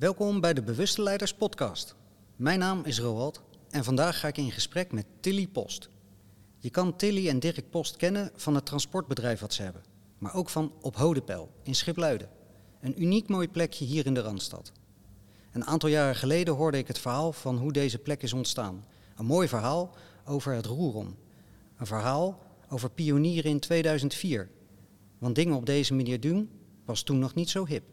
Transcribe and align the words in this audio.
Welkom 0.00 0.40
bij 0.40 0.54
de 0.54 0.62
Bewuste 0.62 1.02
Leiders 1.02 1.34
Podcast. 1.34 1.94
Mijn 2.36 2.58
naam 2.58 2.84
is 2.84 2.98
Roald 2.98 3.42
en 3.70 3.84
vandaag 3.84 4.20
ga 4.20 4.28
ik 4.28 4.36
in 4.36 4.50
gesprek 4.50 4.92
met 4.92 5.06
Tilly 5.20 5.46
Post. 5.46 5.88
Je 6.58 6.70
kan 6.70 6.96
Tilly 6.96 7.28
en 7.28 7.38
Dirk 7.38 7.70
Post 7.70 7.96
kennen 7.96 8.30
van 8.34 8.54
het 8.54 8.66
transportbedrijf 8.66 9.40
wat 9.40 9.54
ze 9.54 9.62
hebben, 9.62 9.82
maar 10.18 10.34
ook 10.34 10.48
van 10.48 10.72
Op 10.80 10.96
Hodepel 10.96 11.50
in 11.62 11.74
Schipluiden. 11.74 12.28
Een 12.80 13.02
uniek 13.02 13.28
mooi 13.28 13.48
plekje 13.48 13.84
hier 13.84 14.06
in 14.06 14.14
de 14.14 14.20
Randstad. 14.20 14.72
Een 15.52 15.64
aantal 15.64 15.88
jaren 15.88 16.16
geleden 16.16 16.54
hoorde 16.54 16.78
ik 16.78 16.88
het 16.88 16.98
verhaal 16.98 17.32
van 17.32 17.58
hoe 17.58 17.72
deze 17.72 17.98
plek 17.98 18.22
is 18.22 18.32
ontstaan. 18.32 18.84
Een 19.16 19.26
mooi 19.26 19.48
verhaal 19.48 19.94
over 20.24 20.54
het 20.54 20.66
Roerom. 20.66 21.16
Een 21.76 21.86
verhaal 21.86 22.42
over 22.68 22.90
pionieren 22.90 23.50
in 23.50 23.60
2004. 23.60 24.50
Want 25.18 25.34
dingen 25.34 25.56
op 25.56 25.66
deze 25.66 25.94
manier 25.94 26.20
doen 26.20 26.50
was 26.84 27.02
toen 27.02 27.18
nog 27.18 27.34
niet 27.34 27.50
zo 27.50 27.66
hip. 27.66 27.84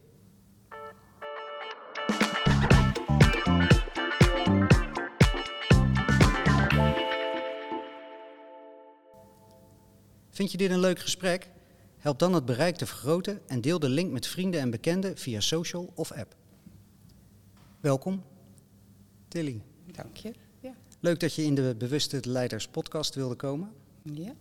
Vind 10.38 10.52
je 10.52 10.58
dit 10.58 10.72
een 10.72 10.80
leuk 10.80 11.00
gesprek? 11.00 11.50
Help 11.98 12.20
dan 12.20 12.34
het 12.34 12.46
bereik 12.46 12.76
te 12.76 12.86
vergroten 12.86 13.42
en 13.48 13.62
deel 13.62 13.80
de 13.80 13.90
link 13.90 14.12
met 14.12 14.28
vrienden 14.28 14.60
en 14.60 14.70
bekenden 14.70 15.18
via 15.18 15.40
social 15.40 15.92
of 15.96 16.12
app. 16.12 16.36
Welkom, 17.80 18.24
Tilly. 19.28 19.62
Dank 19.92 20.18
je. 20.18 20.34
Ja. 20.60 20.76
Leuk 21.00 21.20
dat 21.20 21.34
je 21.34 21.44
in 21.44 21.56
de 21.56 21.76
Bewuste 21.78 22.20
Leiders 22.22 22.68
podcast 22.68 23.16
wilde 23.16 23.36
komen. 23.36 23.72
ja. 24.04 24.36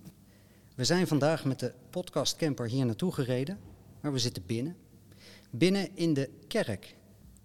We 0.74 0.84
zijn 0.84 1.06
vandaag 1.06 1.44
met 1.44 1.60
de 1.60 1.72
podcastcamper 1.90 2.68
hier 2.68 2.86
naartoe 2.86 3.12
gereden, 3.12 3.58
maar 4.00 4.12
we 4.12 4.18
zitten 4.18 4.42
binnen. 4.46 4.76
Binnen 5.50 5.88
in 5.94 6.14
de 6.14 6.30
kerk, 6.48 6.96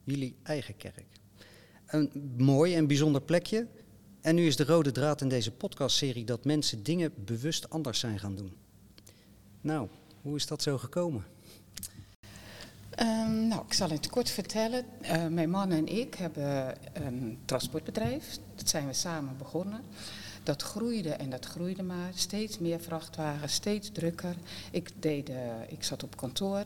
jullie 0.04 0.36
eigen 0.44 0.77
kerk. 0.77 1.05
Een 1.86 2.34
mooi 2.38 2.76
en 2.76 2.88
bijzonder 2.88 3.22
plekje. 3.22 3.68
En 4.22 4.36
nu 4.36 4.46
is 4.46 4.55
de 4.55 4.66
rode 4.66 4.91
draad 4.91 5.22
in 5.22 5.30
deze 5.30 5.52
podcastserie 5.52 6.26
dat 6.26 6.46
mensen 6.46 6.84
dingen 6.84 7.14
bewust 7.26 7.70
anders 7.70 8.00
zijn 8.00 8.20
gaan 8.20 8.36
doen. 8.36 8.54
Nou, 9.62 9.88
hoe 10.22 10.36
is 10.36 10.48
dat 10.48 10.62
zo 10.62 10.78
gekomen? 10.78 11.26
Ehm, 12.90 13.48
nou, 13.48 13.66
ik 13.66 13.74
zal 13.74 13.90
het 13.90 14.10
kort 14.10 14.30
vertellen. 14.30 14.86
Eh, 15.02 15.28
mijn 15.28 15.50
man 15.50 15.72
en 15.72 15.88
ik 15.88 16.13
hebben 16.13 16.76
een 16.94 17.38
transportbedrijf. 17.46 18.38
Dat 18.55 18.70
zijn 18.70 18.88
we 18.88 18.94
samen 18.94 19.38
begonnen. 19.38 19.82
Dat 20.44 20.62
groeide 20.62 21.10
en 21.10 21.30
dat 21.30 21.46
groeide 21.46 21.84
maar. 21.84 22.12
Steeds 22.13 22.60
meer 22.60 22.80
vrachtwagens, 22.80 23.54
steeds 23.54 23.91
drukker. 23.91 24.35
Ik, 24.72 24.90
deed, 25.00 25.30
eh, 25.30 25.35
ik 25.68 25.84
zat 25.84 26.04
op 26.04 26.18
kantoor. 26.18 26.66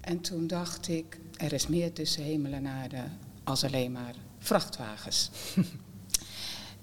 En 0.00 0.20
toen 0.20 0.46
dacht 0.46 0.88
ik, 0.88 1.18
er 1.36 1.52
is 1.52 1.66
meer 1.66 1.92
tussen 1.92 2.22
hemel 2.22 2.52
en 2.52 2.66
aarde 2.66 3.02
als 3.44 3.64
alleen 3.64 3.92
maar 3.92 4.14
vrachtwagens. 4.38 5.30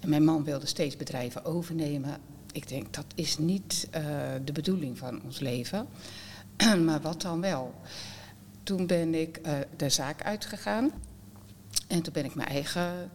mijn 0.06 0.24
man 0.24 0.44
wilde 0.44 0.66
steeds 0.66 0.96
bedrijven 0.96 1.44
overnemen. 1.44 2.16
Ik 2.52 2.68
denk, 2.68 2.94
dat 2.94 3.06
is 3.14 3.38
niet 3.38 3.88
eh, 3.90 4.02
de 4.44 4.52
bedoeling 4.52 4.98
van 4.98 5.22
ons 5.22 5.40
leven. 5.40 5.86
maar 6.86 7.00
wat 7.00 7.22
dan 7.22 7.40
wel? 7.40 7.74
Toen 8.62 8.86
ben 8.86 9.14
ik 9.14 9.40
uh, 9.46 9.52
de 9.76 9.88
zaak 9.88 10.22
uitgegaan. 10.22 10.92
En 11.88 12.02
toen 12.02 12.12
ben 12.12 12.24
ik 12.24 12.34
mijn 12.34 12.48
eigen 12.48 13.10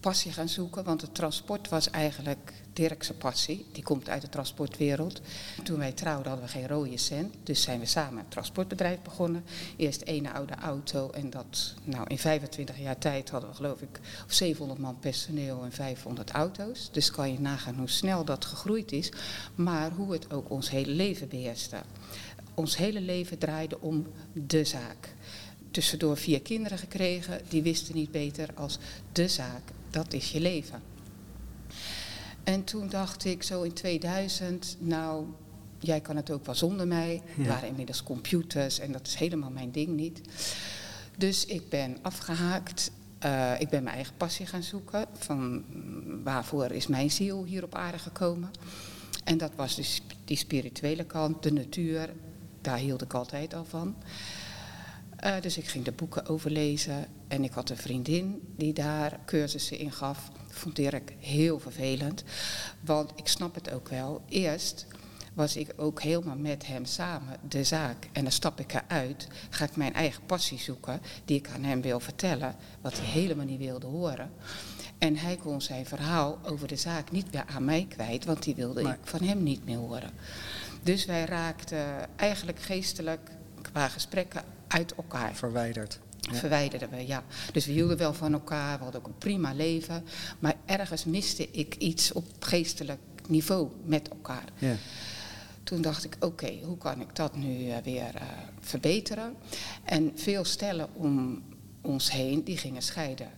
passie 0.00 0.32
gaan 0.32 0.48
zoeken. 0.48 0.84
Want 0.84 1.00
het 1.00 1.14
transport 1.14 1.68
was 1.68 1.90
eigenlijk 1.90 2.52
Dirkse 2.78 3.14
passie. 3.14 3.66
Die 3.72 3.82
komt 3.82 4.08
uit 4.08 4.22
de 4.22 4.28
transportwereld. 4.28 5.20
Toen 5.64 5.78
wij 5.78 5.92
trouwden 5.92 6.28
hadden 6.28 6.46
we 6.46 6.52
geen 6.52 6.68
rode 6.68 6.96
cent. 6.96 7.34
Dus 7.42 7.62
zijn 7.62 7.80
we 7.80 7.86
samen 7.86 8.18
een 8.18 8.28
transportbedrijf 8.28 8.98
begonnen. 9.02 9.44
Eerst 9.76 10.00
één 10.00 10.32
oude 10.32 10.54
auto. 10.54 11.10
En 11.10 11.30
dat, 11.30 11.74
nou 11.84 12.06
in 12.06 12.18
25 12.18 12.78
jaar 12.78 12.98
tijd 12.98 13.30
hadden 13.30 13.50
we 13.50 13.56
geloof 13.56 13.80
ik 13.80 14.00
700 14.26 14.80
man 14.80 14.98
personeel 14.98 15.62
en 15.64 15.72
500 15.72 16.30
auto's. 16.30 16.88
Dus 16.92 17.10
kan 17.10 17.32
je 17.32 17.40
nagaan 17.40 17.74
hoe 17.74 17.88
snel 17.88 18.24
dat 18.24 18.44
gegroeid 18.44 18.92
is. 18.92 19.12
Maar 19.54 19.90
hoe 19.90 20.12
het 20.12 20.32
ook 20.32 20.50
ons 20.50 20.70
hele 20.70 20.92
leven 20.92 21.28
beheerste. 21.28 21.76
Ons 22.54 22.76
hele 22.76 23.00
leven 23.00 23.38
draaide 23.38 23.80
om 23.80 24.06
de 24.32 24.64
zaak 24.64 25.14
tussendoor 25.70 26.16
vier 26.16 26.42
kinderen 26.42 26.78
gekregen. 26.78 27.40
Die 27.48 27.62
wisten 27.62 27.94
niet 27.94 28.10
beter 28.10 28.48
als 28.54 28.78
de 29.12 29.28
zaak. 29.28 29.62
Dat 29.90 30.12
is 30.12 30.30
je 30.30 30.40
leven. 30.40 30.82
En 32.48 32.64
toen 32.64 32.88
dacht 32.88 33.24
ik 33.24 33.42
zo 33.42 33.62
in 33.62 33.72
2000, 33.72 34.76
nou, 34.78 35.26
jij 35.78 36.00
kan 36.00 36.16
het 36.16 36.30
ook 36.30 36.46
wel 36.46 36.54
zonder 36.54 36.86
mij. 36.86 37.22
Er 37.38 37.46
waren 37.46 37.68
inmiddels 37.68 38.02
computers 38.02 38.78
en 38.78 38.92
dat 38.92 39.06
is 39.06 39.14
helemaal 39.14 39.50
mijn 39.50 39.70
ding 39.70 39.88
niet. 39.88 40.20
Dus 41.16 41.46
ik 41.46 41.68
ben 41.68 41.96
afgehaakt. 42.02 42.90
Uh, 43.24 43.60
ik 43.60 43.68
ben 43.68 43.82
mijn 43.82 43.94
eigen 43.94 44.16
passie 44.16 44.46
gaan 44.46 44.62
zoeken. 44.62 45.06
Van 45.12 45.64
waarvoor 46.24 46.70
is 46.70 46.86
mijn 46.86 47.10
ziel 47.10 47.44
hier 47.44 47.64
op 47.64 47.74
aarde 47.74 47.98
gekomen? 47.98 48.50
En 49.24 49.38
dat 49.38 49.52
was 49.56 49.74
dus 49.74 50.02
die 50.24 50.36
spirituele 50.36 51.04
kant, 51.04 51.42
de 51.42 51.52
natuur. 51.52 52.12
Daar 52.60 52.78
hield 52.78 53.02
ik 53.02 53.14
altijd 53.14 53.54
al 53.54 53.64
van. 53.64 53.96
Uh, 55.24 55.40
dus 55.40 55.58
ik 55.58 55.66
ging 55.66 55.84
de 55.84 55.92
boeken 55.92 56.26
overlezen 56.26 57.06
en 57.28 57.44
ik 57.44 57.52
had 57.52 57.70
een 57.70 57.76
vriendin 57.76 58.52
die 58.56 58.72
daar 58.72 59.18
cursussen 59.26 59.78
in 59.78 59.92
gaf. 59.92 60.30
Vond 60.58 60.76
Dirk 60.76 61.12
heel 61.18 61.58
vervelend, 61.60 62.24
want 62.80 63.10
ik 63.14 63.28
snap 63.28 63.54
het 63.54 63.72
ook 63.72 63.88
wel. 63.88 64.22
Eerst 64.28 64.86
was 65.34 65.56
ik 65.56 65.72
ook 65.76 66.02
helemaal 66.02 66.36
met 66.36 66.66
hem 66.66 66.84
samen 66.84 67.36
de 67.48 67.64
zaak. 67.64 68.08
En 68.12 68.22
dan 68.22 68.32
stap 68.32 68.60
ik 68.60 68.74
eruit, 68.74 69.28
ga 69.50 69.64
ik 69.64 69.76
mijn 69.76 69.94
eigen 69.94 70.26
passie 70.26 70.58
zoeken, 70.58 71.00
die 71.24 71.38
ik 71.38 71.48
aan 71.48 71.62
hem 71.62 71.80
wil 71.80 72.00
vertellen, 72.00 72.56
wat 72.80 72.98
hij 72.98 73.06
helemaal 73.06 73.44
niet 73.44 73.58
wilde 73.58 73.86
horen. 73.86 74.30
En 74.98 75.16
hij 75.16 75.36
kon 75.36 75.62
zijn 75.62 75.86
verhaal 75.86 76.38
over 76.42 76.68
de 76.68 76.76
zaak 76.76 77.10
niet 77.10 77.32
meer 77.32 77.44
aan 77.46 77.64
mij 77.64 77.86
kwijt, 77.88 78.24
want 78.24 78.42
die 78.42 78.54
wilde 78.54 78.82
ik 78.82 78.98
van 79.02 79.22
hem 79.22 79.42
niet 79.42 79.64
meer 79.64 79.78
horen. 79.78 80.10
Dus 80.82 81.04
wij 81.04 81.24
raakten 81.24 82.16
eigenlijk 82.16 82.60
geestelijk 82.60 83.30
qua 83.62 83.88
gesprekken 83.88 84.42
uit 84.68 84.94
elkaar. 84.94 85.34
Verwijderd. 85.34 86.00
Ja. 86.30 86.38
Verwijderden 86.38 86.90
we, 86.90 87.06
ja. 87.06 87.24
Dus 87.52 87.66
we 87.66 87.72
hielden 87.72 87.96
wel 87.96 88.14
van 88.14 88.32
elkaar, 88.32 88.78
we 88.78 88.82
hadden 88.82 89.00
ook 89.00 89.06
een 89.06 89.18
prima 89.18 89.52
leven. 89.54 90.04
Maar 90.38 90.54
ergens 90.66 91.04
miste 91.04 91.50
ik 91.50 91.74
iets 91.74 92.12
op 92.12 92.24
geestelijk 92.38 93.00
niveau 93.28 93.68
met 93.84 94.08
elkaar. 94.08 94.48
Ja. 94.58 94.74
Toen 95.62 95.82
dacht 95.82 96.04
ik, 96.04 96.16
oké, 96.20 96.58
hoe 96.62 96.78
kan 96.78 97.00
ik 97.00 97.16
dat 97.16 97.36
nu 97.36 97.66
uh, 97.66 97.76
weer 97.84 98.14
uh, 98.14 98.22
verbeteren? 98.60 99.34
En 99.84 100.12
veel 100.14 100.44
stellen 100.44 100.88
om 100.94 101.42
ons 101.80 102.12
heen, 102.12 102.44
die 102.44 102.56
gingen 102.56 102.82
scheiden. 102.82 103.28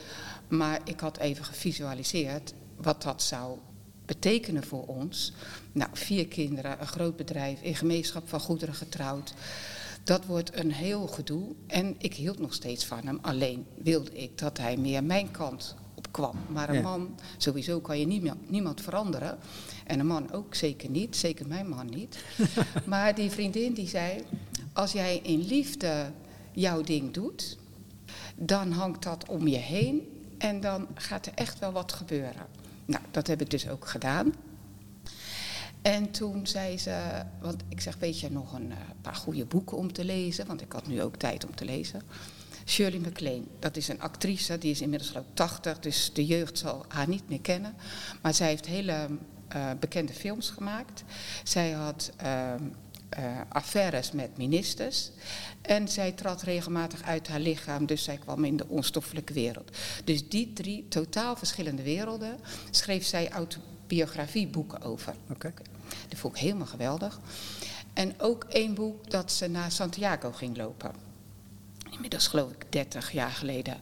Maar 0.49 0.81
ik 0.85 1.01
had 1.01 1.19
even 1.19 1.45
gevisualiseerd 1.45 2.53
wat 2.77 3.03
dat 3.03 3.23
zou 3.23 3.59
betekenen 4.05 4.65
voor 4.65 4.87
ons. 4.87 5.33
Nou, 5.73 5.91
vier 5.93 6.29
kinderen, 6.29 6.81
een 6.81 6.87
groot 6.87 7.17
bedrijf, 7.17 7.61
in 7.61 7.75
gemeenschap 7.75 8.29
van 8.29 8.41
goederen 8.41 8.75
getrouwd. 8.75 9.35
Dat 10.11 10.27
wordt 10.27 10.57
een 10.59 10.73
heel 10.73 11.07
gedoe. 11.07 11.55
En 11.67 11.95
ik 11.99 12.15
hield 12.15 12.39
nog 12.39 12.55
steeds 12.55 12.85
van 12.85 13.07
hem. 13.07 13.19
Alleen 13.23 13.67
wilde 13.75 14.13
ik 14.13 14.39
dat 14.39 14.59
hij 14.59 14.77
meer 14.77 15.05
mijn 15.05 15.31
kant 15.31 15.75
op 15.95 16.13
kwam. 16.13 16.37
Maar 16.49 16.69
een 16.69 16.75
ja. 16.75 16.81
man, 16.81 17.19
sowieso 17.37 17.81
kan 17.81 17.99
je 17.99 18.07
niemand, 18.07 18.51
niemand 18.51 18.81
veranderen. 18.81 19.39
En 19.87 20.01
een 20.01 20.07
man 20.07 20.33
ook 20.33 20.55
zeker 20.55 20.91
niet. 20.91 21.17
Zeker 21.17 21.47
mijn 21.47 21.69
man 21.69 21.87
niet. 21.87 22.25
maar 22.87 23.15
die 23.15 23.31
vriendin 23.31 23.73
die 23.73 23.89
zei... 23.89 24.25
Als 24.73 24.93
jij 24.93 25.21
in 25.23 25.47
liefde 25.47 26.11
jouw 26.53 26.81
ding 26.81 27.13
doet... 27.13 27.59
dan 28.37 28.73
hangt 28.73 29.03
dat 29.03 29.29
om 29.29 29.49
je 29.49 29.59
heen. 29.59 30.23
En 30.39 30.61
dan 30.61 30.87
gaat 30.95 31.27
er 31.27 31.33
echt 31.35 31.59
wel 31.59 31.73
wat 31.73 31.93
gebeuren. 31.93 32.47
Nou, 32.85 33.05
dat 33.11 33.27
heb 33.27 33.41
ik 33.41 33.51
dus 33.51 33.69
ook 33.69 33.87
gedaan. 33.87 34.35
En 35.83 36.11
toen 36.11 36.47
zei 36.47 36.79
ze, 36.79 37.25
want 37.41 37.63
ik 37.69 37.81
zeg, 37.81 37.97
weet 37.99 38.21
je 38.21 38.31
nog 38.31 38.53
een 38.53 38.71
uh, 38.71 38.77
paar 39.01 39.15
goede 39.15 39.45
boeken 39.45 39.77
om 39.77 39.93
te 39.93 40.05
lezen? 40.05 40.47
Want 40.47 40.61
ik 40.61 40.73
had 40.73 40.87
nu 40.87 41.03
ook 41.03 41.17
tijd 41.17 41.47
om 41.47 41.55
te 41.55 41.65
lezen. 41.65 42.03
Shirley 42.67 42.99
MacLaine, 42.99 43.45
dat 43.59 43.77
is 43.77 43.89
een 43.89 44.01
actrice, 44.01 44.59
die 44.59 44.71
is 44.71 44.81
inmiddels 44.81 45.11
geloof 45.11 45.27
80, 45.35 45.79
dus 45.79 46.11
de 46.13 46.27
jeugd 46.27 46.59
zal 46.59 46.85
haar 46.89 47.09
niet 47.09 47.29
meer 47.29 47.41
kennen. 47.41 47.75
Maar 48.23 48.35
zij 48.35 48.49
heeft 48.49 48.67
hele 48.67 49.09
uh, 49.57 49.71
bekende 49.81 50.13
films 50.13 50.51
gemaakt. 50.51 51.05
Zij 51.45 51.71
had 51.71 52.13
uh, 52.23 52.55
affaires 53.49 54.13
met 54.13 54.37
ministers. 54.37 55.11
En 55.63 55.89
zij 55.89 56.13
trad 56.13 56.43
regelmatig 56.43 57.03
uit 57.03 57.29
haar 57.29 57.41
lichaam, 57.41 57.87
dus 57.87 58.05
zij 58.05 58.17
kwam 58.17 58.45
in 58.45 58.57
de 58.57 58.69
onstoffelijke 58.69 59.33
wereld. 59.33 59.77
Dus 60.05 60.29
die 60.29 60.53
drie 60.53 60.89
totaal 60.89 61.37
verschillende 61.37 61.83
werelden 61.83 62.39
schreef 62.71 63.05
zij 63.05 63.33
autobiografieboeken 63.91 64.83
over. 64.83 65.15
Okay. 65.31 65.53
Dat 66.09 66.19
vond 66.19 66.35
ik 66.35 66.41
helemaal 66.41 66.67
geweldig. 66.67 67.21
En 67.93 68.21
ook 68.21 68.45
één 68.45 68.75
boek 68.75 69.11
dat 69.11 69.33
ze 69.33 69.47
naar 69.47 69.73
Santiago 69.73 70.33
ging 70.33 70.57
lopen. 70.57 70.93
Inmiddels 71.91 72.27
geloof 72.27 72.51
ik 72.51 72.65
30 72.69 73.13
jaar 73.13 73.31
geleden. 73.31 73.77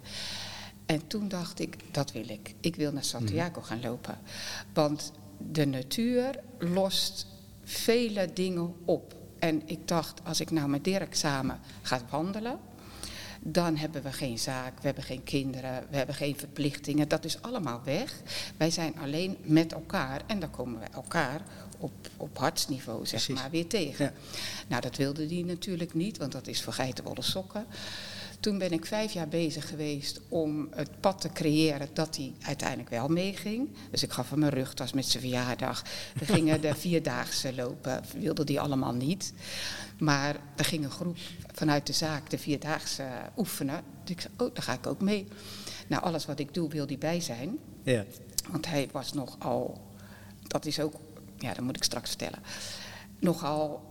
En 0.87 1.07
toen 1.07 1.29
dacht 1.29 1.61
ik, 1.61 1.95
dat 1.95 2.13
wil 2.13 2.29
ik. 2.29 2.55
Ik 2.61 2.77
wil 2.77 2.93
naar 2.93 3.05
Santiago 3.05 3.61
gaan 3.61 3.81
lopen. 3.81 4.19
Want 4.73 5.13
de 5.39 5.67
natuur 5.67 6.41
lost 6.59 7.27
vele 7.65 8.33
dingen 8.33 8.75
op. 8.85 9.15
En 9.39 9.63
ik 9.67 9.89
dacht, 9.89 10.21
als 10.25 10.41
ik 10.41 10.51
nou 10.51 10.69
met 10.69 10.85
Dirk 10.85 11.15
samen 11.15 11.61
ga 11.83 12.01
wandelen, 12.11 12.59
Dan 13.41 13.77
hebben 13.77 14.03
we 14.03 14.13
geen 14.13 14.39
zaak, 14.39 14.79
we 14.81 14.87
hebben 14.87 15.05
geen 15.05 15.25
kinderen, 15.25 15.87
we 15.91 15.97
hebben 15.97 16.15
geen 16.15 16.37
verplichtingen. 16.37 17.09
Dat 17.09 17.25
is 17.25 17.43
allemaal 17.43 17.81
weg. 17.85 18.21
Wij 18.57 18.71
zijn 18.71 18.99
alleen 18.99 19.37
met 19.43 19.73
elkaar 19.73 20.21
en 20.27 20.41
dan 20.41 20.51
komen 20.51 20.81
we 20.81 20.87
elkaar 20.87 21.41
op, 21.79 21.93
op 22.17 22.39
hartsniveau 22.39 23.07
zeg 23.07 23.25
Precies. 23.25 23.43
maar 23.43 23.51
weer 23.51 23.67
tegen. 23.67 24.05
Ja. 24.05 24.13
Nou, 24.67 24.83
dat 24.83 24.97
wilde 24.97 25.27
die 25.27 25.45
natuurlijk 25.45 25.95
niet, 25.95 26.19
want 26.19 26.33
dat 26.33 26.47
is 26.47 26.63
voor 26.63 26.73
geitenwolle 26.73 27.23
sokken. 27.23 27.67
Toen 28.41 28.59
ben 28.59 28.73
ik 28.73 28.87
vijf 28.87 29.13
jaar 29.13 29.29
bezig 29.29 29.69
geweest 29.69 30.21
om 30.29 30.69
het 30.75 31.01
pad 31.01 31.21
te 31.21 31.33
creëren 31.33 31.89
dat 31.93 32.17
hij 32.17 32.33
uiteindelijk 32.43 32.89
wel 32.89 33.09
meeging. 33.09 33.69
Dus 33.91 34.03
ik 34.03 34.11
gaf 34.11 34.31
hem 34.31 34.43
een 34.43 34.49
rugtas 34.49 34.93
met 34.93 35.07
zijn 35.07 35.23
verjaardag. 35.23 35.83
We 36.15 36.25
gingen 36.25 36.61
de 36.61 36.75
vierdaagse 36.85 37.55
lopen, 37.55 38.03
wilde 38.19 38.45
die 38.45 38.61
allemaal 38.61 38.95
niet. 38.95 39.33
Maar 39.99 40.37
er 40.57 40.65
ging 40.65 40.85
een 40.85 40.91
groep 40.91 41.17
vanuit 41.55 41.87
de 41.87 41.93
zaak 41.93 42.31
de 42.31 42.39
vierdaagse 42.39 43.09
oefenen. 43.37 43.83
Dus 44.05 44.15
ik 44.15 44.21
zei, 44.21 44.33
oh, 44.37 44.55
daar 44.55 44.63
ga 44.63 44.73
ik 44.73 44.87
ook 44.87 45.01
mee. 45.01 45.29
Nou, 45.87 46.03
alles 46.03 46.27
wat 46.27 46.39
ik 46.39 46.55
doe 46.55 46.69
wil 46.69 46.87
hij 46.87 46.99
bij 46.99 47.21
zijn. 47.21 47.59
Ja. 47.83 48.05
Want 48.51 48.67
hij 48.67 48.89
was 48.93 49.13
nogal, 49.13 49.81
dat 50.43 50.67
is 50.67 50.81
ook, 50.81 50.95
ja, 51.37 51.55
dat 51.55 51.65
moet 51.65 51.77
ik 51.77 51.85
straks 51.85 52.09
vertellen, 52.09 52.43
nogal 53.19 53.83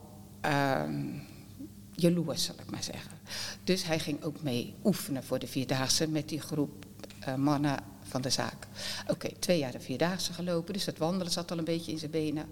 ehm 0.42 1.06
jaloers, 1.98 2.44
zal 2.44 2.56
ik 2.60 2.72
maar 2.72 2.84
zeggen. 2.84 3.12
Dus 3.64 3.84
hij 3.84 4.00
ging 4.00 4.24
ook 4.24 4.42
mee 4.42 4.76
oefenen 4.84 5.24
voor 5.24 5.40
de 5.40 5.48
Vierdaagse 5.48 6.08
met 6.08 6.30
die 6.30 6.42
groep 6.42 6.86
eh, 7.20 7.36
mannen 7.36 7.80
van 8.04 8.22
de 8.22 8.30
zaak. 8.30 8.68
Oké, 9.08 9.30
twee 9.40 9.60
jaar 9.60 9.72
de 9.72 9.80
Vierdaagse 9.80 10.34
gelopen, 10.34 10.74
dus 10.74 10.86
dat 10.86 10.98
wandelen 10.98 11.32
zat 11.32 11.52
al 11.52 11.58
een 11.58 11.64
beetje 11.64 11.92
in 11.92 11.98
zijn 11.98 12.12
benen. 12.12 12.46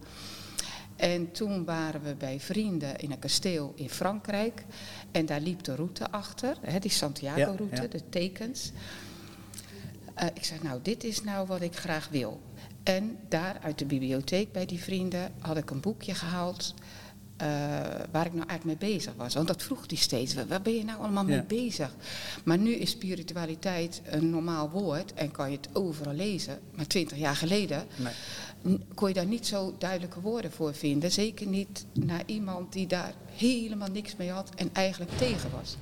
En 0.95 1.31
toen 1.31 1.65
waren 1.65 2.01
we 2.03 2.15
bij 2.15 2.39
vrienden 2.39 2.95
in 2.95 3.11
een 3.11 3.19
kasteel 3.19 3.73
in 3.75 3.89
Frankrijk. 3.89 4.63
En 5.11 5.25
daar 5.25 5.41
liep 5.41 5.63
de 5.63 5.75
route 5.75 6.11
achter, 6.11 6.57
hè, 6.61 6.79
die 6.79 6.91
Santiago-route, 6.91 7.75
Ja, 7.75 7.81
ja. 7.81 7.87
de 7.87 8.09
tekens. 8.09 8.71
Eh, 10.15 10.27
ik 10.33 10.43
zei, 10.45 10.59
nou, 10.63 10.79
dit 10.81 11.03
is 11.03 11.23
nou 11.23 11.47
wat 11.47 11.61
ik 11.61 11.75
graag 11.75 12.07
wil. 12.11 12.41
En 12.83 13.17
daar 13.29 13.57
uit 13.61 13.79
de 13.79 13.85
bibliotheek 13.85 14.51
bij 14.51 14.65
die 14.65 14.79
vrienden 14.79 15.31
had 15.39 15.57
ik 15.57 15.69
een 15.69 15.79
boekje 15.79 16.13
gehaald. 16.15 16.73
eh, 17.37 17.47
waar 18.11 18.25
ik 18.25 18.33
nou 18.33 18.47
eigenlijk 18.47 18.79
mee 18.81 18.91
bezig 18.91 19.13
was. 19.15 19.33
Want 19.33 19.47
dat 19.47 19.63
vroeg 19.63 19.83
hij 19.87 19.97
steeds. 19.97 20.33
Waar 20.47 20.61
ben 20.61 20.75
je 20.75 20.83
nou 20.83 20.99
allemaal 20.99 21.23
mee 21.23 21.43
bezig? 21.43 21.95
Maar 22.43 22.57
nu 22.57 22.71
is 22.73 22.89
spiritualiteit 22.89 24.01
een 24.05 24.29
normaal 24.29 24.69
woord 24.69 25.13
en 25.13 25.31
kan 25.31 25.51
je 25.51 25.57
het 25.57 25.69
overal 25.73 26.13
lezen. 26.13 26.59
Maar 26.75 26.87
twintig 26.87 27.17
jaar 27.17 27.35
geleden 27.35 27.85
Nee. 27.95 28.13
Kon 28.93 29.07
je 29.07 29.13
daar 29.13 29.25
niet 29.25 29.47
zo 29.47 29.75
duidelijke 29.77 30.21
woorden 30.21 30.51
voor 30.51 30.73
vinden. 30.73 31.11
Zeker 31.11 31.47
niet 31.47 31.85
naar 31.93 32.23
iemand 32.25 32.73
die 32.73 32.87
daar 32.87 33.13
helemaal 33.31 33.91
niks 33.91 34.15
mee 34.15 34.31
had 34.31 34.49
en 34.55 34.69
eigenlijk 34.73 35.11
tegen 35.17 35.51
was. 35.51 35.75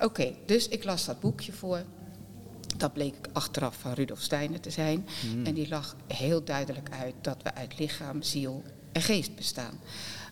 Oké, 0.00 0.34
dus 0.46 0.68
ik 0.68 0.84
las 0.84 1.04
dat 1.04 1.20
boekje 1.20 1.52
voor. 1.52 1.82
Dat 2.76 2.92
bleek 2.92 3.14
achteraf 3.32 3.76
van 3.76 3.92
Rudolf 3.92 4.20
Steiner 4.20 4.60
te 4.60 4.70
zijn. 4.70 5.06
En 5.44 5.54
die 5.54 5.68
lag 5.68 5.96
heel 6.06 6.44
duidelijk 6.44 6.90
uit 6.90 7.14
dat 7.20 7.42
we 7.42 7.54
uit 7.54 7.78
lichaam, 7.78 8.22
ziel 8.22 8.62
en 8.92 9.02
geest 9.02 9.34
bestaan. 9.34 9.80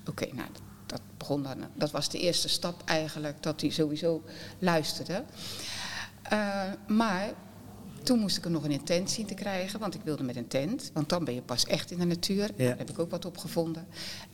Oké, 0.08 0.26
nou, 0.32 0.48
dat, 0.52 0.62
dat 0.86 1.00
begon 1.16 1.42
dan. 1.42 1.56
Dat 1.74 1.90
was 1.90 2.08
de 2.08 2.18
eerste 2.18 2.48
stap 2.48 2.82
eigenlijk, 2.84 3.42
dat 3.42 3.60
hij 3.60 3.70
sowieso 3.70 4.22
luisterde. 4.58 5.24
Eh, 6.22 6.62
maar 6.86 7.32
toen 8.02 8.19
moest 8.19 8.37
ik 8.37 8.44
er 8.44 8.50
nog 8.50 8.64
een 8.64 8.70
intent 8.70 9.10
zien 9.10 9.26
te 9.26 9.34
krijgen, 9.34 9.81
want 9.81 9.94
ik 9.94 10.00
wilde 10.04 10.22
met 10.22 10.37
een 10.37 10.49
tent. 10.49 10.90
Want 10.94 11.08
dan 11.08 11.25
ben 11.25 11.34
je 11.34 11.43
pas 11.43 11.64
echt 11.66 11.90
in 11.90 11.99
de 11.99 12.04
natuur. 12.04 12.50
Daar 12.56 12.78
heb 12.78 12.90
ik 12.90 12.99
ook 12.99 13.10
wat 13.10 13.25
op 13.25 13.38
gevonden. 13.38 13.87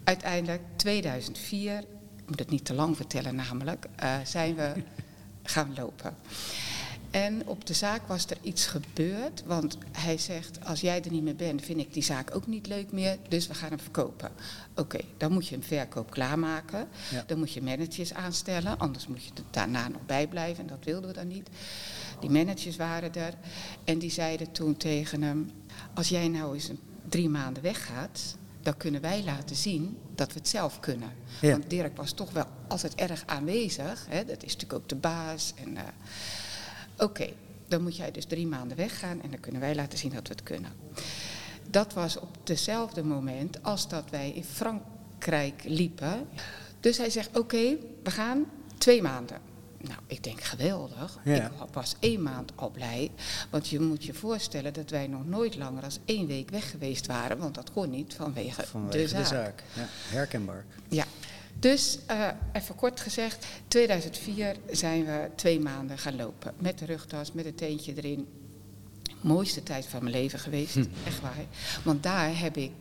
Uiteindelijk, 0.05 0.63
2004, 0.77 1.79
ik 2.17 2.29
moet 2.29 2.39
het 2.39 2.51
niet 2.51 2.65
te 2.65 2.75
lang 2.75 2.97
vertellen 2.97 3.35
namelijk, 3.35 3.87
eh, 3.97 4.17
zijn 4.25 4.55
we 4.55 4.73
gaan 5.43 5.73
lopen. 5.77 6.15
En 7.11 7.43
op 7.47 7.67
de 7.67 7.75
zaak 7.75 8.07
was 8.09 8.27
er 8.27 8.37
iets 8.43 8.67
gebeurd, 8.67 9.43
want 9.47 9.79
hij 9.93 10.19
zegt, 10.19 10.65
als 10.65 10.81
jij 10.81 11.03
er 11.05 11.11
niet 11.11 11.23
meer 11.23 11.37
bent, 11.37 11.63
vind 11.65 11.81
ik 11.81 11.93
die 11.93 12.03
zaak 12.03 12.35
ook 12.35 12.47
niet 12.47 12.67
leuk 12.67 12.93
meer, 12.93 13.17
dus 13.29 13.47
we 13.47 13.55
gaan 13.55 13.69
hem 13.69 13.81
verkopen. 13.81 14.31
Oké, 14.75 14.99
dan 15.17 15.33
moet 15.33 15.47
je 15.49 15.57
een 15.57 15.63
verkoop 15.63 16.11
klaarmaken, 16.11 16.89
Ja. 17.11 17.25
dan 17.27 17.39
moet 17.39 17.53
je 17.53 17.63
managers 17.63 18.15
aanstellen, 18.15 18.79
anders 18.79 19.07
moet 19.07 19.25
je 19.25 19.31
er 19.35 19.43
daarna 19.51 19.89
nog 19.89 20.07
bij 20.07 20.27
blijven 20.27 20.63
en 20.63 20.69
dat 20.69 20.85
wilden 20.85 21.09
we 21.11 21.17
dan 21.17 21.29
niet. 21.29 21.49
Die 22.21 22.31
managers 22.31 22.77
waren 22.77 23.15
er 23.15 23.35
en 23.85 23.99
die 23.99 24.11
zeiden 24.11 24.53
toen 24.53 24.77
tegen 24.77 25.23
hem, 25.23 25.51
als 25.95 26.09
jij 26.09 26.29
nou 26.29 26.55
eens 26.55 26.69
een, 26.69 26.79
drie 27.09 27.29
maanden 27.29 27.63
weggaat, 27.63 28.37
dan 28.63 28.77
kunnen 28.77 29.01
wij 29.01 29.25
laten 29.25 29.57
zien 29.57 29.99
dat 30.15 30.33
we 30.33 30.39
het 30.39 30.49
zelf 30.49 30.81
kunnen. 30.81 31.13
Ja. 31.41 31.51
Want 31.51 31.71
Dirk 31.71 31.97
was 31.97 32.13
toch 32.13 32.31
wel 32.33 32.45
altijd 32.69 32.95
erg 32.95 33.23
aanwezig, 33.27 34.07
hè? 34.09 34.25
dat 34.25 34.43
is 34.43 34.53
natuurlijk 34.53 34.83
ook 34.83 34.89
de 34.89 34.97
baas 34.97 35.53
en... 35.65 35.77
eh, 35.77 35.83
Oké, 36.99 37.29
dan 37.69 37.83
moet 37.83 37.97
jij 37.97 38.11
dus 38.11 38.25
drie 38.25 38.47
maanden 38.47 38.77
weggaan 38.77 39.23
en 39.23 39.31
dan 39.31 39.41
kunnen 39.41 39.61
wij 39.61 39.75
laten 39.75 39.99
zien 39.99 40.11
dat 40.13 40.29
we 40.29 40.35
het 40.35 40.43
kunnen. 40.43 40.73
Dat 41.71 41.93
was 41.93 42.19
op 42.19 42.37
dezelfde 42.45 43.03
moment 43.05 43.63
als 43.63 43.89
dat 43.89 44.11
wij 44.11 44.31
in 44.31 44.45
Frankrijk 44.45 45.63
liepen. 45.65 46.27
Dus 46.81 46.97
hij 46.99 47.11
zegt, 47.11 47.39
oké, 47.39 47.77
we 48.03 48.11
gaan 48.11 48.45
twee 48.79 49.03
maanden. 49.03 49.39
Nou, 49.81 49.99
ik 50.07 50.23
denk 50.25 50.41
geweldig. 50.43 51.19
Ja. 51.25 51.47
Ik 51.47 51.73
was 51.73 51.95
één 51.99 52.23
maand 52.23 52.53
al 52.55 52.71
blij. 52.71 53.11
Want 53.51 53.69
je 53.69 53.81
moet 53.81 54.05
je 54.05 54.15
voorstellen 54.15 54.73
dat 54.73 54.91
wij 54.91 55.07
nog 55.07 55.27
nooit 55.27 55.57
langer 55.57 55.81
dan 55.81 55.91
één 56.05 56.27
week 56.27 56.51
weg 56.51 56.71
geweest 56.71 57.07
waren. 57.07 57.39
Want 57.39 57.55
dat 57.55 57.73
kon 57.73 57.91
niet 57.91 58.15
vanwege, 58.15 58.63
Vanwege 58.67 58.99
de 58.99 59.09
zaak. 59.09 59.23
de 59.23 59.29
zaak. 59.29 59.63
Ja. 59.75 59.87
Herkenbaar. 60.17 60.65
Ja, 60.89 61.05
dus 61.59 61.99
eh, 62.07 62.29
even 62.53 62.75
kort 62.75 63.01
gezegd, 63.01 63.47
2004 63.69 64.57
zijn 64.71 65.05
we 65.05 65.31
twee 65.35 65.61
maanden 65.61 65.99
gaan 65.99 66.17
lopen. 66.17 66.55
Met 66.59 66.79
de 66.79 66.85
rugtas, 66.85 67.33
met 67.33 67.45
het 67.45 67.57
teentje 67.57 67.95
erin. 67.97 68.27
Mooiste 69.21 69.63
tijd 69.63 69.87
van 69.87 70.03
mijn 70.03 70.15
leven 70.15 70.39
geweest, 70.39 70.75
Hm. 70.75 70.85
echt 71.07 71.21
waar. 71.21 71.37
Want 71.85 72.03
daar 72.03 72.39
heb 72.39 72.57
ik 72.57 72.73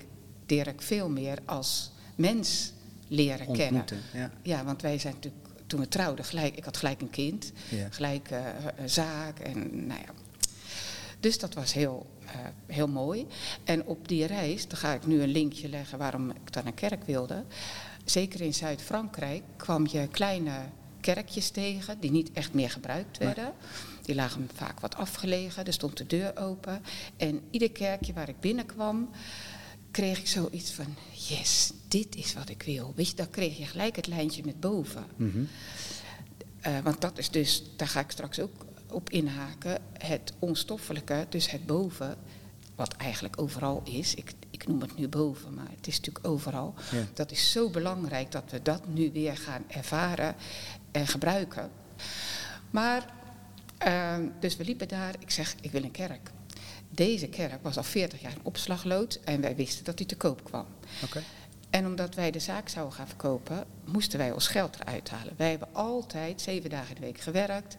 Dirk 0.46 0.82
veel 0.82 1.10
meer 1.10 1.38
als 1.46 1.92
mens 2.16 2.72
leren 3.08 3.46
kennen. 3.46 3.82
Ontmoeten. 3.82 4.00
Ja. 4.14 4.32
Ja, 4.42 4.64
want 4.64 4.82
wij 4.82 5.00
zijn 5.00 5.14
natuurlijk, 5.14 5.47
toen 5.68 5.80
we 5.80 5.88
trouwden, 5.88 6.26
gelijk, 6.26 6.56
ik 6.56 6.64
had 6.64 6.78
gelijk 6.78 7.02
een 7.02 7.10
kind. 7.10 7.52
Ja. 7.70 7.88
Gelijk 7.90 8.32
eh, 8.32 8.40
een 8.78 8.90
zaak 8.90 9.40
en 9.40 9.88
nou 9.88 10.00
ja. 10.00 10.14
Dus 11.20 11.40
dat 11.40 11.54
was 11.54 11.74
heel, 11.74 12.08
eh, 12.26 12.34
heel 12.66 12.88
mooi. 12.88 13.28
En 13.64 13.86
op 13.86 14.08
die 14.08 14.26
reis, 14.26 14.68
dan 14.68 14.78
ga 14.78 14.94
ik 14.94 15.06
nu 15.06 15.22
een 15.22 15.32
linkje 15.32 15.70
leggen 15.70 15.98
waarom 15.98 16.30
ik 16.30 16.54
dan 16.54 16.66
een 16.66 16.74
kerk 16.74 17.04
wilde. 17.04 17.44
Zeker 18.06 18.42
in 18.42 18.54
Zuid-Frankrijk 18.54 19.44
kwam 19.58 19.88
je 19.88 20.08
kleine 20.08 20.52
kerkjes 21.02 21.50
tegen 21.50 22.00
die 22.00 22.12
niet 22.12 22.32
echt 22.32 22.54
meer 22.54 22.70
gebruikt 22.70 23.18
werden. 23.18 23.54
Die 24.02 24.16
lagen 24.16 24.50
vaak 24.54 24.80
wat 24.80 24.96
afgelegen, 24.96 25.66
er 25.66 25.74
stond 25.74 25.98
de 25.98 26.06
deur 26.06 26.38
open. 26.38 26.82
En 27.18 27.42
ieder 27.52 27.72
kerkje 27.72 28.14
waar 28.14 28.30
ik 28.30 28.40
binnenkwam, 28.40 29.10
kreeg 29.92 30.20
ik 30.20 30.28
zoiets 30.28 30.72
van, 30.72 30.96
yes, 31.12 31.72
dit 31.88 32.16
is 32.16 32.34
wat 32.34 32.50
ik 32.50 32.64
wil. 32.64 32.94
Weet 32.96 33.10
je, 33.10 33.16
dan 33.16 33.30
kreeg 33.30 33.58
je 33.58 33.66
gelijk 33.66 33.96
het 33.96 34.08
lijntje 34.08 34.46
met 34.46 34.60
boven. 34.60 35.06
Mhm. 35.16 35.44
Eh, 36.60 36.80
want 36.84 37.02
dat 37.02 37.18
is 37.18 37.30
dus, 37.30 37.64
daar 37.76 37.88
ga 37.88 38.00
ik 38.00 38.12
straks 38.12 38.40
ook 38.40 38.66
op 38.90 39.10
inhaken, 39.10 39.82
het 39.98 40.34
onstoffelijke, 40.40 41.26
dus 41.30 41.52
het 41.52 41.66
boven, 41.66 42.18
wat 42.76 42.94
eigenlijk 42.94 43.42
overal 43.42 43.82
is. 43.84 44.16
Ik, 44.16 44.32
ik 44.50 44.68
noem 44.68 44.82
het 44.82 44.98
nu 44.98 45.08
boven, 45.08 45.54
maar 45.54 45.70
het 45.76 45.88
is 45.88 45.98
natuurlijk 45.98 46.28
overal. 46.28 46.74
Ja. 46.92 47.06
Dat 47.14 47.32
is 47.32 47.52
zo 47.52 47.70
belangrijk 47.70 48.32
dat 48.32 48.52
we 48.52 48.62
dat 48.62 48.88
nu 48.88 49.12
weer 49.12 49.38
gaan 49.38 49.64
ervaren 49.68 50.36
en 50.92 51.08
gebruiken. 51.08 51.72
Maar, 52.70 53.14
eh, 53.78 54.18
dus 54.40 54.56
we 54.56 54.64
liepen 54.64 54.88
daar, 54.88 55.16
ik 55.20 55.32
zeg, 55.32 55.56
ik 55.62 55.72
wil 55.72 55.84
een 55.84 55.92
kerk. 55.92 56.32
Deze 56.90 57.28
kerk 57.28 57.64
was 57.64 57.78
al 57.78 57.84
40 57.84 58.22
jaar 58.22 58.32
een 58.32 58.44
opslaglood 58.44 59.20
en 59.24 59.42
wij 59.42 59.56
wisten 59.56 59.86
dat 59.86 59.98
die 59.98 60.06
te 60.06 60.16
koop 60.16 60.44
kwam. 60.44 60.66
Oké. 61.04 61.24
En 61.70 61.86
omdat 61.86 62.16
wij 62.16 62.32
de 62.32 62.40
zaak 62.40 62.70
zouden 62.70 62.96
gaan 62.96 63.08
verkopen, 63.08 63.66
moesten 63.86 64.20
wij 64.20 64.32
ons 64.32 64.48
geld 64.48 64.80
eruit 64.80 65.10
halen. 65.10 65.34
Wij 65.38 65.50
hebben 65.50 65.68
altijd 65.74 66.42
zeven 66.42 66.70
dagen 66.70 66.90
in 66.96 67.02
de 67.02 67.08
week 67.08 67.20
gewerkt, 67.20 67.78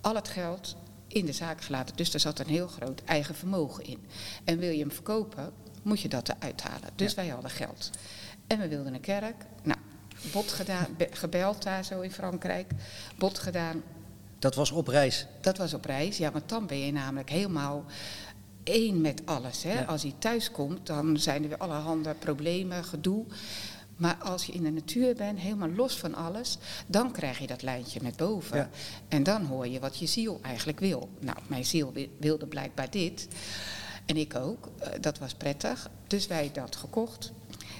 al 0.00 0.14
het 0.14 0.28
geld 0.28 0.76
in 1.06 1.26
de 1.26 1.32
zaak 1.32 1.60
gelaten. 1.62 1.96
Dus 1.96 2.14
er 2.14 2.20
zat 2.20 2.38
een 2.38 2.46
heel 2.46 2.68
groot 2.68 3.02
eigen 3.04 3.34
vermogen 3.34 3.84
in. 3.84 4.06
En 4.44 4.58
wil 4.58 4.70
je 4.70 4.78
hem 4.80 4.92
verkopen, 4.92 5.52
moet 5.82 6.00
je 6.00 6.08
dat 6.08 6.28
eruit 6.28 6.62
halen. 6.62 6.90
Dus 6.96 7.14
wij 7.14 7.28
hadden 7.28 7.50
geld. 7.50 7.90
En 8.46 8.58
we 8.58 8.68
wilden 8.68 8.94
een 8.94 9.00
kerk. 9.00 9.44
Nou, 9.62 9.78
bot 10.32 10.52
gedaan, 10.52 10.86
be- 10.96 11.08
gebeld 11.12 11.62
daar 11.62 11.84
zo 11.84 12.00
in 12.00 12.12
Frankrijk. 12.12 12.70
Bot 13.18 13.38
gedaan, 13.38 13.82
Dat 14.38 14.54
was 14.54 14.70
op 14.70 14.88
reis. 14.88 15.26
dat 15.40 15.58
was 15.58 15.74
op 15.74 15.84
reis, 15.84 16.16
ja, 16.16 16.30
want 16.30 16.48
dan 16.48 16.66
ben 16.66 16.78
je 16.78 16.92
namelijk 16.92 17.30
helemaal 17.30 17.84
één 18.68 19.00
met 19.00 19.22
alles. 19.24 19.62
Hè? 19.62 19.72
Ja. 19.72 19.84
Als 19.84 20.02
hij 20.02 20.14
thuis 20.18 20.50
komt, 20.50 20.86
dan 20.86 21.18
zijn 21.18 21.42
er 21.42 21.48
weer 21.48 21.58
allerhande 21.58 22.14
problemen, 22.14 22.84
gedoe. 22.84 23.24
Maar 23.96 24.16
als 24.16 24.44
je 24.46 24.52
in 24.52 24.62
de 24.62 24.70
natuur 24.70 25.14
bent, 25.14 25.38
helemaal 25.38 25.70
los 25.70 25.98
van 25.98 26.14
alles, 26.14 26.58
dan 26.86 27.12
krijg 27.12 27.38
je 27.38 27.46
dat 27.46 27.62
lijntje 27.62 28.00
met 28.02 28.16
boven. 28.16 28.56
Ja. 28.56 28.70
En 29.08 29.22
dan 29.22 29.44
hoor 29.44 29.66
je 29.68 29.80
wat 29.80 29.98
je 29.98 30.06
ziel 30.06 30.38
eigenlijk 30.42 30.80
wil. 30.80 31.08
Nou, 31.20 31.38
mijn 31.46 31.64
ziel 31.64 31.92
wi- 31.92 32.10
wilde 32.18 32.46
blijkbaar 32.46 32.90
dit. 32.90 33.28
En 34.06 34.16
ik 34.16 34.34
ook. 34.34 34.68
Eh, 34.78 34.88
dat 35.00 35.18
was 35.18 35.34
prettig. 35.34 35.90
Dus 36.06 36.26
wij 36.26 36.50
dat 36.52 36.76
gekocht. 36.76 37.32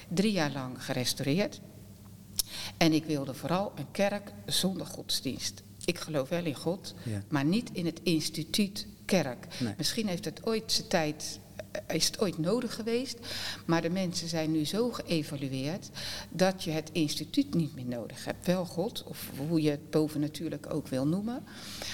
Drie 0.07 0.31
jaar 0.31 0.51
lang 0.51 0.83
gerestaureerd. 0.83 1.61
En 2.77 2.93
ik 2.93 3.05
wilde 3.05 3.33
vooral 3.33 3.71
een 3.75 3.91
kerk 3.91 4.31
zonder 4.45 4.85
godsdienst. 4.87 5.63
Ik 5.85 5.99
geloof 5.99 6.29
wel 6.29 6.45
in 6.45 6.55
God, 6.55 6.93
Ja. 7.03 7.21
maar 7.29 7.45
niet 7.45 7.69
in 7.73 7.85
het 7.85 7.99
instituut 8.03 8.87
kerk. 9.07 9.47
Nee. 9.59 9.73
Misschien 9.77 10.07
heeft 10.07 10.25
het 10.25 10.45
ooit 10.45 10.71
zijn 10.71 10.87
tijd, 10.87 11.39
eh, 11.71 11.95
is 11.95 12.05
het 12.05 12.19
ooit 12.21 12.37
nodig 12.37 12.75
geweest, 12.75 13.17
maar 13.65 13.81
de 13.81 13.89
mensen 13.89 14.27
zijn 14.27 14.51
nu 14.51 14.65
zo 14.65 14.91
geëvalueerd 14.91 15.89
dat 16.29 16.63
je 16.63 16.71
het 16.71 16.89
instituut 16.91 17.53
niet 17.53 17.75
meer 17.75 17.85
nodig 17.85 18.25
hebt. 18.25 18.45
Wel 18.45 18.65
God, 18.65 19.03
of 19.03 19.29
hoe 19.47 19.61
je 19.61 19.69
het 19.69 19.89
boven 19.89 20.19
natuurlijk 20.19 20.73
ook 20.73 20.87
wil 20.87 21.07
noemen, 21.07 21.43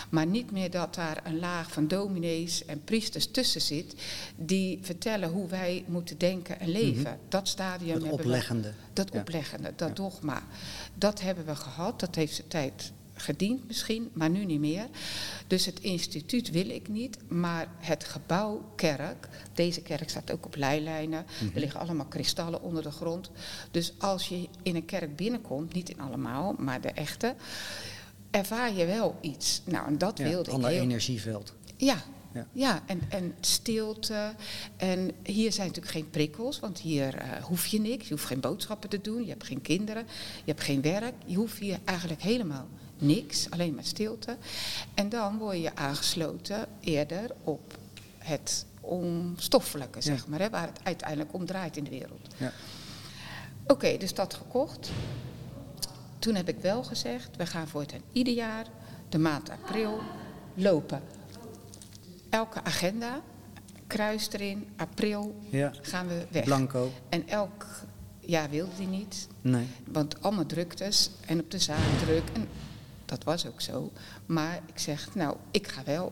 maar 0.10 0.26
niet 0.26 0.52
meer 0.52 0.72
dat 0.72 0.96
daar 0.96 1.22
een 1.24 1.40
laag 1.40 1.72
van 1.72 1.88
dominees 1.88 2.66
en 2.66 2.84
priesters 2.84 3.28
tussen 3.32 3.62
zit 3.62 3.96
die 4.36 4.80
vertellen 4.82 5.30
hoe 5.30 5.48
wij 5.48 5.84
moeten 5.88 6.18
denken 6.18 6.60
en 6.60 6.70
leven. 6.70 7.20
Dat 7.30 7.48
stadium 7.48 7.90
Het 7.94 8.02
hebben 8.02 8.18
we- 8.20 8.24
opleggende. 8.24 8.74
dat 8.94 9.10
Ja. 9.14 9.20
opleggende, 9.20 9.74
dat 9.76 9.88
Ja. 9.88 9.94
dogma. 9.94 10.44
Dat 10.96 11.22
hebben 11.22 11.46
we 11.46 11.56
gehad, 11.56 12.00
dat 12.00 12.16
heeft 12.16 12.36
zijn 12.36 12.48
tijd 12.48 12.92
gediend 13.16 13.68
misschien, 13.68 14.10
maar 14.14 14.30
nu 14.30 14.46
niet 14.46 14.60
meer. 14.60 14.88
Dus 15.48 15.66
het 15.66 15.80
instituut 15.80 16.50
wil 16.50 16.70
ik 16.70 16.88
niet, 16.88 17.18
maar 17.30 17.68
het 17.78 18.04
gebouw 18.04 18.72
kerk, 18.76 19.28
deze 19.54 19.82
kerk 19.82 20.10
staat 20.10 20.32
ook 20.32 20.46
op 20.46 20.56
leilijnen, 20.56 21.26
Mhm. 21.42 21.54
er 21.54 21.60
liggen 21.60 21.80
allemaal 21.80 22.06
kristallen 22.06 22.62
onder 22.62 22.84
de 22.84 22.92
grond. 22.92 23.32
Dus 23.72 23.94
als 24.00 24.28
je 24.28 24.48
in 24.64 24.76
een 24.76 24.86
kerk 24.86 25.16
binnenkomt, 25.16 25.74
niet 25.74 25.90
in 25.90 26.00
allemaal, 26.00 26.56
maar 26.58 26.82
de 26.82 26.92
echte, 26.92 27.36
ervaar 28.32 28.74
je 28.74 28.86
wel 28.86 29.18
iets. 29.22 29.62
Nou, 29.66 29.88
en 29.88 29.98
dat 29.98 30.18
Ja, 30.18 30.24
wilde 30.24 30.50
ik 30.50 30.56
ander 30.56 30.70
heel 30.70 30.82
energieveld. 30.82 31.54
ja, 31.78 32.04
Ja. 32.34 32.48
ja. 32.52 32.84
en, 32.86 33.02
en 33.10 33.36
stilte. 33.40 34.34
En 34.78 35.12
hier 35.24 35.52
zijn 35.52 35.68
natuurlijk 35.68 35.94
geen 35.96 36.10
prikkels, 36.10 36.60
want 36.60 36.80
hier 36.80 37.16
eh, 37.16 37.44
hoef 37.44 37.66
je 37.66 37.80
niks. 37.80 38.08
Je 38.08 38.14
hoeft 38.14 38.26
geen 38.26 38.40
boodschappen 38.40 38.90
te 38.90 39.02
doen, 39.02 39.24
je 39.24 39.30
hebt 39.30 39.44
geen 39.44 39.62
kinderen, 39.62 40.06
je 40.46 40.52
hebt 40.52 40.62
geen 40.64 40.82
werk. 40.82 41.14
Je 41.26 41.36
hoeft 41.36 41.58
hier 41.60 41.80
eigenlijk 41.86 42.22
helemaal 42.22 42.68
niks, 42.98 43.50
alleen 43.50 43.76
maar 43.76 43.84
stilte. 43.84 44.38
En 44.94 45.10
dan 45.10 45.38
word 45.38 45.62
je 45.62 45.76
aangesloten 45.76 46.66
eerder 46.80 47.32
op 47.44 47.78
het 48.18 48.66
onstoffelijke, 48.82 50.02
zeg 50.02 50.28
maar, 50.28 50.40
hè, 50.40 50.50
waar 50.50 50.68
het 50.68 50.80
uiteindelijk 50.84 51.34
om 51.34 51.46
draait 51.46 51.78
in 51.78 51.84
de 51.84 51.90
wereld. 51.90 52.28
Ja. 52.38 52.52
Oké, 53.68 53.98
dus 53.98 54.14
dat 54.14 54.34
gekocht. 54.34 54.92
Toen 56.20 56.36
heb 56.36 56.50
ik 56.50 56.58
wel 56.62 56.84
gezegd, 56.84 57.36
we 57.38 57.46
gaan 57.46 57.68
voortaan 57.68 58.02
ieder 58.12 58.34
jaar 58.34 58.66
de 59.10 59.18
maand 59.18 59.50
april 59.50 60.00
lopen. 60.54 61.02
Elke 62.30 62.64
agenda, 62.64 63.22
kruis 63.88 64.28
erin, 64.32 64.68
april 64.76 65.36
Ja. 65.50 65.72
gaan 65.82 66.08
we 66.08 66.26
weg. 66.32 66.44
Blanco. 66.44 66.92
En 67.10 67.28
elk 67.28 67.66
jaar 68.20 68.50
wilde 68.50 68.72
die 68.78 68.88
niet, 68.88 69.28
Nee. 69.42 69.68
want 69.92 70.22
allemaal 70.22 70.46
druktes 70.46 71.10
en 71.26 71.40
op 71.40 71.52
de 71.52 71.60
zaak 71.60 72.00
druk. 72.04 72.24
En 72.34 72.48
dat 73.14 73.24
was 73.24 73.48
ook 73.48 73.62
zo. 73.62 73.92
Maar 74.26 74.60
ik 74.66 74.80
zeg, 74.80 75.16
nou, 75.16 75.36
ik 75.52 75.68
ga 75.68 75.84
wel. 75.84 76.12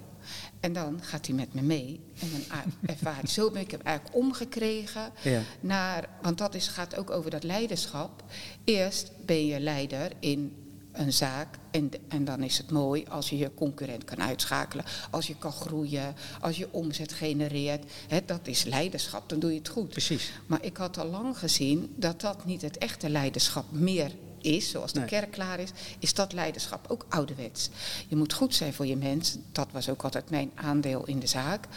En 0.59 0.73
dan 0.73 0.99
gaat 1.03 1.25
hij 1.25 1.35
met 1.35 1.53
me 1.53 1.61
mee. 1.61 1.99
En 2.19 2.27
dan 2.31 2.71
ervaar 2.95 3.19
ik 3.23 3.29
zo 3.29 3.51
ben 3.51 3.61
ik 3.61 3.71
hem 3.71 3.81
eigenlijk 3.83 4.15
omgekregen 4.17 5.11
Ja. 5.21 5.41
naar, 5.59 6.09
want 6.21 6.37
dat 6.37 6.55
is, 6.55 6.67
gaat 6.67 6.97
ook 6.97 7.09
over 7.09 7.31
dat 7.31 7.43
leiderschap. 7.43 8.23
Eerst 8.63 9.11
ben 9.25 9.45
je 9.45 9.59
leider 9.59 10.11
in 10.19 10.55
een 10.91 11.13
zaak 11.13 11.57
en, 11.71 11.91
en 12.07 12.25
dan 12.25 12.43
is 12.43 12.57
het 12.57 12.71
mooi 12.71 13.05
als 13.09 13.29
je 13.29 13.37
je 13.37 13.53
concurrent 13.53 14.03
kan 14.03 14.21
uitschakelen, 14.21 14.85
als 15.09 15.27
je 15.27 15.35
kan 15.37 15.51
groeien, 15.51 16.15
als 16.41 16.57
je 16.57 16.67
omzet 16.71 17.13
genereert. 17.13 17.91
Hè, 18.07 18.25
dat 18.25 18.47
is 18.47 18.63
leiderschap, 18.63 19.29
dan 19.29 19.39
doe 19.39 19.51
je 19.51 19.57
het 19.57 19.67
goed. 19.69 19.89
Precies. 19.89 20.31
Maar 20.45 20.63
ik 20.65 20.77
had 20.77 20.97
al 20.97 21.07
lang 21.07 21.37
gezien 21.37 21.93
dat 21.95 22.21
dat 22.21 22.45
niet 22.45 22.61
het 22.61 22.77
echte 22.77 23.09
leiderschap 23.09 23.65
meer 23.71 24.05
is, 24.05 24.30
zoals 24.69 24.93
de 24.93 24.99
Nee. 24.99 25.07
kerk 25.07 25.31
klaar 25.31 25.59
is, 25.59 25.69
is 25.99 26.13
dat 26.13 26.33
leiderschap 26.33 26.85
ook 26.91 27.05
ouderwets. 27.09 27.69
Je 28.07 28.15
moet 28.15 28.33
goed 28.33 28.55
zijn 28.55 28.73
voor 28.73 28.85
je 28.85 28.95
mensen, 28.95 29.43
dat 29.51 29.67
was 29.71 29.89
ook 29.89 30.03
altijd 30.03 30.29
mijn 30.29 30.51
aandeel 30.55 31.05
in 31.07 31.19
de 31.19 31.27
zaak. 31.27 31.67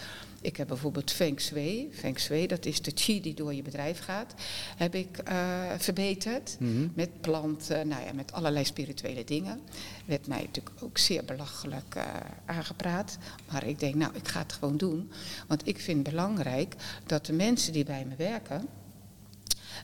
Ik 0.41 0.57
heb 0.57 0.69
bijvoorbeeld 0.69 1.11
Feng 1.13 1.41
Shui, 1.41 1.89
Feng 1.93 2.21
Shui, 2.21 2.47
dat 2.47 2.67
is 2.67 2.83
de 2.83 2.93
chi 2.95 3.21
die 3.21 3.35
door 3.35 3.55
je 3.55 3.63
bedrijf 3.63 3.99
gaat, 3.99 4.35
heb 4.77 4.95
ik 4.95 5.19
eh, 5.19 5.37
verbeterd. 5.79 6.57
Mhm. 6.59 6.89
Met 6.95 7.21
planten, 7.21 7.89
nou 7.89 8.05
ja, 8.05 8.13
met 8.13 8.33
allerlei 8.33 8.65
spirituele 8.65 9.25
dingen. 9.25 9.61
Werd 10.05 10.27
mij 10.27 10.39
natuurlijk 10.43 10.77
ook 10.83 10.99
zeer 10.99 11.25
belachelijk 11.25 11.95
eh, 11.95 12.05
aangepraat. 12.45 13.19
Maar 13.53 13.67
ik 13.67 13.79
denk, 13.79 13.95
nou, 13.95 14.15
ik 14.15 14.29
ga 14.29 14.39
het 14.39 14.53
gewoon 14.53 14.77
doen. 14.77 15.11
Want 15.47 15.67
ik 15.67 15.81
vind 15.81 16.03
belangrijk 16.03 16.75
dat 17.07 17.27
de 17.27 17.33
mensen 17.33 17.73
die 17.73 17.85
bij 17.85 18.05
me 18.05 18.15
werken 18.17 18.69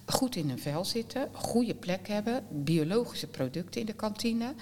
goed 0.07 0.37
in 0.37 0.49
hun 0.49 0.59
vel 0.59 0.85
zitten, 0.85 1.28
goede 1.33 1.75
plek 1.75 2.09
hebben, 2.09 2.45
biologische 2.50 3.26
producten 3.26 3.80
in 3.80 3.87
de 3.87 3.92
kantine, 3.92 4.54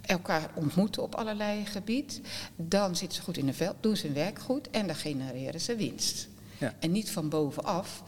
elkaar 0.00 0.50
ontmoeten 0.54 1.02
op 1.02 1.14
allerlei 1.14 1.66
gebied. 1.66 2.20
Dan 2.56 2.96
zitten 2.96 3.16
ze 3.18 3.24
goed 3.24 3.36
in 3.36 3.44
hun 3.44 3.54
vel, 3.54 3.74
doen 3.80 3.96
ze 3.96 4.06
hun 4.06 4.14
werk 4.14 4.38
goed 4.38 4.70
en 4.70 4.86
dan 4.86 4.96
genereren 4.96 5.60
ze 5.60 5.76
winst. 5.76 6.28
Ja. 6.58 6.74
En 6.78 6.92
niet 6.92 7.10
van 7.10 7.28
bovenaf 7.28 8.02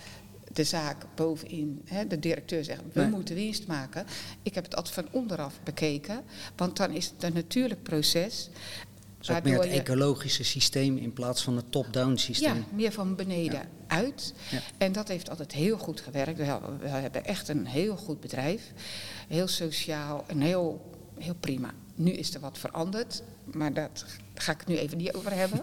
de 0.53 0.65
zaak 0.65 1.05
bovenin. 1.15 1.83
Hè, 1.85 2.07
de 2.07 2.19
directeur 2.19 2.65
zegt, 2.65 2.81
we 2.93 3.01
Nee. 3.01 3.11
moeten 3.11 3.35
winst 3.35 3.67
maken. 3.67 4.07
Ik 4.43 4.55
heb 4.55 4.65
het 4.65 4.77
altijd 4.77 4.95
van 4.95 5.09
onderaf 5.11 5.61
bekeken, 5.65 6.25
want 6.57 6.77
dan 6.77 6.91
is 6.91 7.07
het 7.07 7.23
een 7.23 7.33
natuurlijk 7.33 7.83
proces. 7.83 8.49
Dus 9.19 9.31
ook 9.31 9.43
meer 9.43 9.59
het 9.59 9.67
ecologische 9.69 10.45
systeem 10.45 10.97
in 10.97 11.13
plaats 11.13 11.43
van 11.43 11.57
het 11.57 11.73
top-down 11.73 12.17
systeem. 12.17 12.55
ja, 12.55 12.65
meer 12.73 12.93
van 12.93 13.15
beneden 13.17 13.53
Ja. 13.59 13.67
uit. 13.87 14.35
Ja. 14.51 14.61
En 14.79 14.93
dat 14.93 15.09
heeft 15.09 15.31
altijd 15.31 15.53
heel 15.53 15.79
goed 15.79 16.01
gewerkt. 16.01 16.39
We, 16.39 16.45
hebben- 16.89 17.25
echt 17.25 17.49
een 17.49 17.67
heel 17.67 17.97
goed 17.97 18.21
bedrijf. 18.21 18.73
Heel 19.29 19.47
sociaal 19.49 20.25
en 20.27 20.41
heel, 20.41 20.91
heel 21.19 21.35
prima. 21.35 21.71
Nu 21.95 22.11
is 22.11 22.35
er 22.35 22.41
wat 22.41 22.59
veranderd, 22.59 23.23
maar 23.45 23.73
dat 23.73 24.05
ga 24.35 24.53
ik 24.53 24.59
het 24.59 24.69
nu 24.69 24.77
even 24.79 24.97
niet 24.99 25.13
over 25.15 25.33
hebben. 25.33 25.61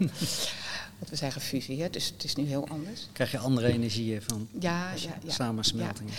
Want 0.99 1.09
we 1.09 1.15
zijn 1.15 1.31
gefuseerd, 1.31 1.93
dus 1.93 2.05
het 2.05 2.23
is 2.23 2.35
nu 2.35 2.45
heel 2.45 2.67
anders. 2.67 3.07
Krijg 3.11 3.31
je 3.31 3.37
andere 3.37 3.67
energieën 3.73 4.21
van 4.21 4.47
Ja, 4.59 4.93
ja, 4.93 5.17
ja. 5.23 5.31
samensmeltingen. 5.31 6.13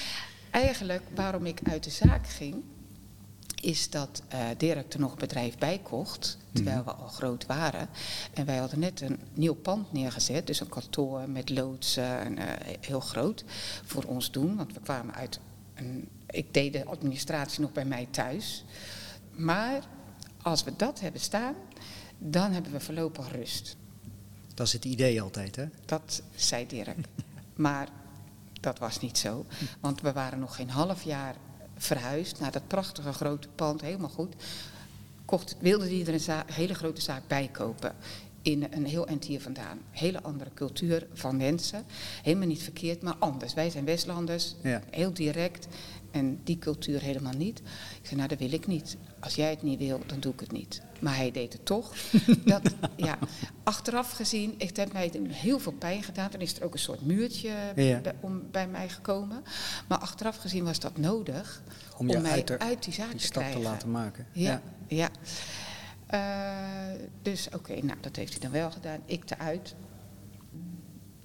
Eigenlijk 0.51 1.03
waarom 1.15 1.47
ik 1.47 1.59
uit 1.71 1.85
de 1.85 1.91
zaak 1.91 2.29
ging, 2.29 2.55
is 3.67 3.91
dat 3.91 4.23
eh 4.29 4.41
Dirk 4.57 4.93
er 4.93 5.01
nog 5.01 5.13
een 5.13 5.19
bedrijf 5.19 5.59
bij 5.59 5.79
kocht, 5.83 6.39
terwijl 6.53 6.85
we 6.85 6.93
al 6.93 7.09
groot 7.09 7.47
waren. 7.47 7.89
En 8.35 8.47
wij 8.47 8.57
hadden 8.57 8.79
net 8.79 9.01
een 9.01 9.19
nieuw 9.35 9.55
pand 9.55 9.93
neergezet, 9.93 10.47
dus 10.47 10.61
een 10.61 10.69
kantoor 10.69 11.29
met 11.29 11.51
loodsen, 11.51 12.21
en, 12.21 12.39
eh, 12.39 12.77
heel 12.81 13.01
groot, 13.01 13.45
voor 13.85 14.05
ons 14.05 14.31
doen. 14.31 14.57
Want 14.57 14.73
we 14.73 14.81
kwamen 14.81 15.15
uit, 15.15 15.41
een, 15.75 16.09
ik 16.27 16.55
deed 16.55 16.73
de 16.73 16.85
administratie 16.85 17.61
nog 17.61 17.73
bij 17.73 17.85
mij 17.85 18.09
thuis. 18.11 18.65
Maar 19.31 19.83
als 20.43 20.65
we 20.65 20.73
dat 20.77 21.01
hebben 21.01 21.21
staan, 21.21 21.55
dan 22.19 22.53
hebben 22.53 22.73
we 22.73 22.81
voorlopig 22.81 23.33
rust. 23.33 23.77
Dat 24.55 24.67
is 24.67 24.73
het 24.73 24.85
idee 24.85 25.23
altijd, 25.23 25.57
hè? 25.57 25.67
Dat 25.85 26.23
zei 26.35 26.67
Dirk. 26.67 26.97
Maar 27.55 27.89
dat 28.61 28.79
was 28.79 29.01
niet 29.01 29.19
zo. 29.19 29.47
Want 29.81 30.01
we 30.01 30.13
waren 30.13 30.39
nog 30.39 30.57
geen 30.57 30.71
half 30.71 31.03
jaar 31.03 31.35
verhuisd 31.77 32.41
naar 32.41 32.53
dat 32.53 32.67
prachtige 32.67 33.13
grote 33.13 33.49
pand, 33.55 33.81
helemaal 33.81 34.09
goed. 34.09 34.35
Kocht, 35.25 35.57
wilde 35.59 35.87
hij 35.89 36.01
er 36.15 36.29
een 36.29 36.55
hele 36.55 36.75
grote 36.75 37.01
zaak 37.01 37.23
bij 37.27 37.49
kopen. 37.53 37.95
In 38.43 38.67
een 38.71 38.87
heel 38.87 39.07
eind 39.07 39.25
hier 39.25 39.41
vandaan. 39.41 39.79
Hele 39.91 40.23
andere 40.23 40.51
cultuur 40.55 41.07
van 41.13 41.37
mensen. 41.37 41.85
Helemaal 42.23 42.47
niet 42.47 42.63
verkeerd, 42.63 43.03
maar 43.03 43.17
anders. 43.19 43.55
Wij 43.55 43.71
zijn 43.71 43.85
Westlanders, 43.85 44.55
Ja. 44.63 44.83
heel 44.91 45.13
direct. 45.13 45.67
En 46.11 46.41
die 46.45 46.59
cultuur 46.59 47.01
helemaal 47.01 47.33
niet. 47.37 47.59
Ik 48.01 48.01
zei, 48.07 48.17
nou 48.17 48.29
dat 48.29 48.39
wil 48.39 48.53
ik 48.53 48.67
niet. 48.67 48.97
Als 49.27 49.35
jij 49.35 49.51
het 49.51 49.63
niet 49.63 49.79
wil, 49.79 50.01
dan 50.07 50.21
doe 50.21 50.33
ik 50.33 50.41
het 50.41 50.53
niet. 50.53 50.83
Maar 51.01 51.17
hij 51.17 51.31
deed 51.31 51.53
het 51.53 51.65
toch. 51.67 51.95
Dat, 52.45 52.75
ja, 52.97 53.19
achteraf 53.63 54.11
gezien, 54.11 54.55
het 54.59 54.77
heeft 54.77 54.93
mij 54.93 55.11
heel 55.29 55.59
veel 55.59 55.73
pijn 55.73 56.03
gedaan. 56.03 56.31
Dan 56.31 56.41
is 56.41 56.57
er 56.57 56.65
ook 56.65 56.73
een 56.73 56.79
soort 56.79 57.01
muurtje 57.07 57.49
Ja. 57.77 58.01
bij, 58.01 58.15
om, 58.21 58.43
bij 58.51 58.69
mij 58.69 58.89
gekomen. 58.89 59.43
Maar 59.89 59.99
achteraf 59.99 60.37
gezien 60.37 60.65
was 60.65 60.81
dat 60.81 60.97
nodig 60.97 61.63
Om 61.97 62.11
om, 62.11 62.23
mij 62.23 62.31
uit 62.31 62.59
uit, 62.59 62.85
die 62.85 62.93
zaak 62.93 63.11
Die 63.11 63.19
te 63.19 63.25
stap 63.25 63.43
krijgen. 63.43 63.63
te 63.63 63.69
laten 63.69 63.91
maken. 63.91 64.27
Ja, 64.33 64.63
ja. 64.87 65.09
Eh, 66.07 67.01
dus 67.23 67.49
oké, 67.55 67.75
nou 67.85 67.99
dat 68.01 68.17
heeft 68.17 68.33
hij 68.33 68.41
dan 68.41 68.51
wel 68.51 68.71
gedaan. 68.71 69.01
Ik 69.05 69.31
eruit. 69.31 69.75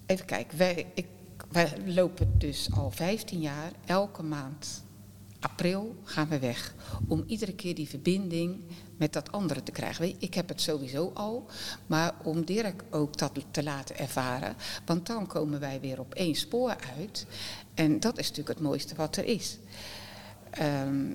Even 0.05 0.25
kijken, 0.25 0.57
wij, 0.57 0.87
ik, 0.93 1.07
wij 1.51 1.73
lopen 1.85 2.33
dus 2.37 2.69
al 2.73 2.91
15 2.91 3.39
jaar, 3.39 3.71
elke 3.85 4.23
maand 4.23 4.83
april 5.41 5.95
gaan 6.03 6.27
we 6.27 6.39
weg. 6.39 6.73
Om 7.07 7.23
iedere 7.27 7.53
keer 7.53 7.75
die 7.75 7.89
verbinding 7.89 8.63
met 8.97 9.13
dat 9.13 9.31
andere 9.31 9.63
te 9.63 9.71
krijgen. 9.71 10.15
Ik 10.19 10.33
heb 10.33 10.49
het 10.49 10.61
sowieso 10.61 11.11
al, 11.13 11.45
maar 11.87 12.13
om 12.23 12.45
Dirk 12.45 12.83
ook 12.89 13.17
dat 13.17 13.31
te 13.51 13.63
laten 13.63 13.97
ervaren. 13.97 14.55
Want 14.85 15.07
dan 15.07 15.27
komen 15.27 15.59
wij 15.59 15.79
weer 15.79 15.99
op 15.99 16.13
één 16.13 16.35
spoor 16.35 16.75
uit. 16.97 17.25
En 17.73 17.99
dat 17.99 18.17
is 18.17 18.27
natuurlijk 18.27 18.57
het 18.57 18.67
mooiste 18.67 18.95
wat 18.95 19.15
er 19.15 19.25
is. 19.25 19.57
Ehm, 20.49 21.13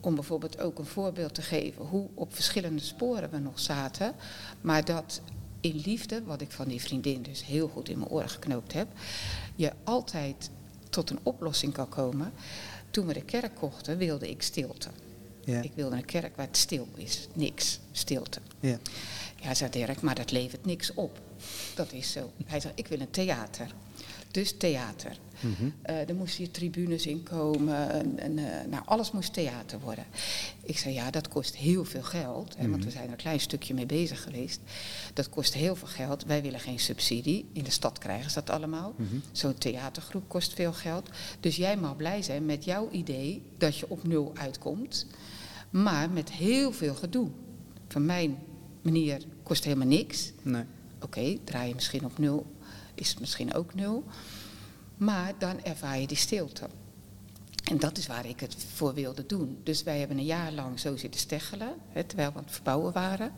om 0.00 0.14
bijvoorbeeld 0.14 0.60
ook 0.60 0.78
een 0.78 0.86
voorbeeld 0.86 1.34
te 1.34 1.42
geven 1.42 1.84
hoe 1.84 2.08
op 2.14 2.34
verschillende 2.34 2.82
sporen 2.82 3.30
we 3.30 3.38
nog 3.38 3.60
zaten. 3.60 4.14
Maar 4.60 4.84
dat 4.84 5.20
in 5.60 5.82
liefde, 5.84 6.22
wat 6.24 6.40
ik 6.40 6.50
van 6.50 6.68
die 6.68 6.80
vriendin 6.80 7.22
dus 7.22 7.44
heel 7.44 7.68
goed 7.68 7.88
in 7.88 7.98
mijn 7.98 8.10
oren 8.10 8.28
geknoopt 8.28 8.72
heb, 8.72 8.88
je 9.54 9.72
altijd 9.84 10.50
tot 10.90 11.10
een 11.10 11.18
oplossing 11.22 11.72
kan 11.72 11.88
komen. 11.88 12.32
Toen 12.90 13.06
we 13.06 13.12
de 13.12 13.22
kerk 13.22 13.54
kochten, 13.54 13.98
wilde 13.98 14.30
ik 14.30 14.42
stilte. 14.42 14.88
Ja. 15.44 15.62
Ik 15.62 15.72
wilde 15.74 15.96
een 15.96 16.04
kerk 16.04 16.36
waar 16.36 16.46
het 16.46 16.56
stil 16.56 16.88
is. 16.94 17.28
Niks. 17.32 17.80
Stilte. 17.92 18.40
Ja. 18.60 18.78
Ja, 19.40 19.54
zei 19.54 19.70
Dirk, 19.70 20.00
maar 20.00 20.14
dat 20.14 20.30
levert 20.30 20.64
niks 20.64 20.94
op. 20.94 21.20
Dat 21.74 21.92
is 21.92 22.12
zo. 22.12 22.30
Hij 22.46 22.60
zei, 22.60 22.72
ik 22.76 22.86
wil 22.86 23.00
een 23.00 23.10
theater. 23.10 23.74
Dus 24.38 24.54
theater. 24.56 25.18
Mhm. 25.40 25.70
Eh, 25.82 26.08
er 26.08 26.14
moesten 26.14 26.44
hier 26.44 26.50
tribunes 26.52 27.06
in 27.06 27.22
komen. 27.22 27.90
En, 27.90 28.18
en, 28.18 28.38
eh, 28.38 28.66
nou, 28.68 28.82
alles 28.86 29.10
moest 29.10 29.32
theater 29.32 29.80
worden. 29.80 30.04
Ik 30.62 30.78
zei, 30.78 30.94
ja, 30.94 31.10
dat 31.10 31.28
kost 31.28 31.56
heel 31.56 31.84
veel 31.84 32.02
geld. 32.02 32.56
Hè, 32.56 32.68
Want 32.68 32.84
we 32.84 32.90
zijn 32.90 33.04
er 33.04 33.10
een 33.10 33.16
klein 33.16 33.40
stukje 33.40 33.74
mee 33.74 33.86
bezig 33.86 34.22
geweest. 34.22 34.60
Dat 35.14 35.28
kost 35.28 35.54
heel 35.54 35.76
veel 35.76 35.88
geld. 35.88 36.24
Wij 36.24 36.42
willen 36.42 36.60
geen 36.60 36.78
subsidie. 36.78 37.48
In 37.52 37.64
de 37.64 37.70
stad 37.70 37.98
krijgen 37.98 38.30
ze 38.30 38.42
dat 38.44 38.50
allemaal. 38.56 38.94
Zo'n 39.32 39.58
theatergroep 39.58 40.28
kost 40.28 40.54
veel 40.54 40.72
geld. 40.72 41.08
Dus 41.40 41.56
jij 41.56 41.76
mag 41.76 41.96
blij 41.96 42.22
zijn 42.22 42.46
met 42.46 42.64
jouw 42.64 42.88
idee 42.90 43.42
dat 43.56 43.76
je 43.76 43.90
op 43.90 44.06
nul 44.06 44.32
uitkomt. 44.34 45.06
Maar 45.70 46.10
met 46.10 46.30
heel 46.30 46.72
veel 46.72 46.94
gedoe. 46.94 47.28
Van 47.88 48.06
mijn 48.06 48.38
manier 48.82 49.22
kost 49.42 49.64
helemaal 49.64 49.86
niks. 49.86 50.32
Nee. 50.42 50.64
Oké, 51.00 51.38
draai 51.44 51.68
je 51.68 51.74
misschien 51.74 52.04
op 52.04 52.18
nul, 52.18 52.46
is 52.98 53.08
het 53.08 53.20
misschien 53.20 53.54
ook 53.54 53.74
nul. 53.74 54.04
Maar 54.96 55.32
dan 55.38 55.62
ervaar 55.64 55.98
je 55.98 56.06
die 56.06 56.16
stilte. 56.16 56.68
En 57.64 57.78
dat 57.78 57.98
is 57.98 58.06
waar 58.06 58.26
ik 58.26 58.40
het 58.40 58.56
voor 58.74 58.94
wilde 58.94 59.26
doen. 59.26 59.60
Dus 59.62 59.82
wij 59.82 59.98
hebben 59.98 60.18
een 60.18 60.24
jaar 60.24 60.52
lang 60.52 60.80
zo 60.80 60.96
zitten 60.96 61.20
steggelen, 61.20 61.74
hè, 61.88 62.04
terwijl 62.04 62.30
we 62.32 62.36
aan 62.38 62.44
het 62.44 62.52
verbouwen 62.52 62.92
waren. 62.92 63.32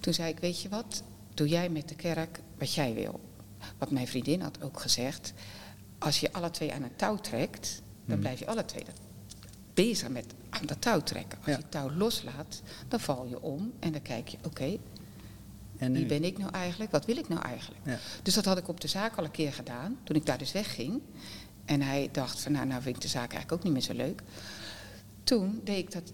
Toen 0.00 0.14
zei 0.14 0.28
ik, 0.30 0.38
weet 0.38 0.62
je 0.62 0.68
wat, 0.68 1.02
doe 1.34 1.48
jij 1.48 1.68
met 1.68 1.88
de 1.88 1.94
kerk 1.94 2.40
wat 2.58 2.74
jij 2.74 2.94
wil. 2.94 3.20
Wat 3.78 3.90
mijn 3.90 4.06
vriendin 4.08 4.40
had 4.40 4.62
ook 4.62 4.80
gezegd, 4.80 5.32
als 5.98 6.20
je 6.20 6.32
alle 6.32 6.50
twee 6.50 6.72
aan 6.72 6.82
een 6.82 6.96
touw 6.96 7.16
trekt, 7.16 7.82
dan 8.04 8.18
blijf 8.18 8.38
je 8.38 8.46
alle 8.46 8.64
twee 8.64 8.84
bezig 9.74 10.08
met 10.08 10.24
aan 10.50 10.66
dat 10.66 10.80
touw 10.80 11.00
trekken. 11.00 11.38
Als 11.38 11.46
Ja. 11.46 11.52
je 11.52 11.58
het 11.58 11.70
touw 11.70 11.90
loslaat, 11.90 12.62
dan 12.88 13.00
val 13.00 13.26
je 13.26 13.42
om 13.42 13.72
en 13.78 13.92
dan 13.92 14.02
kijk 14.02 14.28
je, 14.28 14.36
oké, 14.44 14.76
En 15.78 15.92
wie 15.92 16.06
ben 16.06 16.24
ik 16.24 16.38
nou 16.38 16.52
eigenlijk? 16.52 16.90
Wat 16.90 17.04
wil 17.04 17.16
ik 17.16 17.28
nou 17.28 17.42
eigenlijk? 17.42 17.80
Ja. 17.84 17.98
Dus 18.22 18.34
dat 18.34 18.44
had 18.44 18.58
ik 18.58 18.68
op 18.68 18.80
de 18.80 18.88
zaak 18.88 19.16
al 19.16 19.24
een 19.24 19.30
keer 19.30 19.52
gedaan, 19.52 19.98
toen 20.04 20.16
ik 20.16 20.26
daar 20.26 20.38
dus 20.38 20.52
wegging. 20.52 21.00
En 21.64 21.82
hij 21.82 22.08
dacht 22.12 22.40
van, 22.40 22.52
nou, 22.52 22.66
nou 22.66 22.82
vind 22.82 22.96
ik 22.96 23.02
de 23.02 23.08
zaak 23.08 23.32
eigenlijk 23.32 23.52
ook 23.52 23.62
niet 23.62 23.72
meer 23.72 23.82
zo 23.82 23.94
leuk. 23.94 24.22
Toen 25.24 25.60
deed 25.64 25.78
ik 25.78 25.92
dat, 25.92 26.12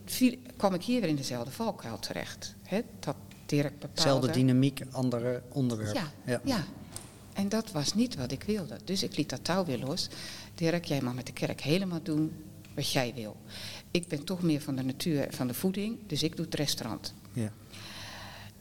kwam 0.56 0.74
ik 0.74 0.82
hier 0.82 1.00
weer 1.00 1.10
in 1.10 1.16
dezelfde 1.16 1.50
valkuil 1.50 1.98
terecht. 1.98 2.54
Hè? 2.62 2.80
Dat 3.00 3.16
Dirk 3.46 3.78
bepaalde... 3.78 4.00
Zelfde 4.00 4.30
dynamiek, 4.30 4.82
andere 4.90 5.42
onderwerp. 5.48 6.10
Ja, 6.24 6.40
ja. 6.44 6.64
En 7.32 7.48
dat 7.48 7.72
was 7.72 7.94
niet 7.94 8.16
wat 8.16 8.32
ik 8.32 8.42
wilde. 8.42 8.78
Dus 8.84 9.02
ik 9.02 9.16
liet 9.16 9.30
dat 9.30 9.44
touw 9.44 9.64
weer 9.64 9.78
los. 9.78 10.08
Dirk, 10.54 10.84
jij 10.84 11.00
mag 11.00 11.14
met 11.14 11.26
de 11.26 11.32
kerk 11.32 11.60
helemaal 11.60 12.02
doen 12.02 12.32
wat 12.74 12.92
jij 12.92 13.12
wil. 13.14 13.36
Ik 13.90 14.08
ben 14.08 14.24
toch 14.24 14.42
meer 14.42 14.60
van 14.60 14.76
de 14.76 14.82
natuur 14.82 15.20
en 15.26 15.32
van 15.32 15.46
de 15.46 15.54
voeding, 15.54 15.98
dus 16.06 16.22
ik 16.22 16.36
doe 16.36 16.44
het 16.44 16.54
restaurant. 16.54 17.14
Ja. 17.32 17.52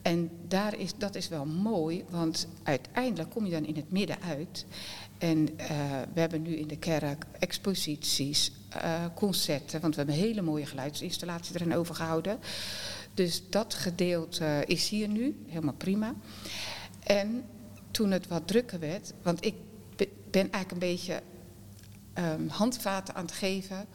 En 0.01 0.31
daar 0.47 0.77
is, 0.77 0.93
dat 0.97 1.15
is 1.15 1.27
wel 1.27 1.45
mooi, 1.45 2.03
want 2.09 2.47
uiteindelijk 2.63 3.29
kom 3.29 3.45
je 3.45 3.51
dan 3.51 3.65
in 3.65 3.75
het 3.75 3.91
midden 3.91 4.21
uit. 4.21 4.65
En 5.17 5.57
eh, 5.57 5.67
we 6.13 6.19
hebben 6.19 6.41
nu 6.41 6.55
in 6.55 6.67
de 6.67 6.77
kerk 6.77 7.25
exposities, 7.39 8.51
eh, 8.69 9.05
concerten, 9.15 9.81
want 9.81 9.95
we 9.95 10.01
hebben 10.01 10.19
een 10.19 10.27
hele 10.27 10.41
mooie 10.41 10.65
geluidsinstallatie 10.65 11.55
erin 11.55 11.75
overgehouden. 11.75 12.39
Dus 13.13 13.49
dat 13.49 13.73
gedeelte 13.73 14.63
is 14.65 14.89
hier 14.89 15.07
nu, 15.07 15.43
helemaal 15.47 15.73
prima. 15.73 16.13
En 17.03 17.43
toen 17.91 18.11
het 18.11 18.27
wat 18.27 18.47
drukker 18.47 18.79
werd, 18.79 19.13
want 19.21 19.45
ik 19.45 19.55
be- 19.95 20.09
ben 20.31 20.51
eigenlijk 20.51 20.71
een 20.71 20.89
beetje 20.89 21.21
ehm, 22.13 22.47
handvaten 22.47 23.15
aan 23.15 23.25
het 23.25 23.33
geven 23.33 23.85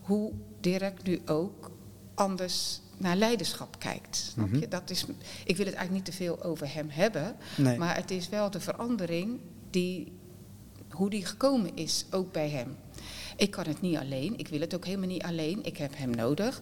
hoe 0.00 0.32
Dirk 0.60 1.02
nu 1.02 1.20
ook 1.26 1.70
anders 2.14 2.80
naar 2.96 3.16
leiderschap 3.16 3.78
kijkt. 3.78 4.16
Snap 4.16 4.54
je? 4.54 4.68
Dat 4.68 4.90
is, 4.90 5.04
ik 5.44 5.56
wil 5.56 5.66
het 5.66 5.74
eigenlijk 5.74 5.92
niet 5.92 6.04
te 6.04 6.12
veel 6.24 6.42
over 6.42 6.74
hem 6.74 6.88
hebben, 6.90 7.36
Nee. 7.56 7.78
maar 7.78 7.96
het 7.96 8.10
is 8.10 8.28
wel 8.28 8.50
de 8.50 8.60
verandering 8.60 9.40
die, 9.70 10.12
hoe 10.90 11.10
die 11.10 11.26
gekomen 11.26 11.76
is, 11.76 12.04
ook 12.10 12.32
bij 12.32 12.48
hem. 12.48 12.76
Ik 13.36 13.50
kan 13.50 13.66
het 13.66 13.80
niet 13.80 13.96
alleen, 13.96 14.38
ik 14.38 14.48
wil 14.48 14.60
het 14.60 14.74
ook 14.74 14.84
helemaal 14.84 15.08
niet 15.08 15.22
alleen, 15.22 15.64
ik 15.64 15.76
heb 15.76 15.96
hem 15.96 16.10
nodig. 16.10 16.60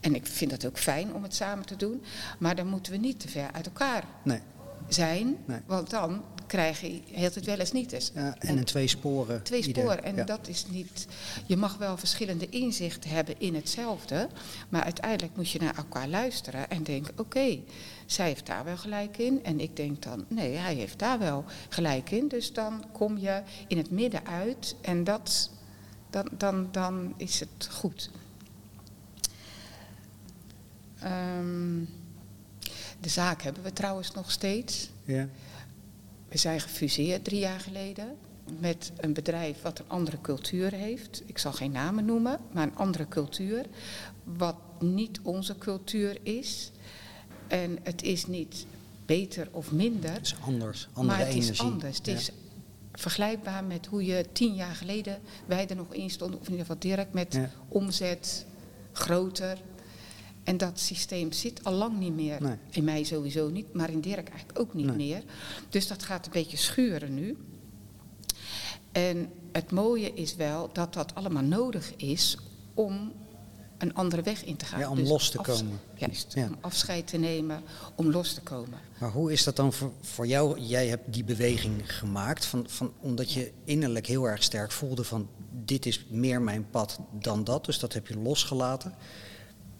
En 0.00 0.14
ik 0.14 0.26
vind 0.26 0.50
het 0.50 0.66
ook 0.66 0.78
fijn 0.78 1.14
om 1.14 1.22
het 1.22 1.34
samen 1.34 1.66
te 1.66 1.76
doen, 1.76 2.02
maar 2.38 2.56
dan 2.56 2.66
moeten 2.66 2.92
we 2.92 2.98
niet 2.98 3.20
te 3.20 3.28
ver 3.28 3.52
uit 3.52 3.66
elkaar 3.66 4.04
Nee. 4.24 4.40
Zijn, 4.88 5.36
Nee. 5.44 5.60
want 5.66 5.90
dan 5.90 6.22
krijg 6.46 6.80
je 6.80 7.00
heel 7.10 7.30
het 7.34 7.44
wel 7.44 7.58
eens 7.58 7.72
niet 7.72 7.92
eens. 7.92 8.10
Ja, 8.14 8.36
en 8.38 8.58
een 8.58 8.64
twee 8.64 8.88
sporen. 8.88 9.42
Twee 9.42 9.62
sporen. 9.62 10.04
En 10.04 10.16
Ja. 10.16 10.24
dat 10.24 10.48
is 10.48 10.66
niet. 10.66 11.06
Je 11.46 11.56
mag 11.56 11.76
wel 11.76 11.96
verschillende 11.96 12.48
inzichten 12.48 13.10
hebben 13.10 13.34
in 13.38 13.54
hetzelfde. 13.54 14.28
Maar 14.68 14.82
uiteindelijk 14.82 15.36
moet 15.36 15.50
je 15.50 15.60
naar 15.60 15.76
elkaar 15.76 16.08
luisteren 16.08 16.70
en 16.70 16.82
denken: 16.82 17.18
oké, 17.18 17.58
zij 18.06 18.26
heeft 18.26 18.46
daar 18.46 18.64
wel 18.64 18.76
gelijk 18.76 19.18
in. 19.18 19.44
En 19.44 19.60
ik 19.60 19.76
denk 19.76 20.02
dan: 20.02 20.24
nee, 20.28 20.54
hij 20.54 20.74
heeft 20.74 20.98
daar 20.98 21.18
wel 21.18 21.44
gelijk 21.68 22.10
in. 22.10 22.28
Dus 22.28 22.52
dan 22.52 22.84
kom 22.92 23.18
je 23.18 23.42
in 23.68 23.76
het 23.76 23.90
midden 23.90 24.26
uit 24.26 24.76
en 24.80 25.04
dat, 25.04 25.50
dan, 26.10 26.28
dan, 26.38 26.68
dan 26.70 27.14
is 27.16 27.40
het 27.40 27.68
goed. 27.70 28.10
Ehm, 31.00 31.78
de 33.04 33.10
zaak 33.10 33.42
hebben 33.42 33.62
we 33.62 33.72
trouwens 33.72 34.10
nog 34.12 34.30
steeds. 34.30 34.90
Ja. 35.04 35.28
We 36.28 36.38
zijn 36.38 36.60
gefuseerd 36.60 37.24
drie 37.24 37.38
jaar 37.38 37.60
geleden 37.60 38.16
met 38.60 38.92
een 38.96 39.12
bedrijf 39.12 39.62
wat 39.62 39.78
een 39.78 39.88
andere 39.88 40.20
cultuur 40.20 40.72
heeft. 40.72 41.22
Ik 41.26 41.38
zal 41.38 41.52
geen 41.52 41.72
namen 41.72 42.04
noemen, 42.04 42.38
maar 42.52 42.62
een 42.66 42.76
andere 42.76 43.08
cultuur. 43.08 43.66
Wat 44.24 44.56
niet 44.80 45.20
onze 45.22 45.58
cultuur 45.58 46.18
is. 46.22 46.70
En 47.48 47.78
het 47.82 48.02
is 48.02 48.26
niet 48.26 48.66
beter 49.06 49.48
of 49.50 49.72
minder, 49.72 50.12
Het 50.12 50.26
is 50.26 50.34
anders. 50.40 50.88
Andere 50.92 51.16
maar 51.16 51.26
het 51.26 51.34
energie. 51.34 51.52
is 51.52 51.60
anders. 51.60 51.96
Het 51.96 52.06
Ja. 52.06 52.12
is 52.14 52.30
vergelijkbaar 52.92 53.64
met 53.64 53.86
hoe 53.86 54.04
je 54.04 54.26
tien 54.32 54.54
jaar 54.54 54.74
geleden, 54.74 55.18
wij 55.46 55.68
er 55.68 55.76
nog 55.76 55.94
in 55.94 56.10
stonden, 56.10 56.40
of 56.40 56.46
in 56.46 56.52
ieder 56.52 56.66
geval 56.66 56.80
Dirk, 56.90 57.12
met 57.12 57.34
Ja. 57.34 57.50
omzet, 57.68 58.46
groter. 58.92 59.58
En 60.44 60.56
dat 60.56 60.80
systeem 60.80 61.32
zit 61.32 61.64
al 61.64 61.72
lang 61.72 61.98
niet 61.98 62.14
meer. 62.14 62.42
Nee. 62.42 62.56
In 62.70 62.84
mij 62.84 63.04
sowieso 63.04 63.48
niet, 63.48 63.72
maar 63.74 63.90
in 63.90 64.00
Dirk 64.00 64.28
eigenlijk 64.28 64.58
ook 64.58 64.74
niet 64.74 64.86
Nee. 64.86 64.96
meer. 64.96 65.22
Dus 65.68 65.86
dat 65.86 66.02
gaat 66.02 66.26
een 66.26 66.32
beetje 66.32 66.56
schuren 66.56 67.14
nu. 67.14 67.36
En 68.92 69.32
het 69.52 69.70
mooie 69.70 70.14
is 70.14 70.36
wel 70.36 70.70
dat 70.72 70.94
dat 70.94 71.14
allemaal 71.14 71.42
nodig 71.42 71.92
is 71.96 72.38
om 72.74 73.12
een 73.78 73.94
andere 73.94 74.22
weg 74.22 74.44
in 74.44 74.56
te 74.56 74.64
gaan. 74.64 74.78
Ja, 74.80 74.90
om 74.90 74.96
Dus 74.96 75.08
los 75.08 75.30
te 75.30 75.38
komen. 75.38 75.80
Juist, 75.94 76.32
Ja. 76.34 76.46
om 76.46 76.56
afscheid 76.60 77.06
te 77.06 77.16
nemen, 77.16 77.62
om 77.94 78.10
los 78.10 78.34
te 78.34 78.40
komen. 78.40 78.78
Maar 78.98 79.10
hoe 79.10 79.32
is 79.32 79.44
dat 79.44 79.56
dan 79.56 79.72
voor, 79.72 79.92
voor 80.00 80.26
jou? 80.26 80.60
Jij 80.60 80.86
hebt 80.88 81.12
die 81.12 81.24
beweging 81.24 81.96
gemaakt, 81.98 82.44
van, 82.44 82.64
van, 82.68 82.92
omdat 83.00 83.32
je 83.32 83.52
innerlijk 83.64 84.06
heel 84.06 84.24
erg 84.28 84.42
sterk 84.42 84.72
voelde 84.72 85.04
van 85.04 85.28
dit 85.64 85.86
is 85.86 86.04
meer 86.08 86.42
mijn 86.42 86.66
pad 86.70 86.98
dan 87.12 87.44
dat. 87.44 87.64
Dus 87.64 87.78
dat 87.78 87.92
heb 87.92 88.06
je 88.06 88.18
losgelaten. 88.18 88.94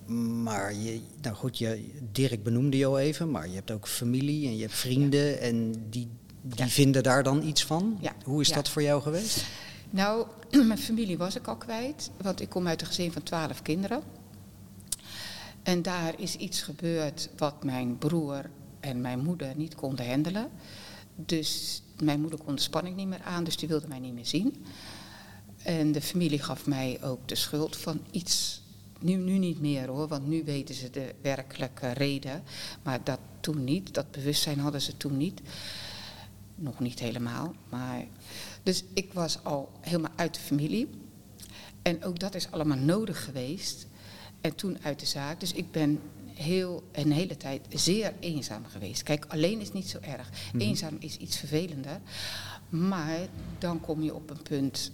Maar 0.07 0.75
je, 0.75 1.01
nou 1.23 1.37
goed, 1.37 1.59
je, 1.59 1.90
Dirk 2.12 2.43
benoemde 2.43 2.77
je 2.77 2.87
al 2.87 2.99
even, 2.99 3.31
maar 3.31 3.49
je 3.49 3.55
hebt 3.55 3.71
ook 3.71 3.88
familie 3.88 4.47
en 4.47 4.57
je 4.57 4.62
hebt 4.62 4.75
vrienden 4.75 5.40
en 5.40 5.71
die, 5.90 6.09
die 6.43 6.59
Ja. 6.59 6.69
vinden 6.69 7.03
daar 7.03 7.23
dan 7.23 7.43
iets 7.43 7.64
van. 7.64 7.99
Ja. 8.01 8.12
Hoe 8.25 8.40
is 8.40 8.53
dat 8.53 8.69
voor 8.69 8.83
jou 8.83 9.03
geweest? 9.03 9.45
Nou, 9.90 10.27
mijn 10.67 10.79
familie 10.79 11.19
was 11.19 11.37
ik 11.37 11.47
al 11.47 11.57
kwijt, 11.57 12.11
want 12.23 12.40
ik 12.40 12.49
kom 12.49 12.67
uit 12.67 12.81
een 12.81 12.87
gezin 12.87 13.12
van 13.12 13.23
twaalf 13.23 13.62
kinderen. 13.62 14.03
En 15.62 15.83
daar 15.83 16.14
is 16.21 16.37
iets 16.37 16.62
gebeurd 16.62 17.29
wat 17.37 17.64
mijn 17.64 17.99
broer 17.99 18.51
en 18.81 19.01
mijn 19.01 19.19
moeder 19.25 19.53
niet 19.57 19.75
konden 19.75 20.09
handelen. 20.09 20.49
Dus 21.17 21.83
mijn 22.03 22.21
moeder 22.21 22.38
kon 22.45 22.55
de 22.55 22.61
spanning 22.61 22.97
niet 22.97 23.07
meer 23.09 23.23
aan, 23.23 23.45
dus 23.45 23.57
die 23.57 23.69
wilde 23.69 23.88
mij 23.88 23.99
niet 23.99 24.14
meer 24.14 24.27
zien. 24.27 24.64
En 25.62 25.93
de 25.93 26.01
familie 26.01 26.38
gaf 26.43 26.67
mij 26.67 26.99
ook 27.03 27.29
de 27.29 27.35
schuld 27.35 27.77
van 27.77 28.01
iets. 28.11 28.62
Nu, 29.00 29.14
nu 29.14 29.38
niet 29.38 29.61
meer 29.61 29.88
hoor, 29.88 30.09
want 30.09 30.26
nu 30.26 30.44
weten 30.44 30.74
ze 30.74 30.90
de 30.90 31.14
werkelijke 31.22 31.92
reden. 31.92 32.42
Maar 32.83 33.04
dat 33.04 33.18
toen 33.40 33.64
niet, 33.64 33.94
dat 33.94 34.11
bewustzijn 34.11 34.59
hadden 34.59 34.80
ze 34.80 34.96
toen 34.96 35.16
niet. 35.16 35.40
Nog 36.54 36.80
niet 36.80 36.98
helemaal. 36.98 37.54
Maar... 37.68 38.07
Dus 38.62 38.85
ik 38.94 39.12
was 39.12 39.44
al 39.44 39.72
helemaal 39.80 40.12
uit 40.16 40.35
de 40.35 40.40
familie. 40.40 40.88
En 41.83 42.04
ook 42.04 42.18
dat 42.18 42.35
is 42.35 42.50
allemaal 42.50 42.78
nodig 42.78 43.24
geweest. 43.24 43.87
En 44.40 44.54
toen 44.54 44.78
uit 44.83 45.00
de 45.00 45.07
zaak. 45.07 45.40
Dus 45.40 45.52
ik 45.52 45.70
ben 45.70 46.00
heel, 46.35 46.83
een 46.92 47.12
hele 47.12 47.37
tijd 47.37 47.66
zeer 47.68 48.14
eenzaam 48.20 48.64
geweest. 48.64 49.02
Kijk, 49.02 49.24
alleen 49.28 49.61
is 49.61 49.72
niet 49.72 49.88
zo 49.88 49.98
erg. 50.00 50.30
Eenzaam 50.59 50.96
is 50.98 51.16
iets 51.16 51.37
vervelender. 51.37 52.00
Maar 52.68 53.18
dan 53.59 53.80
kom 53.80 54.02
je 54.02 54.14
op 54.14 54.30
een 54.30 54.42
punt. 54.42 54.92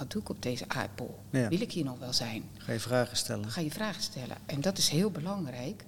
Wat 0.00 0.10
doe 0.10 0.20
ik 0.20 0.28
op 0.28 0.42
deze 0.42 0.68
aardbol? 0.68 1.18
Ja. 1.30 1.48
Wil 1.48 1.60
ik 1.60 1.72
hier 1.72 1.84
nog 1.84 1.98
wel 1.98 2.12
zijn? 2.12 2.42
Ga 2.56 2.72
je 2.72 2.80
vragen 2.80 3.16
stellen? 3.16 3.42
Dan 3.42 3.50
ga 3.50 3.60
je 3.60 3.70
vragen 3.70 4.02
stellen. 4.02 4.36
En 4.46 4.60
dat 4.60 4.78
is 4.78 4.88
heel 4.88 5.10
belangrijk. 5.10 5.84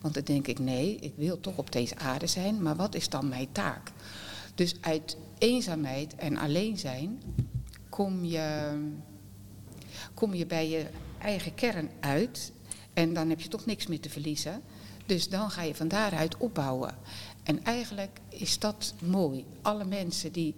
Want 0.00 0.14
dan 0.14 0.22
denk 0.22 0.46
ik, 0.46 0.58
nee, 0.58 0.96
ik 0.96 1.12
wil 1.16 1.40
toch 1.40 1.56
op 1.56 1.72
deze 1.72 1.96
aarde 1.96 2.26
zijn. 2.26 2.62
Maar 2.62 2.76
wat 2.76 2.94
is 2.94 3.08
dan 3.08 3.28
mijn 3.28 3.52
taak? 3.52 3.90
Dus 4.54 4.74
uit 4.80 5.16
eenzaamheid 5.38 6.14
en 6.14 6.36
alleen 6.36 6.78
zijn 6.78 7.22
kom 7.88 8.24
je, 8.24 8.70
kom 10.14 10.34
je 10.34 10.46
bij 10.46 10.68
je 10.68 10.86
eigen 11.18 11.54
kern 11.54 11.90
uit. 12.00 12.52
En 12.92 13.14
dan 13.14 13.28
heb 13.28 13.40
je 13.40 13.48
toch 13.48 13.66
niks 13.66 13.86
meer 13.86 14.00
te 14.00 14.10
verliezen. 14.10 14.62
Dus 15.06 15.28
dan 15.28 15.50
ga 15.50 15.62
je 15.62 15.74
van 15.74 15.88
daaruit 15.88 16.36
opbouwen. 16.36 16.94
En 17.42 17.64
eigenlijk 17.64 18.20
is 18.28 18.58
dat 18.58 18.94
mooi. 18.98 19.44
Alle 19.62 19.84
mensen 19.84 20.32
die 20.32 20.54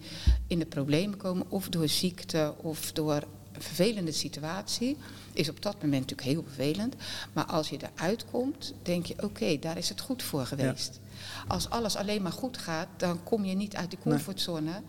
in 0.47 0.59
de 0.59 0.67
problemen 0.67 1.19
komen, 1.19 1.47
of 1.49 1.69
door 1.69 1.89
ziekte 1.89 2.55
of 2.57 2.93
door 2.93 3.23
een 3.53 3.63
vervelende 3.63 4.13
situatie, 4.13 4.97
is 5.33 5.49
op 5.49 5.63
dat 5.63 5.75
moment 5.75 6.01
natuurlijk 6.01 6.29
heel 6.29 6.43
vervelend. 6.43 6.95
Maar 7.33 7.45
als 7.45 7.69
je 7.69 7.79
eruit 7.95 8.25
komt, 8.31 8.75
denk 8.83 9.07
je, 9.07 9.23
oké, 9.23 9.59
daar 9.59 9.79
is 9.79 9.89
het 9.89 10.01
goed 10.01 10.23
voor 10.23 10.47
geweest. 10.47 11.01
Als 11.49 11.71
alles 11.71 11.97
alleen 11.97 12.23
maar 12.23 12.33
goed 12.33 12.59
gaat, 12.59 12.89
dan 12.97 13.23
kom 13.23 13.45
je 13.45 13.55
niet 13.55 13.77
uit 13.77 13.91
die 13.91 13.99
comfortzone. 13.99 14.83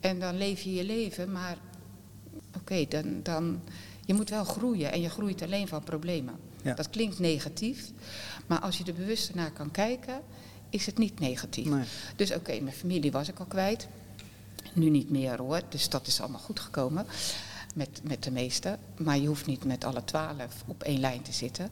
En 0.00 0.20
dan 0.20 0.36
leef 0.36 0.62
je 0.62 0.74
je 0.74 0.84
leven, 0.84 1.32
maar 1.32 1.56
oké, 2.56 2.86
dan, 2.88 3.20
dan, 3.22 3.60
je 4.04 4.14
moet 4.14 4.30
wel 4.30 4.44
groeien. 4.44 4.92
En 4.92 5.00
je 5.00 5.08
groeit 5.08 5.42
alleen 5.42 5.68
van 5.68 5.82
problemen. 5.82 6.34
Dat 6.72 6.90
klinkt 6.90 7.18
negatief, 7.18 7.90
maar 8.46 8.60
als 8.60 8.78
je 8.78 8.84
er 8.84 8.94
bewust 8.94 9.34
naar 9.34 9.52
kan 9.52 9.70
kijken, 9.70 10.20
is 10.70 10.86
het 10.86 10.98
niet 10.98 11.20
negatief. 11.20 11.68
Dus 12.16 12.32
oké, 12.32 12.60
mijn 12.60 12.76
familie 12.76 13.12
was 13.12 13.28
ik 13.28 13.38
al 13.38 13.46
kwijt. 13.46 13.88
Nu 14.72 14.90
niet 14.90 15.10
meer 15.10 15.38
hoor, 15.38 15.60
dus 15.68 15.88
dat 15.88 16.06
is 16.06 16.20
allemaal 16.20 16.40
goed 16.40 16.60
gekomen 16.60 17.06
met, 17.74 18.00
met 18.02 18.22
de 18.22 18.30
meeste. 18.30 18.78
Maar 18.96 19.18
je 19.18 19.26
hoeft 19.26 19.46
niet 19.46 19.64
met 19.64 19.84
alle 19.84 20.04
twaalf 20.04 20.64
op 20.66 20.82
één 20.82 21.00
lijn 21.00 21.22
te 21.22 21.32
zitten. 21.32 21.70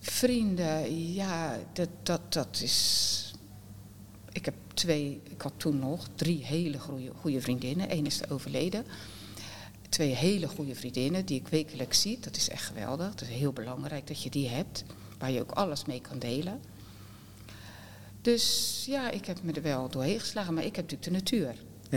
Vrienden, 0.00 1.12
ja, 1.12 1.58
dat, 1.72 1.88
dat, 2.02 2.32
dat 2.32 2.60
is. 2.62 3.34
Ik 4.32 4.44
heb 4.44 4.54
twee, 4.74 5.20
ik 5.24 5.42
had 5.42 5.52
toen 5.56 5.78
nog 5.78 6.08
drie 6.14 6.44
hele 6.44 6.78
goede, 6.78 7.12
goede 7.20 7.40
vriendinnen. 7.40 7.92
Eén 7.92 8.06
is 8.06 8.28
overleden. 8.28 8.84
Twee 9.88 10.14
hele 10.14 10.48
goede 10.48 10.74
vriendinnen 10.74 11.24
die 11.24 11.40
ik 11.40 11.48
wekelijks 11.48 12.00
zie. 12.00 12.18
Dat 12.20 12.36
is 12.36 12.48
echt 12.48 12.64
geweldig. 12.64 13.10
Het 13.10 13.20
is 13.20 13.28
heel 13.28 13.52
belangrijk 13.52 14.06
dat 14.06 14.22
je 14.22 14.30
die 14.30 14.48
hebt. 14.48 14.84
Waar 15.22 15.30
je 15.30 15.40
ook 15.40 15.50
alles 15.50 15.84
mee 15.84 16.00
kan 16.00 16.18
delen. 16.18 16.60
Dus 18.22 18.82
ja, 18.86 19.10
ik 19.10 19.26
heb 19.26 19.42
me 19.42 19.52
er 19.52 19.62
wel 19.62 19.88
doorheen 19.88 20.20
geslagen. 20.20 20.54
Maar 20.54 20.64
ik 20.64 20.76
heb 20.76 20.90
natuurlijk 20.90 21.12
de 21.12 21.36
natuur. 21.36 21.54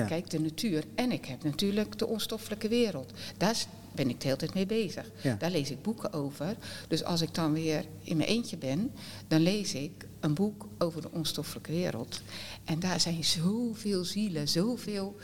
Kijk, 0.07 0.29
de 0.29 0.39
natuur. 0.39 0.83
En 0.95 1.11
ik 1.11 1.25
heb 1.25 1.43
natuurlijk 1.43 1.99
de 1.99 2.07
onstoffelijke 2.07 2.67
wereld. 2.67 3.11
Daar 3.37 3.65
ben 3.91 4.09
ik 4.09 4.19
de 4.19 4.25
hele 4.25 4.37
tijd 4.37 4.53
mee 4.53 4.65
bezig. 4.65 5.11
Daar 5.39 5.51
lees 5.51 5.71
ik 5.71 5.81
boeken 5.81 6.13
over. 6.13 6.55
Dus 6.87 7.03
als 7.03 7.21
ik 7.21 7.33
dan 7.33 7.53
weer 7.53 7.85
in 8.01 8.17
mijn 8.17 8.29
eentje 8.29 8.57
ben, 8.57 8.91
dan 9.27 9.41
lees 9.41 9.73
ik 9.73 10.07
een 10.19 10.33
boek 10.33 10.67
over 10.77 11.01
de 11.01 11.11
onstoffelijke 11.11 11.71
wereld. 11.71 12.21
En 12.63 12.79
daar 12.79 12.99
zijn 12.99 13.23
zoveel 13.23 14.03
zielen, 14.03 14.47
zoveel 14.47 15.15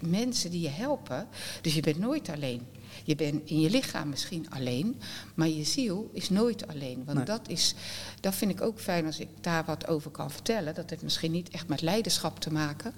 mensen 0.00 0.50
die 0.50 0.60
je 0.60 0.68
helpen. 0.68 1.28
Dus 1.60 1.74
je 1.74 1.80
bent 1.80 1.98
nooit 1.98 2.28
alleen. 2.28 2.66
Je 3.06 3.14
bent 3.14 3.48
in 3.50 3.60
je 3.60 3.70
lichaam 3.70 4.08
misschien 4.08 4.50
alleen, 4.50 5.00
maar 5.34 5.48
je 5.48 5.64
ziel 5.64 6.10
is 6.12 6.30
nooit 6.30 6.66
alleen. 6.68 7.04
Want 7.04 7.26
dat, 7.26 7.48
is, 7.48 7.74
dat 8.20 8.34
vind 8.34 8.50
ik 8.50 8.60
ook 8.60 8.80
fijn 8.80 9.06
als 9.06 9.18
ik 9.18 9.28
daar 9.40 9.64
wat 9.64 9.86
over 9.86 10.10
kan 10.10 10.30
vertellen. 10.30 10.74
Dat 10.74 10.90
heeft 10.90 11.02
misschien 11.02 11.32
niet 11.32 11.48
echt 11.48 11.68
met 11.68 11.80
leiderschap 11.80 12.40
te 12.40 12.52
maken. 12.52 12.94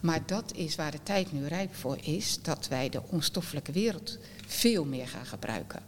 Maar 0.00 0.26
dat 0.26 0.52
is 0.54 0.74
waar 0.74 0.90
de 0.90 1.02
tijd 1.02 1.32
nu 1.32 1.46
rijp 1.46 1.74
voor 1.74 1.98
is, 2.02 2.42
dat 2.42 2.68
wij 2.68 2.88
de 2.88 3.02
onstoffelijke 3.06 3.72
wereld 3.72 4.18
veel 4.46 4.84
meer 4.84 5.08
gaan 5.08 5.26
gebruiken. 5.26 5.82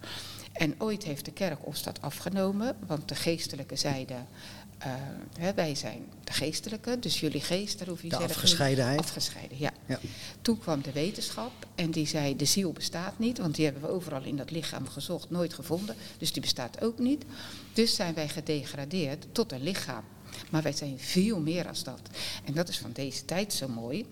En 0.52 0.74
ooit 0.78 1.04
heeft 1.04 1.24
de 1.24 1.32
kerk 1.32 1.66
ons 1.66 1.82
dat 1.82 2.02
afgenomen, 2.02 2.76
want 2.86 3.08
de 3.08 3.14
geestelijke 3.14 3.76
zijde, 3.76 4.14
uh, 4.86 4.92
hè, 5.38 5.54
wij 5.54 5.74
zijn 5.74 6.06
de 6.24 6.32
geestelijke, 6.32 6.98
dus 6.98 7.20
jullie 7.20 7.40
geest, 7.40 7.78
daar 7.78 7.88
hoef 7.88 8.02
je 8.02 8.08
de 8.08 8.16
afgescheidenheid. 8.16 8.98
Afgescheiden, 8.98 9.58
ja. 9.58 9.70
ja. 9.86 9.98
Toen 10.42 10.58
kwam 10.58 10.82
de 10.82 10.92
wetenschap 10.92 11.52
en 11.74 11.90
die 11.90 12.06
zei 12.06 12.36
de 12.36 12.44
ziel 12.44 12.72
bestaat 12.72 13.18
niet, 13.18 13.38
want 13.38 13.54
die 13.54 13.64
hebben 13.64 13.82
we 13.82 13.88
overal 13.88 14.22
in 14.22 14.36
dat 14.36 14.50
lichaam 14.50 14.88
gezocht, 14.88 15.30
nooit 15.30 15.54
gevonden, 15.54 15.96
dus 16.18 16.32
die 16.32 16.42
bestaat 16.42 16.80
ook 16.80 16.98
niet. 16.98 17.24
Dus 17.72 17.94
zijn 17.94 18.14
wij 18.14 18.28
gedegradeerd 18.28 19.26
tot 19.32 19.52
een 19.52 19.62
lichaam. 19.62 20.04
Maar 20.50 20.62
wij 20.62 20.72
zijn 20.72 20.98
veel 20.98 21.40
meer 21.40 21.68
als 21.68 21.84
dat. 21.84 22.00
En 22.44 22.52
dat 22.54 22.68
is 22.68 22.78
van 22.78 22.92
deze 22.92 23.24
tijd 23.24 23.52
zo 23.52 23.68
mooi. 23.68 24.06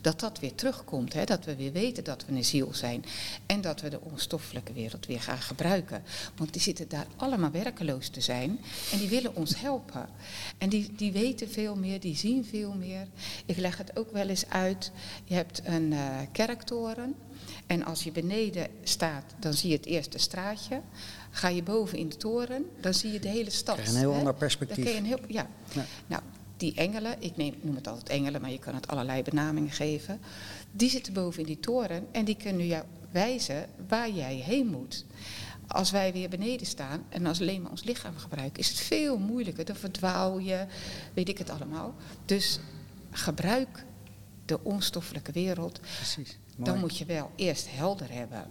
Dat 0.00 0.20
dat 0.20 0.38
weer 0.40 0.54
terugkomt. 0.54 1.12
Hè? 1.12 1.24
Dat 1.24 1.44
we 1.44 1.56
weer 1.56 1.72
weten 1.72 2.04
dat 2.04 2.24
we 2.26 2.32
een 2.32 2.44
ziel 2.44 2.68
zijn. 2.72 3.04
En 3.46 3.60
dat 3.60 3.80
we 3.80 3.88
de 3.88 4.00
onstoffelijke 4.00 4.72
wereld 4.72 5.06
weer 5.06 5.20
gaan 5.20 5.38
gebruiken. 5.38 6.02
Want 6.36 6.52
die 6.52 6.62
zitten 6.62 6.88
daar 6.88 7.06
allemaal 7.16 7.50
werkeloos 7.50 8.08
te 8.08 8.20
zijn. 8.20 8.60
En 8.92 8.98
die 8.98 9.08
willen 9.08 9.36
ons 9.36 9.60
helpen. 9.60 10.08
En 10.58 10.68
die, 10.68 10.92
die 10.96 11.12
weten 11.12 11.50
veel 11.50 11.76
meer, 11.76 12.00
die 12.00 12.16
zien 12.16 12.44
veel 12.44 12.72
meer. 12.72 13.06
Ik 13.46 13.56
leg 13.56 13.78
het 13.78 13.96
ook 13.96 14.12
wel 14.12 14.28
eens 14.28 14.48
uit. 14.48 14.90
Je 15.24 15.34
hebt 15.34 15.60
een 15.64 15.92
uh, 15.92 16.18
kerktoren. 16.32 17.14
En 17.66 17.84
als 17.84 18.02
je 18.02 18.12
beneden 18.12 18.68
staat, 18.82 19.24
dan 19.38 19.52
zie 19.52 19.70
je 19.70 19.76
het 19.76 19.86
eerste 19.86 20.18
straatje. 20.18 20.80
Ga 21.30 21.48
je 21.48 21.62
boven 21.62 21.98
in 21.98 22.08
de 22.08 22.16
toren, 22.16 22.70
dan 22.80 22.94
zie 22.94 23.12
je 23.12 23.20
de 23.20 23.28
hele 23.28 23.50
stad. 23.50 23.78
een 23.78 23.96
heel 23.96 24.14
ander 24.14 24.34
perspectief. 24.34 24.84
Dan 24.84 24.94
een 24.94 25.04
heel, 25.04 25.18
ja. 25.28 25.46
Nou, 26.06 26.22
die 26.64 26.74
engelen, 26.74 27.16
ik 27.18 27.36
neem, 27.36 27.54
noem 27.60 27.74
het 27.74 27.88
altijd 27.88 28.08
engelen, 28.08 28.40
maar 28.40 28.50
je 28.50 28.58
kan 28.58 28.74
het 28.74 28.88
allerlei 28.88 29.22
benamingen 29.22 29.70
geven. 29.70 30.20
Die 30.72 30.90
zitten 30.90 31.12
boven 31.12 31.40
in 31.40 31.46
die 31.46 31.60
toren 31.60 32.06
en 32.12 32.24
die 32.24 32.36
kunnen 32.36 32.66
jou 32.66 32.84
wijzen 33.10 33.66
waar 33.88 34.10
jij 34.10 34.34
heen 34.34 34.66
moet. 34.66 35.04
Als 35.66 35.90
wij 35.90 36.12
weer 36.12 36.28
beneden 36.28 36.66
staan 36.66 37.04
en 37.08 37.26
als 37.26 37.40
alleen 37.40 37.62
maar 37.62 37.70
ons 37.70 37.84
lichaam 37.84 38.16
gebruiken, 38.16 38.60
is 38.60 38.68
het 38.68 38.78
veel 38.78 39.18
moeilijker. 39.18 39.64
Dan 39.64 39.76
verdwaal 39.76 40.38
je, 40.38 40.66
weet 41.14 41.28
ik 41.28 41.38
het 41.38 41.50
allemaal. 41.50 41.94
Dus 42.24 42.60
gebruik 43.10 43.84
de 44.44 44.64
onstoffelijke 44.64 45.32
wereld. 45.32 45.80
Precies. 45.80 46.38
Dan 46.56 46.78
moet 46.78 46.96
je 46.98 47.04
wel 47.04 47.30
eerst 47.36 47.66
helder 47.70 48.12
hebben 48.12 48.46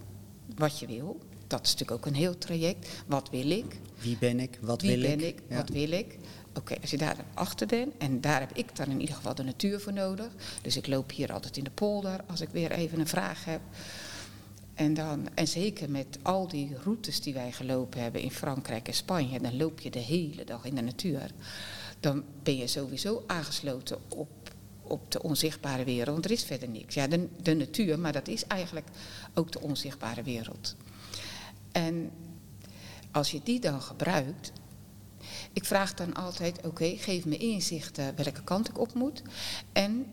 wat 0.56 0.78
je 0.78 0.86
wil 0.86 1.20
dat 1.46 1.64
is 1.64 1.72
natuurlijk 1.72 1.98
ook 2.00 2.06
een 2.06 2.18
heel 2.18 2.38
traject. 2.38 2.88
Wat 3.06 3.30
wil 3.30 3.50
ik? 3.50 3.80
Wie 3.98 4.16
ben 4.18 4.40
ik? 4.40 4.58
Wat 4.60 4.82
Wie 4.82 4.98
wil 4.98 5.08
ben 5.08 5.26
ik? 5.26 5.42
Wat 5.48 5.68
wil 5.68 5.90
ik? 5.90 6.18
Oké, 6.58 6.80
als 6.80 6.90
je 6.90 6.96
daar 6.96 7.16
achter 7.34 7.66
bent, 7.66 7.92
en 7.98 8.20
daar 8.20 8.40
heb 8.40 8.52
ik 8.52 8.76
dan 8.76 8.86
in 8.86 9.00
ieder 9.00 9.14
geval 9.14 9.34
de 9.34 9.42
natuur 9.42 9.80
voor 9.80 9.92
nodig. 9.92 10.28
Dus 10.62 10.76
ik 10.76 10.86
loop 10.86 11.10
hier 11.10 11.32
altijd 11.32 11.56
in 11.56 11.64
de 11.64 11.70
polder 11.70 12.20
als 12.26 12.40
ik 12.40 12.48
weer 12.48 12.70
even 12.70 13.00
een 13.00 13.06
vraag 13.06 13.44
heb. 13.44 13.60
En, 14.74 14.94
dan, 14.94 15.28
en 15.34 15.48
zeker 15.48 15.90
met 15.90 16.18
al 16.22 16.48
die 16.48 16.76
routes 16.84 17.20
die 17.20 17.34
wij 17.34 17.52
gelopen 17.52 18.02
hebben 18.02 18.20
in 18.20 18.30
Frankrijk 18.30 18.88
en 18.88 18.94
Spanje, 18.94 19.40
dan 19.40 19.56
loop 19.56 19.80
je 19.80 19.90
de 19.90 19.98
hele 19.98 20.44
dag 20.44 20.64
in 20.64 20.74
de 20.74 20.80
natuur. 20.80 21.30
Dan 22.00 22.24
ben 22.42 22.56
je 22.56 22.66
sowieso 22.66 23.24
aangesloten 23.26 23.98
op, 24.08 24.54
op 24.82 25.10
de 25.12 25.22
onzichtbare 25.22 25.84
wereld, 25.84 26.12
want 26.12 26.24
er 26.24 26.30
is 26.30 26.44
verder 26.44 26.68
niks. 26.68 26.94
Ja, 26.94 27.06
de, 27.06 27.28
de 27.42 27.54
natuur, 27.54 27.98
maar 27.98 28.12
dat 28.12 28.28
is 28.28 28.46
eigenlijk 28.46 28.86
ook 29.34 29.52
de 29.52 29.60
onzichtbare 29.60 30.22
wereld. 30.22 30.76
En 31.72 32.10
als 33.10 33.30
je 33.30 33.40
die 33.44 33.60
dan 33.60 33.82
gebruikt, 33.82 34.52
ik 35.54 35.64
vraag 35.64 35.94
dan 35.94 36.14
altijd, 36.14 36.66
oké, 36.66 36.96
geef 36.96 37.24
me 37.24 37.36
inzichten 37.36 38.16
welke 38.16 38.44
kant 38.44 38.68
ik 38.68 38.78
op 38.78 38.94
moet. 38.94 39.22
En 39.72 40.06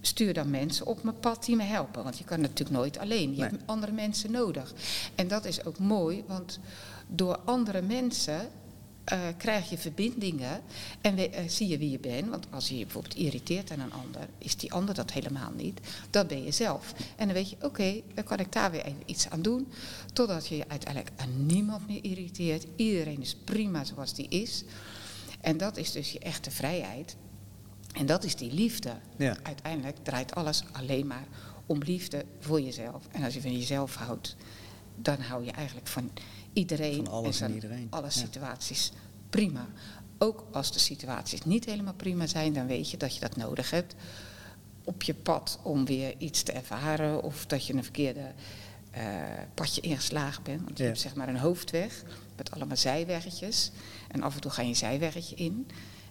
stuur 0.00 0.34
dan 0.34 0.50
mensen 0.50 0.86
op 0.86 1.02
mijn 1.02 1.18
pad 1.20 1.44
die 1.44 1.56
me 1.56 1.62
helpen. 1.62 2.04
Want 2.04 2.18
je 2.18 2.24
kan 2.24 2.40
natuurlijk 2.40 2.76
nooit 2.76 2.98
alleen. 2.98 3.36
Je 3.36 3.42
hebt 3.42 3.62
andere 3.66 3.92
mensen 3.92 4.30
nodig. 4.30 4.74
En 5.14 5.28
dat 5.28 5.44
is 5.44 5.64
ook 5.64 5.78
mooi, 5.78 6.24
want 6.26 6.58
door 7.06 7.38
andere 7.44 7.82
mensen 7.82 8.48
uh, 9.12 9.18
krijg 9.36 9.70
je 9.70 9.78
verbindingen 9.78 10.60
en 11.00 11.14
we, 11.14 11.30
uh, 11.30 11.36
zie 11.48 11.68
je 11.68 11.78
wie 11.78 11.90
je 11.90 11.98
bent. 11.98 12.28
Want 12.28 12.46
als 12.50 12.68
je 12.68 12.78
je 12.78 12.84
bijvoorbeeld 12.84 13.16
irriteert 13.16 13.70
aan 13.70 13.80
een 13.80 13.92
ander, 13.92 14.28
is 14.38 14.56
die 14.56 14.72
ander 14.72 14.94
dat 14.94 15.12
helemaal 15.12 15.52
niet. 15.56 15.80
Dat 16.10 16.26
ben 16.26 16.44
je 16.44 16.50
zelf. 16.50 16.94
En 17.16 17.26
dan 17.26 17.34
weet 17.34 17.50
je, 17.50 17.56
oké, 17.62 18.00
dan 18.14 18.24
kan 18.24 18.38
ik 18.38 18.52
daar 18.52 18.70
weer 18.70 18.84
even 18.84 19.02
iets 19.04 19.30
aan 19.30 19.42
doen. 19.42 19.68
Totdat 20.12 20.46
je 20.46 20.56
je 20.56 20.68
uiteindelijk 20.68 21.12
aan 21.16 21.46
niemand 21.46 21.86
meer 21.86 22.04
irriteert. 22.04 22.66
Iedereen 22.76 23.20
is 23.20 23.36
prima 23.44 23.84
zoals 23.84 24.14
die 24.14 24.28
is. 24.28 24.64
En 25.40 25.56
dat 25.56 25.76
is 25.76 25.92
dus 25.92 26.12
je 26.12 26.18
echte 26.18 26.50
vrijheid. 26.50 27.16
En 27.92 28.06
dat 28.06 28.24
is 28.24 28.36
die 28.36 28.52
liefde. 28.52 28.92
Ja. 29.16 29.36
Uiteindelijk 29.42 29.96
draait 30.02 30.34
alles 30.34 30.62
alleen 30.72 31.06
maar 31.06 31.26
om 31.66 31.82
liefde 31.82 32.24
voor 32.38 32.60
jezelf. 32.60 33.06
En 33.10 33.22
als 33.22 33.34
je 33.34 33.40
van 33.40 33.52
jezelf 33.52 33.94
houdt, 33.94 34.36
dan 34.96 35.20
hou 35.20 35.44
je 35.44 35.50
eigenlijk 35.50 35.86
van 35.86 36.10
iedereen 36.52 37.04
van 37.04 37.14
alles 37.14 37.40
en, 37.40 37.54
iedereen. 37.54 37.86
alle 37.90 38.10
situaties 38.10 38.92
prima. 39.30 39.66
Ook 40.18 40.44
als 40.52 40.72
de 40.72 40.78
situaties 40.78 41.44
niet 41.44 41.64
helemaal 41.64 41.94
prima 41.94 42.26
zijn, 42.26 42.52
dan 42.52 42.66
weet 42.66 42.90
je 42.90 42.96
dat 42.96 43.14
je 43.14 43.20
dat 43.20 43.36
nodig 43.36 43.70
hebt 43.70 43.94
op 44.84 45.02
je 45.02 45.14
pad 45.14 45.58
om 45.62 45.84
weer 45.84 46.14
iets 46.18 46.42
te 46.42 46.52
ervaren 46.52 47.22
of 47.22 47.46
dat 47.46 47.66
je 47.66 47.74
een 47.74 47.82
verkeerde 47.82 48.32
uh, 48.96 49.02
padje 49.54 49.80
ingeslagen 49.80 50.42
bent. 50.42 50.64
Want 50.64 50.78
je 50.78 50.84
hebt 50.84 51.00
zeg 51.00 51.14
maar 51.14 51.28
een 51.28 51.36
hoofdweg 51.36 52.02
met 52.36 52.50
allemaal 52.50 52.76
zijweggetjes 52.76 53.70
en 54.08 54.22
af 54.22 54.34
en 54.34 54.40
toe 54.40 54.50
ga 54.50 54.62
je 54.62 54.68
een 54.68 54.76
zijweggetje 54.76 55.36
in 55.36 55.66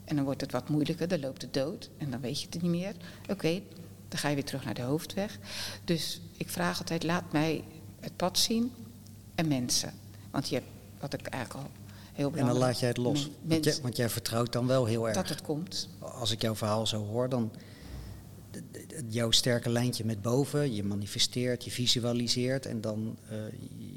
en 0.06 0.16
dan 0.16 0.26
wordt 0.26 0.42
het 0.42 0.52
wat 0.52 0.70
moeilijker, 0.70 1.08
dan 1.08 1.20
loopt 1.20 1.42
het 1.42 1.54
dood 1.54 1.90
en 1.98 2.12
dan 2.12 2.22
weet 2.22 2.42
je 2.42 2.48
het 2.50 2.62
niet 2.62 2.72
meer. 2.72 2.96
Oké, 3.30 3.62
dan 4.08 4.20
ga 4.20 4.28
je 4.28 4.36
weer 4.36 4.44
terug 4.44 4.66
naar 4.66 4.74
de 4.74 4.82
hoofdweg. 4.82 5.40
Dus 5.84 6.22
ik 6.38 6.50
vraag 6.50 6.80
altijd, 6.80 7.04
laat 7.04 7.32
mij 7.32 7.64
het 8.04 8.16
pad 8.16 8.38
zien 8.38 8.72
en 9.36 9.48
mensen. 9.48 9.94
Want 10.32 10.50
je 10.50 10.56
hebt, 10.56 10.68
wat 11.00 11.14
ik 11.14 11.28
eigenlijk 11.28 11.66
al 11.66 11.72
heel 12.14 12.30
belangrijk... 12.30 12.38
En 12.38 12.48
dan 12.48 12.58
laat 12.58 12.80
jij 12.80 12.88
het 12.88 12.98
los. 12.98 13.30
Want 13.42 13.64
jij, 13.64 13.78
want 13.82 13.96
jij, 13.96 14.10
vertrouwt 14.10 14.52
dan 14.52 14.68
wel 14.68 14.86
heel 14.86 15.08
erg. 15.08 15.16
Dat 15.16 15.30
het 15.30 15.42
komt. 15.42 15.90
Als 16.00 16.32
ik 16.32 16.42
jouw 16.42 16.56
verhaal 16.56 16.88
zo 16.88 17.06
hoor, 17.06 17.30
dan... 17.30 17.52
Jouw 19.08 19.32
sterke 19.32 19.70
lijntje 19.70 20.06
met 20.06 20.22
boven, 20.22 20.74
je 20.74 20.84
manifesteert, 20.84 21.64
je 21.64 21.72
visualiseert 21.72 22.66
en 22.66 22.82
dan 22.82 23.18
uh, 23.32 23.38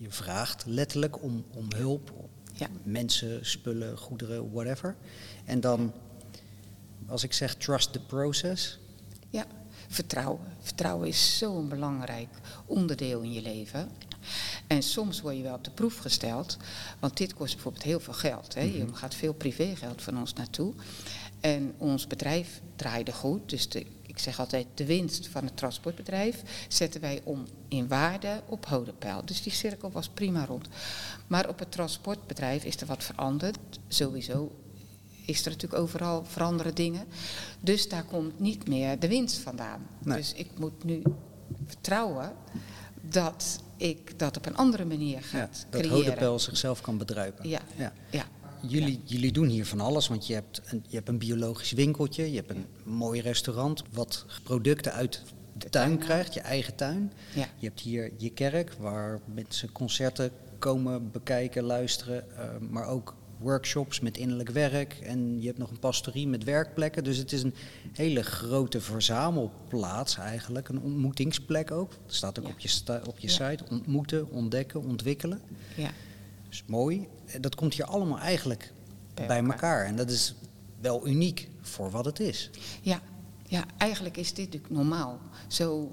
je 0.01 0.11
vraagt 0.11 0.65
letterlijk 0.67 1.23
om, 1.23 1.45
om 1.55 1.67
hulp, 1.77 2.13
Ja. 2.53 2.69
Mensen, 2.83 3.47
spullen, 3.47 3.99
goederen, 3.99 4.53
whatever. 4.53 4.97
En 5.45 5.61
dan, 5.61 5.93
als 7.07 7.23
ik 7.23 7.33
zeg 7.33 7.55
trust 7.55 7.93
the 7.93 8.01
process. 8.01 8.79
Ja, 9.31 9.47
vertrouwen. 9.89 10.41
Vertrouwen 10.61 11.09
is 11.09 11.39
zo'n 11.39 11.69
belangrijk 11.69 12.29
onderdeel 12.67 13.21
in 13.21 13.33
je 13.33 13.43
leven. 13.43 13.91
En 14.67 14.83
soms 14.83 15.21
word 15.21 15.37
je 15.37 15.43
wel 15.43 15.55
op 15.55 15.65
de 15.65 15.71
proef 15.71 15.97
gesteld, 15.97 16.57
want 16.99 17.17
dit 17.17 17.35
kost 17.35 17.55
bijvoorbeeld 17.55 17.85
heel 17.85 18.01
veel 18.01 18.13
geld. 18.13 18.55
Hè. 18.55 18.61
Je 18.61 18.87
gaat 18.93 19.15
veel 19.15 19.33
privégeld 19.33 20.03
van 20.03 20.19
ons 20.19 20.33
naartoe. 20.33 20.73
En 21.41 21.75
ons 21.79 22.07
bedrijf 22.07 22.61
draaide 22.77 23.13
goed, 23.13 23.49
dus 23.49 23.69
de, 23.69 23.87
ik 24.03 24.19
zeg 24.19 24.41
altijd 24.41 24.67
de 24.75 24.87
winst 24.87 25.29
van 25.29 25.45
het 25.45 25.57
transportbedrijf 25.57 26.43
zetten 26.69 27.01
wij 27.01 27.21
om 27.25 27.47
in 27.69 27.89
waarde 27.89 28.43
op 28.47 28.67
hodepeil. 28.67 29.25
Dus 29.25 29.43
die 29.43 29.53
cirkel 29.53 29.91
was 29.91 30.09
prima 30.09 30.45
rond. 30.45 30.69
Maar 31.27 31.49
op 31.49 31.59
het 31.59 31.73
transportbedrijf 31.73 32.65
is 32.65 32.77
er 32.77 32.87
wat 32.87 33.05
veranderd. 33.05 33.59
Sowieso 33.89 34.53
is 35.27 35.45
er 35.45 35.51
natuurlijk 35.51 35.83
overal 35.83 36.25
veranderen 36.25 36.75
dingen. 36.75 37.05
Dus 37.61 37.89
daar 37.89 38.05
komt 38.05 38.41
niet 38.41 38.69
meer 38.69 38.99
de 38.99 39.09
winst 39.09 39.39
vandaan. 39.39 39.87
Nee. 40.03 40.17
Dus 40.17 40.33
ik 40.33 40.51
moet 40.59 40.85
nu 40.85 41.03
vertrouwen 41.67 42.33
dat 43.01 43.61
ik 43.77 44.19
dat 44.19 44.37
op 44.37 44.47
een 44.47 44.57
andere 44.57 44.85
manier 44.85 45.23
ga 45.23 45.39
Ja, 45.39 45.49
dat 45.71 45.81
creëren. 45.81 45.91
hodepeil 45.91 46.39
zichzelf 46.39 46.81
kan 46.81 46.99
bedruipen. 46.99 47.49
Ja, 47.49 47.61
Ja. 47.77 47.93
ja. 48.11 48.25
Jullie, 48.61 49.01
jullie 49.05 49.33
doen 49.33 49.49
hier 49.49 49.67
van 49.67 49.81
alles, 49.81 50.09
want 50.09 50.27
je 50.27 50.35
hebt, 50.35 50.61
een, 50.65 50.85
je 50.89 50.97
hebt 50.97 51.09
een 51.09 51.19
biologisch 51.19 51.73
winkeltje, 51.73 52.31
je 52.31 52.37
hebt 52.37 52.51
een 52.51 52.67
mooi 52.85 53.21
restaurant 53.21 53.83
wat 53.93 54.25
producten 54.43 54.93
uit 54.93 55.23
de 55.53 55.69
tuin 55.69 55.89
tuin. 55.89 55.99
krijgt, 55.99 56.35
je 56.35 56.41
eigen 56.41 56.75
tuin. 56.75 57.13
Ja. 57.35 57.47
Je 57.57 57.67
hebt 57.67 57.81
hier 57.81 58.13
je 58.17 58.31
kerk 58.31 58.73
waar 58.79 59.21
mensen 59.35 59.73
concerten 59.73 60.31
komen 60.59 61.11
bekijken, 61.11 61.63
luisteren, 61.63 62.37
eh, 62.37 62.49
maar 62.71 62.87
ook 62.87 63.15
workshops 63.39 64.01
met 64.01 64.17
innerlijk 64.17 64.51
werk. 64.51 64.93
En 64.95 65.41
je 65.41 65.47
hebt 65.47 65.59
nog 65.59 65.71
een 65.71 65.79
pastorie 65.79 66.27
met 66.29 66.45
werkplekken. 66.45 67.05
Dus 67.05 67.17
het 67.17 67.33
is 67.33 67.43
een 67.43 67.55
hele 67.93 68.23
grote 68.23 68.81
verzamelplaats 68.81 70.17
eigenlijk, 70.17 70.69
een 70.69 70.81
ontmoetingsplek 70.81 71.71
ook. 71.71 71.91
Dat 71.91 72.15
staat 72.15 72.39
ook 72.39 72.47
Ja. 72.47 72.51
op 72.53 72.59
je, 72.59 72.69
sta- 72.69 73.03
op 73.07 73.19
je 73.19 73.29
Ja. 73.29 73.33
site, 73.51 73.65
ontmoeten, 73.71 74.31
ontdekken, 74.31 74.83
ontwikkelen. 74.85 75.41
ja. 75.77 75.91
Dus 76.49 76.63
mooi. 76.67 77.09
En 77.27 77.41
Dat 77.41 77.55
komt 77.55 77.75
hier 77.75 77.85
allemaal 77.85 78.19
eigenlijk 78.19 78.73
bij, 79.15 79.27
Bij 79.27 79.37
elkaar. 79.37 79.53
elkaar. 79.53 79.85
En 79.87 79.97
dat 79.97 80.11
is 80.11 80.35
wel 80.81 81.07
uniek 81.09 81.49
voor 81.61 81.91
wat 81.91 82.05
het 82.05 82.21
is. 82.21 82.51
Ja, 82.83 83.01
ja, 83.47 83.65
eigenlijk 83.79 84.17
is 84.17 84.35
dit 84.35 84.45
natuurlijk 84.45 84.73
normaal. 84.75 85.21
Zo 85.47 85.91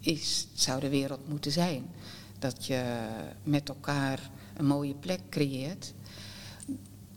is, 0.00 0.46
zou 0.54 0.80
de 0.80 0.88
wereld 0.88 1.28
moeten 1.28 1.52
zijn. 1.52 1.86
Dat 2.38 2.66
je 2.66 3.06
met 3.42 3.68
elkaar 3.68 4.30
een 4.56 4.66
mooie 4.66 4.94
plek 4.94 5.20
creëert. 5.30 5.92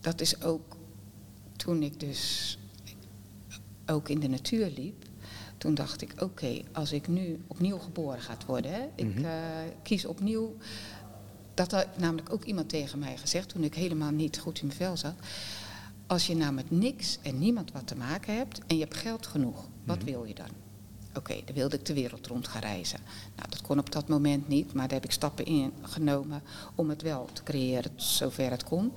Dat 0.00 0.20
is 0.20 0.42
ook 0.42 0.76
toen 1.56 1.82
ik 1.82 2.00
dus 2.00 2.58
ook 3.86 4.08
in 4.08 4.20
de 4.20 4.28
natuur 4.28 4.70
liep. 4.76 5.04
Toen 5.58 5.74
dacht 5.74 6.02
ik, 6.02 6.14
oké, 6.22 6.62
als 6.72 6.92
ik 6.92 7.08
nu 7.08 7.40
opnieuw 7.46 7.78
geboren 7.78 8.20
gaat 8.20 8.44
worden, 8.44 8.72
hè, 8.72 8.86
ik 8.94 9.14
Mhm. 9.14 9.24
eh, 9.24 9.32
kies 9.82 10.04
opnieuw. 10.04 10.56
Dat 11.54 11.70
had 11.70 11.98
namelijk 11.98 12.32
ook 12.32 12.44
iemand 12.44 12.68
tegen 12.68 12.98
mij 12.98 13.16
gezegd 13.16 13.48
toen 13.48 13.64
ik 13.64 13.74
helemaal 13.74 14.10
niet 14.10 14.38
goed 14.38 14.60
in 14.60 14.66
mijn 14.66 14.78
vel 14.78 14.96
zat. 14.96 15.14
Als 16.06 16.26
je 16.26 16.36
nou 16.36 16.52
met 16.52 16.70
niks 16.70 17.18
en 17.22 17.38
niemand 17.38 17.72
wat 17.72 17.86
te 17.86 17.96
maken 17.96 18.36
hebt 18.36 18.60
en 18.66 18.76
je 18.76 18.82
hebt 18.82 18.96
geld 18.96 19.26
genoeg, 19.26 19.68
wat 19.84 19.96
Mhm. 19.96 20.04
wil 20.06 20.24
je 20.24 20.34
dan? 20.34 20.48
Oké, 21.14 21.34
dan 21.44 21.54
wilde 21.54 21.76
ik 21.76 21.84
de 21.86 21.94
wereld 21.94 22.26
rond 22.26 22.48
gaan 22.48 22.60
reizen. 22.60 23.00
Nou, 23.36 23.48
dat 23.50 23.60
kon 23.62 23.78
op 23.78 23.92
dat 23.92 24.08
moment 24.08 24.48
niet, 24.48 24.72
maar 24.72 24.84
daar 24.88 24.96
heb 25.00 25.04
ik 25.04 25.10
stappen 25.12 25.44
in 25.44 25.72
genomen 25.82 26.42
om 26.74 26.88
het 26.88 27.02
wel 27.02 27.28
te 27.32 27.42
creëren, 27.42 27.90
zover 27.96 28.50
het 28.50 28.64
kon. 28.64 28.92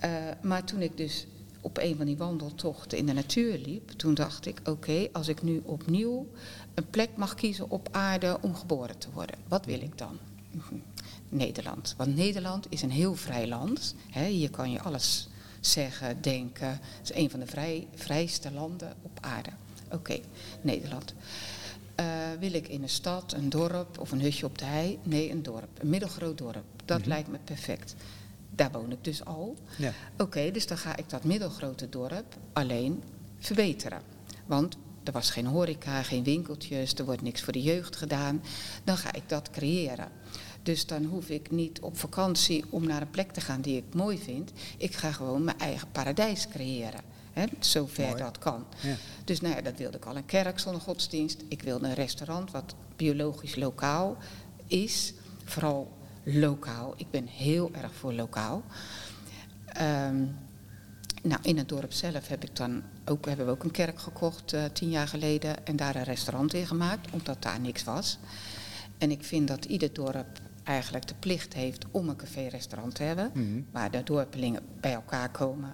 Eh, 0.00 0.10
maar 0.42 0.64
toen 0.64 0.80
ik 0.80 0.96
dus 0.96 1.26
op 1.60 1.78
een 1.78 1.96
van 1.96 2.06
die 2.06 2.16
wandeltochten 2.16 2.98
in 2.98 3.06
de 3.06 3.12
natuur 3.12 3.58
liep, 3.58 3.90
toen 3.90 4.14
dacht 4.14 4.46
ik, 4.46 4.60
oké, 4.64 5.08
als 5.12 5.28
ik 5.28 5.42
nu 5.42 5.62
opnieuw 5.64 6.28
een 6.74 6.90
plek 6.90 7.10
mag 7.16 7.34
kiezen 7.34 7.70
op 7.70 7.88
aarde 7.90 8.38
om 8.40 8.54
geboren 8.54 8.98
te 8.98 9.10
worden, 9.12 9.36
wat 9.48 9.66
wil 9.66 9.80
ik 9.80 9.98
dan? 9.98 10.18
Mhm. 10.50 10.74
Nederland. 11.28 11.94
Want 11.96 12.16
Nederland 12.16 12.66
is 12.68 12.82
een 12.82 12.90
heel 12.90 13.14
vrij 13.14 13.48
land. 13.48 13.94
Hè, 14.10 14.26
hier 14.26 14.50
kan 14.50 14.70
je 14.70 14.80
alles 14.80 15.28
zeggen, 15.60 16.22
denken. 16.22 16.68
Het 16.68 17.10
is 17.10 17.14
een 17.14 17.30
van 17.30 17.40
de 17.40 17.46
vrij, 17.46 17.86
vrijste 17.94 18.50
landen 18.50 18.94
op 19.02 19.18
aarde. 19.20 19.50
Oké, 19.92 20.18
Nederland. 20.60 21.14
Eh, 21.94 22.06
wil 22.38 22.52
ik 22.52 22.68
in 22.68 22.82
een 22.82 22.88
stad, 22.88 23.32
een 23.32 23.48
dorp 23.48 23.98
of 23.98 24.12
een 24.12 24.20
hutje 24.20 24.46
op 24.46 24.58
de 24.58 24.64
hei? 24.64 24.98
Nee, 25.02 25.30
een 25.30 25.42
dorp. 25.42 25.68
Een 25.78 25.88
middelgroot 25.88 26.38
dorp. 26.38 26.64
Dat 26.84 27.06
lijkt 27.06 27.28
me 27.28 27.38
perfect. 27.44 27.94
Daar 28.60 28.70
woon 28.70 28.92
ik 28.92 29.04
dus 29.04 29.24
al. 29.24 29.56
Ja. 29.78 29.92
Oké, 30.18 30.50
dus 30.50 30.66
dan 30.66 30.78
ga 30.78 30.96
ik 30.96 31.10
dat 31.10 31.24
middelgrote 31.24 31.88
dorp 31.88 32.36
alleen 32.52 33.02
verbeteren. 33.38 34.02
Want 34.46 34.76
er 35.04 35.12
was 35.12 35.30
geen 35.30 35.46
horeca, 35.46 36.02
geen 36.02 36.24
winkeltjes, 36.24 36.94
er 36.94 37.04
wordt 37.04 37.22
niks 37.22 37.42
voor 37.42 37.52
de 37.52 37.62
jeugd 37.62 37.96
gedaan. 37.96 38.42
Dan 38.84 38.96
ga 38.96 39.12
ik 39.12 39.28
dat 39.28 39.50
creëren. 39.50 40.08
Dus 40.62 40.86
dan 40.86 41.04
hoef 41.04 41.28
ik 41.28 41.50
niet 41.50 41.80
op 41.80 41.98
vakantie 41.98 42.64
om 42.70 42.86
naar 42.86 43.00
een 43.00 43.10
plek 43.10 43.32
te 43.32 43.40
gaan 43.40 43.60
die 43.60 43.76
ik 43.76 43.94
mooi 43.94 44.18
vind. 44.18 44.52
Ik 44.76 44.94
ga 44.94 45.12
gewoon 45.12 45.44
mijn 45.44 45.58
eigen 45.58 45.88
paradijs 45.92 46.48
creëren. 46.48 47.00
Hè, 47.32 47.44
zover 47.60 48.06
Mooi. 48.08 48.22
dat 48.22 48.38
kan. 48.38 48.66
Ja. 48.80 48.94
Dus 49.24 49.40
nou 49.40 49.54
ja, 49.54 49.60
dat 49.62 49.76
wilde 49.76 49.96
ik 49.96 50.04
al. 50.04 50.16
Een 50.16 50.26
kerk 50.26 50.58
zonder 50.58 50.82
godsdienst. 50.82 51.42
Ik 51.48 51.62
wilde 51.62 51.86
een 51.86 51.94
restaurant 51.94 52.50
wat 52.50 52.74
biologisch 52.96 53.56
lokaal 53.56 54.16
is. 54.66 55.12
Vooral 55.44 55.98
lokaal. 56.24 56.94
Ik 56.96 57.10
ben 57.10 57.26
heel 57.26 57.70
erg 57.74 57.94
voor 57.94 58.12
lokaal. 58.12 58.62
Ehm, 59.66 60.24
nou, 61.22 61.40
in 61.42 61.58
het 61.58 61.68
dorp 61.68 61.92
zelf 61.92 62.28
heb 62.28 62.44
ik 62.44 62.56
dan 62.56 62.82
ook, 63.04 63.26
hebben 63.26 63.46
we 63.46 63.52
ook 63.52 63.64
een 63.64 63.70
kerk 63.70 64.00
gekocht 64.00 64.52
eh, 64.52 64.64
tien 64.64 64.90
jaar 64.90 65.08
geleden 65.08 65.66
en 65.66 65.76
daar 65.76 65.96
een 65.96 66.02
restaurant 66.02 66.54
in 66.54 66.66
gemaakt, 66.66 67.10
omdat 67.10 67.42
daar 67.42 67.60
niks 67.60 67.84
was. 67.84 68.18
En 68.98 69.10
ik 69.10 69.24
vind 69.24 69.48
dat 69.48 69.64
ieder 69.64 69.92
dorp 69.92 70.40
eigenlijk 70.64 71.08
de 71.08 71.14
plicht 71.18 71.54
heeft 71.54 71.84
om 71.90 72.08
een 72.08 72.16
café-restaurant 72.16 72.94
te 72.94 73.02
hebben, 73.02 73.30
Mhm. 73.34 73.60
waar 73.70 73.90
de 73.90 74.02
dorpelingen 74.02 74.62
bij 74.80 74.92
elkaar 74.92 75.30
komen. 75.30 75.72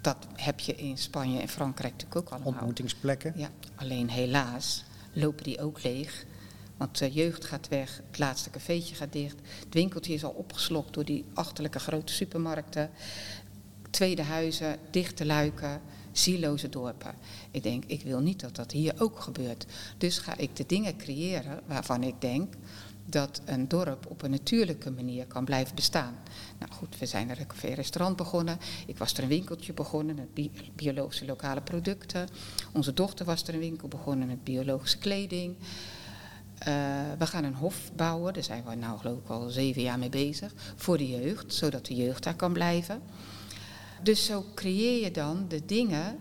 Dat 0.00 0.26
heb 0.34 0.60
je 0.60 0.74
in 0.74 0.98
Spanje 0.98 1.40
en 1.40 1.48
Frankrijk 1.48 1.92
natuurlijk 1.92 2.20
ook 2.20 2.28
allemaal. 2.32 2.52
Ontmoetingsplekken. 2.52 3.32
Ja, 3.36 3.48
alleen 3.74 4.08
helaas 4.10 4.84
lopen 5.12 5.44
die 5.44 5.60
ook 5.60 5.82
leeg. 5.82 6.24
Want 6.76 6.98
de 6.98 7.10
jeugd 7.10 7.44
gaat 7.44 7.68
weg, 7.68 8.00
het 8.06 8.18
laatste 8.18 8.50
cafeetje 8.50 8.94
gaat 8.94 9.12
dicht. 9.12 9.36
Het 9.64 9.74
winkeltje 9.74 10.14
is 10.14 10.24
al 10.24 10.30
opgeslokt 10.30 10.94
door 10.94 11.04
die 11.04 11.24
achterlijke 11.34 11.78
grote 11.78 12.12
supermarkten. 12.12 12.90
Tweede 13.90 14.22
huizen, 14.22 14.78
dichte 14.90 15.26
luiken, 15.26 15.80
zieloze 16.12 16.68
dorpen. 16.68 17.14
Ik 17.50 17.62
denk, 17.62 17.84
ik 17.84 18.02
wil 18.02 18.20
niet 18.20 18.40
dat 18.40 18.56
dat 18.56 18.72
hier 18.72 18.94
ook 18.98 19.20
gebeurt. 19.20 19.66
Dus 19.98 20.18
ga 20.18 20.36
ik 20.36 20.56
de 20.56 20.66
dingen 20.66 20.96
creëren 20.96 21.60
waarvan 21.66 22.02
ik 22.02 22.14
denk 22.20 22.54
dat 23.08 23.40
een 23.44 23.68
dorp 23.68 24.06
op 24.08 24.22
een 24.22 24.30
natuurlijke 24.30 24.90
manier 24.90 25.26
kan 25.26 25.44
blijven 25.44 25.74
bestaan. 25.74 26.14
Nou 26.58 26.72
goed, 26.72 26.98
we 26.98 27.06
zijn 27.06 27.30
er 27.30 27.40
een 27.40 27.46
café-restaurant 27.46 28.16
begonnen. 28.16 28.58
Ik 28.86 28.98
was 28.98 29.12
er 29.12 29.22
een 29.22 29.28
winkeltje 29.28 29.72
begonnen 29.72 30.14
met 30.14 30.34
bi- 30.34 30.50
biologische 30.74 31.24
lokale 31.26 31.60
producten. 31.60 32.28
Onze 32.72 32.92
dochter 32.92 33.26
was 33.26 33.42
er 33.42 33.54
een 33.54 33.60
winkel 33.60 33.88
begonnen 33.88 34.26
met 34.26 34.44
biologische 34.44 34.98
kleding. 34.98 35.56
Eh, 36.58 36.74
we 37.18 37.26
gaan 37.26 37.44
een 37.44 37.54
hof 37.54 37.76
bouwen, 37.96 38.34
daar 38.34 38.42
zijn 38.44 38.64
we 38.68 38.74
nou 38.74 38.98
geloof 38.98 39.18
ik 39.18 39.28
al 39.28 39.48
zeven 39.48 39.82
jaar 39.82 39.98
mee 39.98 40.08
bezig, 40.08 40.52
voor 40.76 40.98
de 40.98 41.08
jeugd, 41.08 41.54
zodat 41.54 41.86
de 41.86 41.94
jeugd 41.94 42.22
daar 42.22 42.34
kan 42.34 42.52
blijven. 42.52 43.02
Dus 44.02 44.24
zo 44.24 44.44
creëer 44.54 45.02
je 45.04 45.10
dan 45.10 45.44
de 45.48 45.64
dingen 45.66 46.16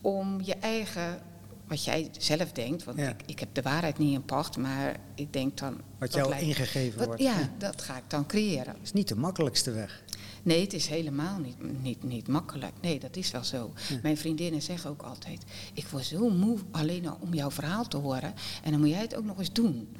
om 0.00 0.40
je 0.42 0.54
eigen, 0.54 1.20
wat 1.66 1.84
jij 1.84 2.10
zelf 2.18 2.52
denkt, 2.52 2.84
want 2.84 2.98
Ja. 2.98 3.08
ik, 3.08 3.22
ik 3.26 3.38
heb 3.40 3.48
de 3.54 3.62
waarheid 3.62 3.98
niet 3.98 4.14
in 4.14 4.24
pacht, 4.24 4.56
maar 4.56 4.96
ik 5.14 5.32
denk 5.32 5.58
dan... 5.58 5.72
Wat 5.74 5.82
dat 5.98 6.14
jou 6.14 6.28
lijkt- 6.28 6.44
ingegeven 6.44 6.98
wat- 6.98 7.06
wordt. 7.06 7.22
Ja, 7.22 7.50
dat 7.58 7.82
ga 7.82 7.96
ik 7.96 8.02
dan 8.06 8.26
creëren. 8.26 8.76
is 8.82 8.92
niet 8.92 9.08
de 9.08 9.16
makkelijkste 9.16 9.70
weg. 9.70 10.02
Nee, 10.46 10.60
het 10.60 10.72
is 10.72 10.86
helemaal 10.86 11.38
niet, 11.38 11.82
niet, 11.82 12.02
niet 12.02 12.28
makkelijk. 12.28 12.72
Nee, 12.80 12.98
dat 13.00 13.16
is 13.16 13.30
wel 13.30 13.44
zo. 13.44 13.72
Ja. 13.88 13.98
Mijn 14.02 14.16
vriendinnen 14.16 14.62
zeggen 14.62 14.90
ook 14.90 15.02
altijd: 15.02 15.42
Ik 15.74 15.86
word 15.88 16.04
zo 16.04 16.30
moe 16.30 16.58
alleen 16.70 17.08
al 17.08 17.18
om 17.20 17.34
jouw 17.34 17.50
verhaal 17.50 17.88
te 17.88 17.96
horen. 17.96 18.34
En 18.62 18.70
dan 18.70 18.80
moet 18.80 18.88
jij 18.88 19.00
het 19.00 19.14
ook 19.14 19.24
nog 19.24 19.38
eens 19.38 19.52
doen. 19.52 19.96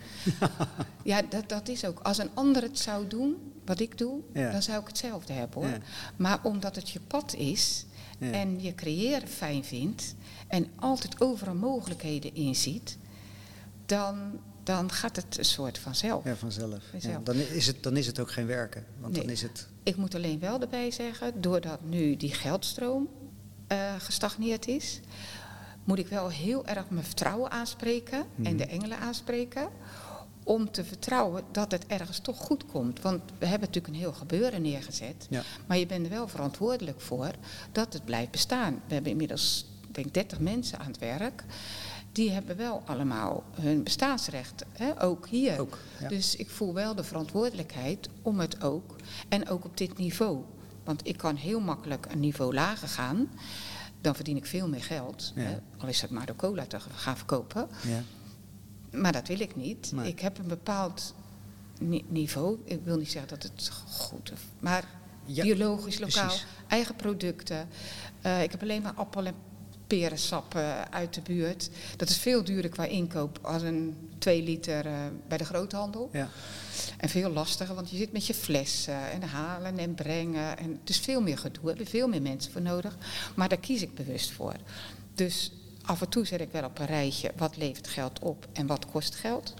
ja, 1.05 1.23
dat, 1.23 1.49
dat 1.49 1.69
is 1.69 1.85
ook. 1.85 2.01
Als 2.01 2.19
een 2.19 2.31
ander 2.35 2.63
het 2.63 2.79
zou 2.79 3.07
doen, 3.07 3.53
wat 3.65 3.81
ik 3.81 3.99
doe, 3.99 4.21
Ja. 4.33 4.51
dan 4.53 4.63
zou 4.63 4.81
ik 4.81 4.87
hetzelfde 4.87 5.33
hebben 5.33 5.61
hoor. 5.61 5.71
Ja. 5.71 5.79
Maar 6.17 6.39
omdat 6.43 6.77
het 6.77 6.91
je 6.91 7.01
pad 7.01 7.35
is 7.35 7.85
en 8.19 8.61
je 8.63 8.75
creëren 8.75 9.29
fijn 9.29 9.65
vindt 9.65 10.15
en 10.47 10.67
altijd 10.77 11.21
overal 11.21 11.55
mogelijkheden 11.55 12.35
inziet, 12.35 12.99
dan, 13.87 14.41
dan 14.63 14.93
gaat 14.93 15.17
het 15.17 15.39
een 15.39 15.45
soort 15.45 15.79
vanzelf. 15.79 16.25
Ja, 16.25 16.37
vanzelf. 16.37 16.83
Ja, 17.01 17.21
dan, 17.25 17.37
is 17.37 17.67
het, 17.67 17.83
dan 17.83 17.97
is 17.97 18.07
het 18.07 18.19
ook 18.21 18.31
geen 18.31 18.47
werken. 18.47 18.85
Want 19.01 19.15
dan 19.15 19.31
is 19.31 19.43
het... 19.43 19.69
Ik 19.87 19.97
moet 19.97 20.15
alleen 20.15 20.39
wel 20.39 20.61
erbij 20.61 20.91
zeggen, 20.91 21.41
doordat 21.41 21.81
nu 21.85 22.17
die 22.17 22.35
geldstroom 22.35 23.09
eh, 23.67 23.95
gestagneerd 23.99 24.67
is, 24.67 25.01
moet 25.85 25.99
ik 25.99 26.07
wel 26.09 26.29
heel 26.29 26.67
erg 26.67 26.85
mijn 26.91 27.05
vertrouwen 27.05 27.51
aanspreken 27.51 28.19
en 28.19 28.27
Mhm. 28.43 28.57
de 28.57 28.67
engelen 28.67 28.99
aanspreken 28.99 29.69
om 30.45 30.71
te 30.71 30.85
vertrouwen 30.85 31.43
dat 31.53 31.71
het 31.71 31.87
ergens 31.87 32.19
toch 32.19 32.37
goed 32.39 32.67
komt. 32.67 33.01
Want 33.03 33.21
we 33.39 33.47
hebben 33.47 33.69
natuurlijk 33.69 33.95
een 33.95 34.01
heel 34.01 34.13
gebeuren 34.13 34.63
neergezet. 34.63 35.27
Ja. 35.31 35.43
Maar 35.67 35.79
je 35.79 35.87
bent 35.87 36.05
er 36.05 36.11
wel 36.13 36.29
verantwoordelijk 36.29 37.01
voor 37.01 37.31
dat 37.73 37.93
het 37.93 38.05
blijft 38.05 38.31
bestaan. 38.31 38.83
We 38.87 38.95
hebben 38.95 39.13
inmiddels, 39.13 39.67
denk 39.93 40.07
ik, 40.07 40.15
30 40.15 40.41
mensen 40.41 40.79
aan 40.79 40.87
het 40.87 40.99
werk. 40.99 41.45
Die 42.17 42.31
hebben 42.31 42.57
wel 42.57 42.83
allemaal 42.87 43.45
hun 43.61 43.83
bestaansrecht, 43.83 44.65
hè? 44.73 45.03
ook 45.03 45.27
hier. 45.29 45.61
Ook, 45.61 45.79
ja. 46.01 46.09
Dus 46.09 46.37
ik 46.37 46.51
voel 46.51 46.75
wel 46.75 46.95
de 46.95 47.05
verantwoordelijkheid 47.05 48.09
om 48.23 48.41
het 48.41 48.63
ook, 48.63 48.97
en 49.29 49.49
ook 49.49 49.65
op 49.65 49.77
dit 49.77 49.99
niveau. 49.99 50.43
Want 50.85 51.07
ik 51.07 51.17
kan 51.17 51.37
heel 51.37 51.61
makkelijk 51.61 52.07
een 52.11 52.21
niveau 52.21 52.55
lager 52.55 52.89
gaan. 52.89 53.29
Dan 54.01 54.15
verdien 54.15 54.37
ik 54.37 54.47
veel 54.47 54.69
meer 54.69 54.83
geld. 54.83 55.33
Ja. 55.35 55.43
Hè? 55.43 55.59
Al 55.77 55.89
is 55.89 56.01
het 56.03 56.11
maar 56.11 56.27
door 56.27 56.37
cola 56.37 56.67
te 56.67 56.81
gaan 56.81 57.17
verkopen. 57.17 57.69
Ja. 57.83 58.03
Maar 58.99 59.13
dat 59.13 59.29
wil 59.29 59.41
ik 59.41 59.57
niet. 59.57 59.93
Ik 60.05 60.21
heb 60.21 60.39
een 60.39 60.49
bepaald 60.49 61.15
ni- 61.79 62.05
niveau. 62.09 62.59
Ik 62.65 62.81
wil 62.85 62.97
niet 62.99 63.11
zeggen 63.11 63.29
dat 63.31 63.43
het 63.43 63.71
goed 63.91 64.33
is. 64.33 64.39
Maar 64.59 64.85
biologisch, 65.27 65.99
lokaal, 65.99 66.27
precies. 66.27 66.47
eigen 66.69 66.95
producten. 66.97 67.69
Eh, 68.21 68.43
ik 68.43 68.51
heb 68.51 68.63
alleen 68.63 68.83
maar 68.83 68.95
appel- 68.95 69.27
en 69.27 69.35
perensap 69.87 70.55
eh, 70.55 70.81
uit 70.83 71.15
de 71.15 71.21
buurt. 71.21 71.71
Dat 71.97 72.09
is 72.09 72.17
veel 72.19 72.45
duurder 72.45 72.71
qua 72.71 72.85
inkoop 72.85 73.39
als 73.43 73.63
een 73.63 73.97
2 74.19 74.43
liter 74.43 74.87
eh, 74.87 74.93
bij 75.29 75.39
de 75.39 75.45
groothandel. 75.45 76.09
Ja. 76.13 76.29
En 76.99 77.09
veel 77.09 77.31
lastiger, 77.31 77.75
want 77.75 77.91
je 77.91 77.97
zit 77.97 78.13
met 78.13 78.27
je 78.27 78.35
flessen 78.35 79.11
en 79.11 79.23
halen 79.23 79.79
en 79.79 79.95
brengen. 79.95 80.59
En 80.59 80.79
het 80.81 80.89
is 80.91 80.99
veel 80.99 81.21
meer 81.23 81.39
gedoe, 81.39 81.61
daar 81.65 81.69
hebben 81.75 81.87
veel 81.87 82.09
meer 82.09 82.23
mensen 82.23 82.53
voor 82.53 82.63
nodig. 82.63 82.97
Maar 83.35 83.49
daar 83.49 83.59
kies 83.59 83.83
ik 83.83 83.95
bewust 83.95 84.31
voor. 84.31 84.55
Dus 85.15 85.53
af 85.83 86.01
en 86.01 86.09
toe 86.09 86.27
zet 86.27 86.41
ik 86.41 86.51
wel 86.53 86.65
op 86.65 86.79
een 86.79 86.87
rijtje 86.87 87.33
wat 87.37 87.57
levert 87.57 87.89
geld 87.89 88.19
op 88.19 88.47
en 88.53 88.67
wat 88.67 88.87
kost 88.87 89.15
geld. 89.15 89.55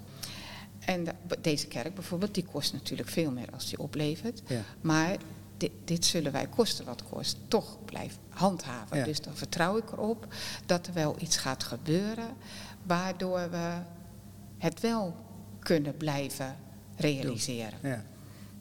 En 0.79 1.05
de- 1.05 1.39
deze 1.41 1.67
kerk 1.67 1.95
bijvoorbeeld, 1.95 2.35
die 2.35 2.45
kost 2.45 2.73
natuurlijk 2.73 3.09
veel 3.09 3.31
meer 3.31 3.49
als 3.53 3.69
die 3.69 3.79
oplevert. 3.79 4.43
Ja. 4.47 4.63
Maar 4.81 5.17
dit, 5.57 5.71
dit 5.85 6.05
zullen 6.05 6.33
wij 6.33 6.47
kosten 6.47 6.85
wat 6.85 7.03
kost 7.03 7.37
toch 7.49 7.85
blijven 7.85 8.19
handhaven. 8.29 8.99
Ja. 8.99 9.05
Dus 9.05 9.21
dan 9.21 9.37
vertrouw 9.37 9.77
ik 9.77 9.93
erop 9.93 10.27
dat 10.67 10.87
er 10.87 10.93
wel 10.93 11.17
iets 11.19 11.37
gaat 11.37 11.65
gebeuren 11.65 12.29
waardoor 12.83 13.51
we 13.51 13.79
het 14.59 14.81
wel 14.81 15.15
kunnen 15.59 15.97
blijven 15.97 16.57
realiseren. 16.97 17.79
Ja. 17.83 18.05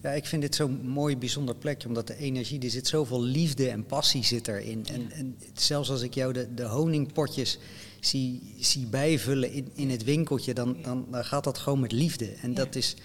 ja, 0.02 0.10
ik 0.10 0.26
vind 0.26 0.42
dit 0.42 0.56
zo'n 0.56 0.88
mooi, 0.88 1.18
bijzonder 1.18 1.56
plekje, 1.56 1.88
omdat 1.88 2.08
de 2.08 2.18
energie, 2.18 2.60
er 2.60 2.70
zit 2.70 2.88
zoveel 2.88 3.22
liefde 3.22 3.70
en 3.70 3.86
passie 3.86 4.24
zit 4.24 4.48
erin. 4.48 4.86
En, 4.86 5.12
en 5.12 5.38
zelfs 5.54 5.90
als 5.90 6.02
ik 6.02 6.14
jou 6.14 6.34
de, 6.34 6.54
de 6.54 6.64
honingpotjes 6.64 7.60
zie, 8.00 8.56
zie 8.60 8.86
bijvullen 8.86 9.52
in, 9.52 9.72
in 9.74 9.90
het 9.90 10.04
winkeltje, 10.04 10.54
dan, 10.54 10.78
dan, 10.82 11.06
dan 11.12 11.26
gaat 11.26 11.44
dat 11.44 11.58
gewoon 11.58 11.80
met 11.80 11.92
liefde. 11.92 12.28
En 12.42 12.54
dat, 12.54 12.76
is, 12.76 12.96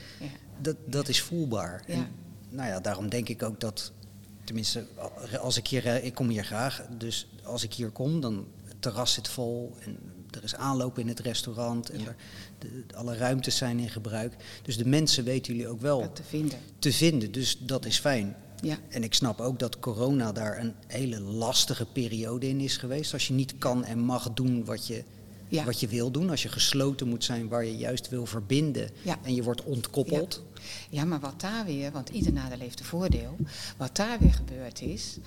dat, 0.61 0.77
dat 0.87 1.09
is 1.09 1.21
voelbaar. 1.21 1.85
Ja. 1.87 1.95
En, 1.95 2.09
nou 2.51 2.69
ja, 2.69 2.81
daarom 2.81 3.09
denk 3.09 3.29
ik 3.29 3.43
ook 3.43 3.61
dat, 3.61 3.93
tenminste, 4.45 4.87
als 5.41 5.57
ik 5.57 5.67
hier, 5.67 5.87
eh, 5.87 6.05
ik 6.05 6.15
kom 6.15 6.29
hier 6.29 6.45
graag, 6.45 6.83
dus 6.99 7.27
als 7.43 7.63
ik 7.65 7.73
hier 7.75 7.91
kom, 7.91 8.21
dan 8.21 8.47
het 8.65 8.83
terras 8.83 9.13
zit 9.13 9.29
vol 9.29 9.77
en 9.85 9.99
er 10.31 10.45
is 10.45 10.55
aanloop 10.55 10.99
in 10.99 11.09
het 11.09 11.21
restaurant 11.21 11.91
en 11.91 12.01
Ja. 12.01 12.07
er, 12.07 12.17
de, 12.59 12.85
alle 12.95 13.17
ruimtes 13.17 13.57
zijn 13.57 13.79
in 13.79 13.91
gebruik. 13.91 14.37
Dus 14.63 14.77
de 14.77 14.87
mensen 14.87 15.25
weten 15.25 15.53
jullie 15.55 15.69
ook 15.69 15.81
wel 15.81 16.13
te 16.13 16.23
vinden. 16.23 16.59
te 16.79 16.93
vinden, 16.93 17.33
dus 17.33 17.59
dat 17.61 17.85
is 17.85 17.99
fijn. 17.99 18.37
Ja. 18.63 18.79
En 18.89 19.03
ik 19.03 19.15
snap 19.15 19.41
ook 19.41 19.59
dat 19.59 19.79
corona 19.79 20.33
daar 20.33 20.59
een 20.59 20.75
hele 20.87 21.21
lastige 21.21 21.87
periode 21.87 22.49
in 22.49 22.61
is 22.61 22.77
geweest. 22.77 23.13
Als 23.13 23.29
je 23.29 23.35
niet 23.35 23.59
kan 23.59 23.85
en 23.85 23.99
mag 23.99 24.33
doen 24.33 24.65
wat 24.65 24.87
je, 24.87 25.05
Ja. 25.51 25.65
wat 25.65 25.81
je 25.81 25.89
wil 25.89 26.11
doen. 26.11 26.31
Als 26.31 26.43
je 26.43 26.49
gesloten 26.49 27.09
moet 27.09 27.25
zijn 27.25 27.49
waar 27.49 27.65
je 27.65 27.77
juist 27.77 28.09
wil 28.09 28.27
verbinden. 28.27 28.91
Ja. 29.03 29.19
En 29.23 29.35
je 29.35 29.43
wordt 29.43 29.65
ontkoppeld. 29.65 30.43
Ja, 30.91 31.05
maar 31.05 31.21
wat 31.21 31.41
daar 31.41 31.65
weer, 31.65 31.91
want 31.91 32.09
ieder 32.09 32.33
nadeel 32.33 32.59
heeft 32.59 32.79
een 32.81 32.85
voordeel. 32.85 33.37
Wat 33.77 33.97
daar 33.97 34.19
weer 34.19 34.33
gebeurd 34.33 34.81
is. 34.81 35.19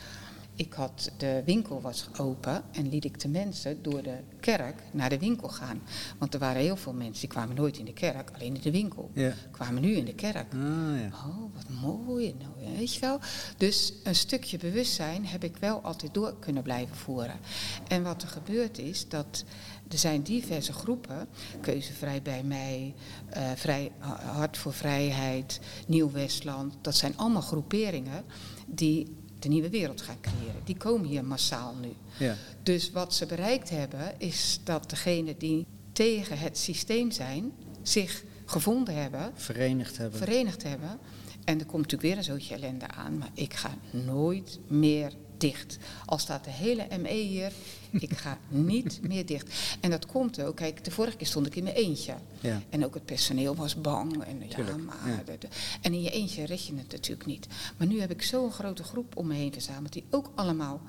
Ik 0.55 0.73
had, 0.73 1.11
de 1.17 1.41
winkel 1.45 1.81
was 1.81 2.07
open 2.17 2.63
en 2.71 2.89
liet 2.89 3.05
ik 3.05 3.19
de 3.19 3.27
mensen 3.27 3.83
door 3.83 4.03
de 4.03 4.17
kerk 4.39 4.83
naar 4.91 5.09
de 5.09 5.19
winkel 5.19 5.47
gaan. 5.47 5.81
Want 6.17 6.33
er 6.33 6.39
waren 6.39 6.61
heel 6.61 6.75
veel 6.75 6.93
mensen 6.93 7.19
die 7.19 7.29
kwamen 7.29 7.55
nooit 7.55 7.77
in 7.77 7.85
de 7.85 7.93
kerk, 7.93 8.31
alleen 8.33 8.55
in 8.55 8.61
de 8.61 8.71
winkel. 8.71 9.11
Ja. 9.13 9.33
Kwamen 9.51 9.81
nu 9.81 9.95
in 9.95 10.05
de 10.05 10.15
kerk. 10.15 10.53
Ah, 10.53 10.99
ja. 10.99 11.09
Oh, 11.27 11.53
wat 11.53 11.69
mooi. 11.81 12.35
Nou, 12.39 12.75
weet 12.77 12.93
je 12.93 12.99
wel. 12.99 13.19
Dus 13.57 13.93
een 14.03 14.15
stukje 14.15 14.57
bewustzijn 14.57 15.25
heb 15.25 15.43
ik 15.43 15.57
wel 15.57 15.81
altijd 15.81 16.13
door 16.13 16.35
kunnen 16.39 16.63
blijven 16.63 16.95
voeren. 16.95 17.39
En 17.87 18.03
wat 18.03 18.21
er 18.21 18.27
gebeurt 18.27 18.77
is 18.77 19.09
dat 19.09 19.43
er 19.89 19.97
zijn 19.97 20.21
diverse 20.21 20.73
groepen, 20.73 21.27
Keuzevrij 21.61 22.21
bij 22.21 22.43
mij, 22.43 22.93
eh, 23.29 23.51
vrij, 23.55 23.91
Hart 24.25 24.57
voor 24.57 24.73
Vrijheid, 24.73 25.59
Nieuw 25.87 26.11
Westland. 26.11 26.73
Dat 26.81 26.95
zijn 26.95 27.17
allemaal 27.17 27.41
groeperingen 27.41 28.23
die 28.67 29.21
de 29.43 29.49
nieuwe 29.49 29.69
wereld 29.69 30.01
gaan 30.01 30.19
creëren. 30.21 30.61
Die 30.63 30.77
komen 30.77 31.07
hier 31.07 31.25
massaal 31.25 31.75
nu. 31.81 31.93
Ja. 32.17 32.35
Dus 32.63 32.91
wat 32.91 33.13
ze 33.13 33.25
bereikt 33.25 33.69
hebben, 33.69 34.13
is 34.17 34.59
dat 34.63 34.89
degenen 34.89 35.37
die 35.37 35.65
tegen 35.91 36.37
het 36.37 36.57
systeem 36.57 37.11
zijn, 37.11 37.51
zich 37.81 38.23
gevonden 38.45 38.95
hebben 38.95 39.31
Verenigd 39.35 39.97
hebben. 39.97 40.19
verenigd 40.19 40.63
hebben. 40.63 40.99
En 41.43 41.59
er 41.59 41.65
komt 41.65 41.81
natuurlijk 41.81 42.01
weer 42.01 42.17
een 42.17 42.23
zootje 42.23 42.55
ellende 42.55 42.87
aan, 42.87 43.17
maar 43.17 43.31
ik 43.33 43.53
ga 43.53 43.77
nooit 43.91 44.59
meer 44.67 45.13
dicht. 45.43 45.77
Al 46.05 46.17
staat 46.17 46.43
de 46.43 46.49
hele 46.51 46.87
ME 47.01 47.09
hier, 47.13 47.51
ik 47.91 48.13
ga 48.17 48.37
niet 48.69 48.99
meer 49.01 49.25
dicht. 49.25 49.77
En 49.79 49.89
dat 49.89 50.05
komt 50.05 50.41
ook, 50.41 50.55
kijk, 50.55 50.83
de 50.83 50.91
vorige 50.91 51.17
keer 51.17 51.27
stond 51.27 51.45
ik 51.47 51.55
in 51.55 51.63
mijn 51.63 51.75
eentje. 51.75 52.13
Ja. 52.39 52.61
En 52.69 52.85
ook 52.85 52.93
het 52.93 53.05
personeel 53.05 53.55
was 53.55 53.81
bang. 53.81 54.23
En, 54.23 54.41
ja, 54.49 54.75
maar, 54.77 54.95
ja. 55.09 55.21
de- 55.25 55.37
de- 55.39 55.47
en 55.81 55.93
in 55.93 56.01
je 56.01 56.09
eentje 56.11 56.45
red 56.45 56.65
je 56.65 56.75
het 56.75 56.91
natuurlijk 56.91 57.25
niet. 57.25 57.47
Maar 57.77 57.87
nu 57.87 57.99
heb 57.99 58.11
ik 58.11 58.21
zo'n 58.23 58.51
grote 58.51 58.83
groep 58.83 59.17
om 59.17 59.27
me 59.27 59.33
heen 59.33 59.53
verzameld, 59.53 59.93
die 59.93 60.03
ook 60.09 60.31
allemaal 60.35 60.81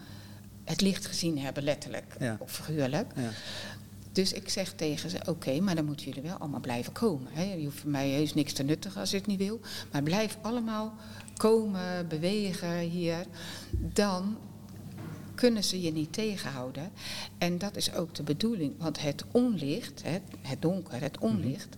het 0.65 0.81
licht 0.81 1.07
gezien 1.07 1.39
hebben, 1.39 1.63
letterlijk 1.63 2.17
Ja. 2.21 2.37
of 2.41 2.51
figuurlijk. 2.53 3.13
Ja. 3.17 3.31
Dus 4.13 4.33
ik 4.33 4.49
zeg 4.49 4.73
tegen 4.73 5.11
ze, 5.11 5.19
oké, 5.29 5.61
maar 5.61 5.75
dan 5.75 5.85
moeten 5.85 6.07
jullie 6.07 6.23
wel 6.23 6.37
allemaal 6.37 6.61
blijven 6.61 6.93
komen. 6.93 7.29
Hè. 7.33 7.53
Je 7.53 7.65
hoeft 7.65 7.79
voor 7.81 7.91
mij 7.91 8.09
heus 8.11 8.35
niks 8.35 8.53
te 8.53 8.63
nuttigen 8.63 9.01
als 9.01 9.11
je 9.11 9.17
het 9.17 9.27
niet 9.27 9.39
wil. 9.39 9.61
Maar 9.93 10.03
blijf 10.03 10.39
allemaal 10.43 10.95
komen, 11.37 12.09
bewegen 12.09 12.79
hier. 12.79 13.27
Dan 13.71 14.37
kunnen 15.35 15.65
ze 15.65 15.81
je 15.81 15.93
niet 15.93 16.13
tegenhouden. 16.13 16.91
En 17.39 17.59
dat 17.59 17.77
is 17.77 17.95
ook 17.95 18.15
de 18.15 18.23
bedoeling. 18.23 18.75
Want 18.79 19.01
het 19.01 19.25
onlicht, 19.31 20.03
het, 20.03 20.23
het 20.41 20.63
donker, 20.63 21.01
het 21.01 21.19
onlicht... 21.19 21.77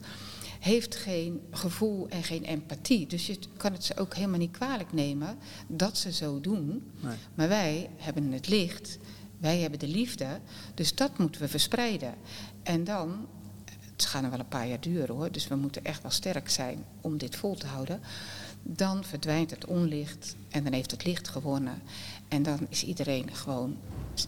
heeft 0.60 0.96
geen 0.96 1.40
gevoel 1.50 2.08
en 2.08 2.22
geen 2.22 2.44
empathie. 2.44 3.06
Dus 3.06 3.26
je 3.26 3.38
kan 3.56 3.72
het 3.72 3.84
ze 3.84 3.96
ook 3.96 4.14
helemaal 4.14 4.38
niet 4.38 4.50
kwalijk 4.50 4.92
nemen 4.92 5.38
dat 5.66 5.98
ze 5.98 6.12
zo 6.12 6.40
doen. 6.40 6.90
Nee. 7.00 7.16
Maar 7.34 7.48
wij 7.48 7.90
hebben 7.96 8.32
het 8.32 8.48
licht, 8.48 8.98
wij 9.38 9.58
hebben 9.58 9.78
de 9.78 9.88
liefde, 9.88 10.40
dus 10.74 10.94
dat 10.94 11.18
moeten 11.18 11.40
we 11.40 11.48
verspreiden. 11.48 12.14
En 12.62 12.84
dan, 12.84 13.26
het 13.92 14.04
gaat 14.04 14.22
nog 14.22 14.30
wel 14.30 14.40
een 14.40 14.48
paar 14.48 14.68
jaar 14.68 14.80
duren 14.80 15.14
hoor, 15.14 15.32
dus 15.32 15.48
we 15.48 15.56
moeten 15.56 15.84
echt 15.84 16.02
wel 16.02 16.10
sterk 16.10 16.50
zijn 16.50 16.84
om 17.00 17.18
dit 17.18 17.36
vol 17.36 17.54
te 17.54 17.66
houden. 17.66 18.00
Dan 18.68 19.04
verdwijnt 19.04 19.50
het 19.50 19.64
onlicht 19.64 20.36
en 20.48 20.64
dan 20.64 20.72
heeft 20.72 20.90
het 20.90 21.04
licht 21.04 21.28
gewonnen. 21.28 21.82
En 22.28 22.42
dan 22.42 22.66
is 22.68 22.84
iedereen 22.84 23.34
gewoon, 23.34 23.76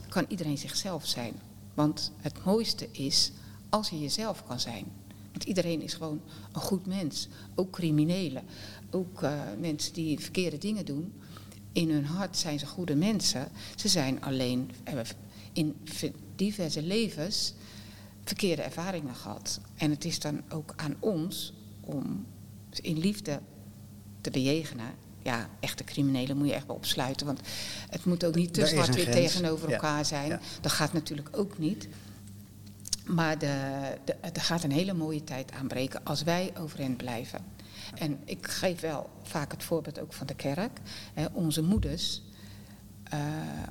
kan 0.09 0.25
iedereen 0.29 0.59
zichzelf 0.59 1.07
zijn. 1.07 1.35
Want 1.75 2.13
het 2.17 2.45
mooiste 2.45 2.89
is 2.93 3.33
als 3.69 3.89
je 3.89 4.01
jezelf 4.01 4.45
kan 4.47 4.61
zijn. 4.61 4.85
Want 5.31 5.45
iedereen 5.45 5.83
is 5.83 5.95
gewoon 5.95 6.21
een 6.53 6.61
goed 6.61 6.87
mens. 6.87 7.29
Ook 7.55 7.71
criminelen. 7.71 8.43
Ook 8.91 9.23
eh, 9.23 9.41
mensen 9.61 9.93
die 9.93 10.19
verkeerde 10.19 10.59
dingen 10.59 10.85
doen. 10.85 11.13
In 11.73 11.91
hun 11.91 12.05
hart 12.05 12.37
zijn 12.37 12.59
ze 12.59 12.67
goede 12.67 12.95
mensen. 12.95 13.49
Ze 13.77 13.89
zijn 13.89 14.23
alleen 14.23 14.71
hebben 14.85 15.07
in 15.53 15.77
diverse 16.37 16.83
levens 16.83 17.55
verkeerde 18.25 18.63
ervaringen 18.63 19.15
gehad. 19.15 19.61
En 19.77 19.91
het 19.91 20.05
is 20.05 20.21
dan 20.21 20.43
ook 20.49 20.73
aan 20.77 20.97
ons 20.99 21.53
om 21.81 22.27
in 22.81 22.99
liefde 22.99 23.41
te 24.33 24.39
bejegenen. 24.39 24.87
Ja, 25.23 25.49
echte 25.61 25.85
criminelen 25.85 26.37
moet 26.37 26.47
je 26.49 26.55
echt 26.55 26.67
wel 26.67 26.77
opsluiten. 26.77 27.27
Want 27.27 27.41
het 27.91 28.05
moet 28.05 28.25
ook 28.25 28.35
niet 28.35 28.55
te 28.55 28.67
zwart-wit 28.67 29.03
grens. 29.07 29.17
tegenover 29.33 29.69
Ja. 29.69 29.75
elkaar 29.75 30.05
zijn. 30.05 30.29
Ja. 30.29 30.41
Dat 30.61 30.73
gaat 30.73 30.93
natuurlijk 30.93 31.29
ook 31.33 31.59
niet. 31.59 31.89
Maar 33.07 33.39
de, 33.39 33.81
de, 34.05 34.13
er 34.13 34.41
gaat 34.41 34.63
een 34.65 34.73
hele 34.73 34.93
mooie 34.95 35.25
tijd 35.25 35.53
aanbreken 35.53 36.05
als 36.05 36.23
wij 36.23 36.53
overeind 36.59 36.97
blijven. 36.97 37.41
En 37.95 38.19
ik 38.25 38.47
geef 38.47 38.81
wel 38.81 39.11
vaak 39.23 39.53
het 39.53 39.63
voorbeeld 39.63 40.01
ook 40.01 40.13
van 40.13 40.27
de 40.27 40.35
kerk. 40.35 40.81
Hè, 41.15 41.27
onze 41.33 41.63
moeders, 41.63 42.23
eh, 43.05 43.19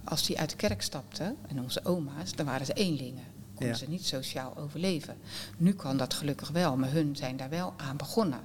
als 0.04 0.26
die 0.26 0.40
uit 0.40 0.50
de 0.50 0.56
kerk 0.56 0.82
stapten, 0.82 1.36
en 1.48 1.62
onze 1.62 1.86
oma's, 1.86 2.36
dan 2.36 2.46
waren 2.46 2.66
ze 2.66 2.74
eenlingen. 2.74 3.24
Konden 3.54 3.68
Ja. 3.76 3.80
ze 3.80 3.90
niet 3.90 4.06
sociaal 4.06 4.58
overleven. 4.58 5.18
Nu 5.58 5.74
kan 5.74 5.98
dat 5.98 6.14
gelukkig 6.14 6.50
wel, 6.50 6.78
maar 6.78 6.92
hun 6.92 7.16
zijn 7.16 7.38
daar 7.38 7.50
wel 7.50 7.74
aan 7.78 7.98
begonnen. 7.98 8.40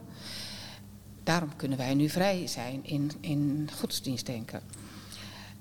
Daarom 1.23 1.57
kunnen 1.57 1.79
wij 1.79 1.95
nu 1.95 2.09
vrij 2.09 2.47
zijn 2.47 2.81
in, 2.85 3.11
in 3.21 3.69
godsdienstdenken. 3.79 4.61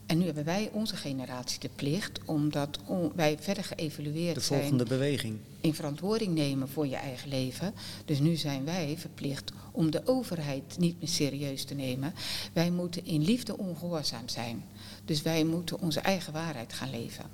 En 0.06 0.18
nu 0.18 0.26
hebben 0.26 0.44
wij, 0.44 0.70
onze 0.74 0.96
generatie, 0.96 1.60
de 1.60 1.70
plicht, 1.76 2.20
omdat 2.26 2.80
wij 3.16 3.38
verder 3.40 3.64
geëvalueerd 3.64 4.36
De 4.36 4.42
zijn 4.42 4.60
volgende 4.60 4.86
beweging. 4.86 5.38
in 5.62 5.74
verantwoording 5.74 6.34
nemen 6.36 6.70
voor 6.70 6.88
je 6.88 6.96
eigen 6.96 7.30
leven. 7.30 7.74
Dus 8.06 8.20
nu 8.20 8.36
zijn 8.36 8.66
wij 8.66 8.96
verplicht 8.98 9.52
om 9.72 9.92
de 9.92 10.02
overheid 10.08 10.78
niet 10.78 11.00
meer 11.00 11.08
serieus 11.10 11.64
te 11.64 11.74
nemen. 11.74 12.14
Wij 12.54 12.72
moeten 12.72 13.06
in 13.06 13.22
liefde 13.24 13.58
ongehoorzaam 13.58 14.28
zijn. 14.30 14.64
Dus 15.06 15.22
wij 15.22 15.44
moeten 15.44 15.80
onze 15.82 16.00
eigen 16.00 16.34
waarheid 16.34 16.74
gaan 16.74 16.90
leven. 16.90 17.26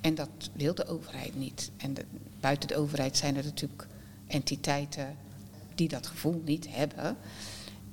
En 0.00 0.14
dat 0.14 0.28
wil 0.52 0.74
de 0.74 0.86
overheid 0.86 1.36
niet. 1.36 1.70
En 1.76 1.94
de- 1.94 2.04
buiten 2.40 2.68
de 2.68 2.76
overheid 2.76 3.16
zijn 3.16 3.36
er 3.36 3.44
natuurlijk 3.44 3.86
entiteiten 4.26 5.16
die 5.74 5.88
dat 5.88 6.06
gevoel 6.06 6.42
niet 6.44 6.66
hebben. 6.70 7.16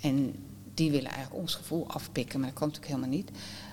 En 0.08 0.36
die 0.74 0.92
willen 0.92 1.12
eigenlijk 1.12 1.42
ons 1.42 1.56
gevoel 1.56 1.88
afpikken, 1.88 2.40
maar 2.40 2.50
dat 2.50 2.58
kan 2.58 2.68
natuurlijk 2.68 2.96
helemaal 2.96 3.18
niet. 3.18 3.32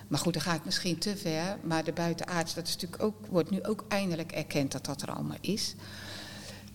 Maar 0.08 0.18
goed, 0.18 0.32
dan 0.32 0.42
ga 0.42 0.54
ik 0.54 0.64
misschien 0.64 0.98
te 0.98 1.16
ver. 1.16 1.58
Maar 1.62 1.84
de 1.84 1.92
buitenaards, 1.92 2.54
dat 2.54 2.66
is 2.66 2.72
natuurlijk 2.72 3.02
ook, 3.02 3.26
wordt 3.26 3.50
nu 3.50 3.64
ook 3.64 3.84
eindelijk 3.88 4.32
erkend 4.32 4.72
dat 4.72 4.84
dat 4.84 5.02
er 5.02 5.10
allemaal 5.10 5.36
is. 5.40 5.74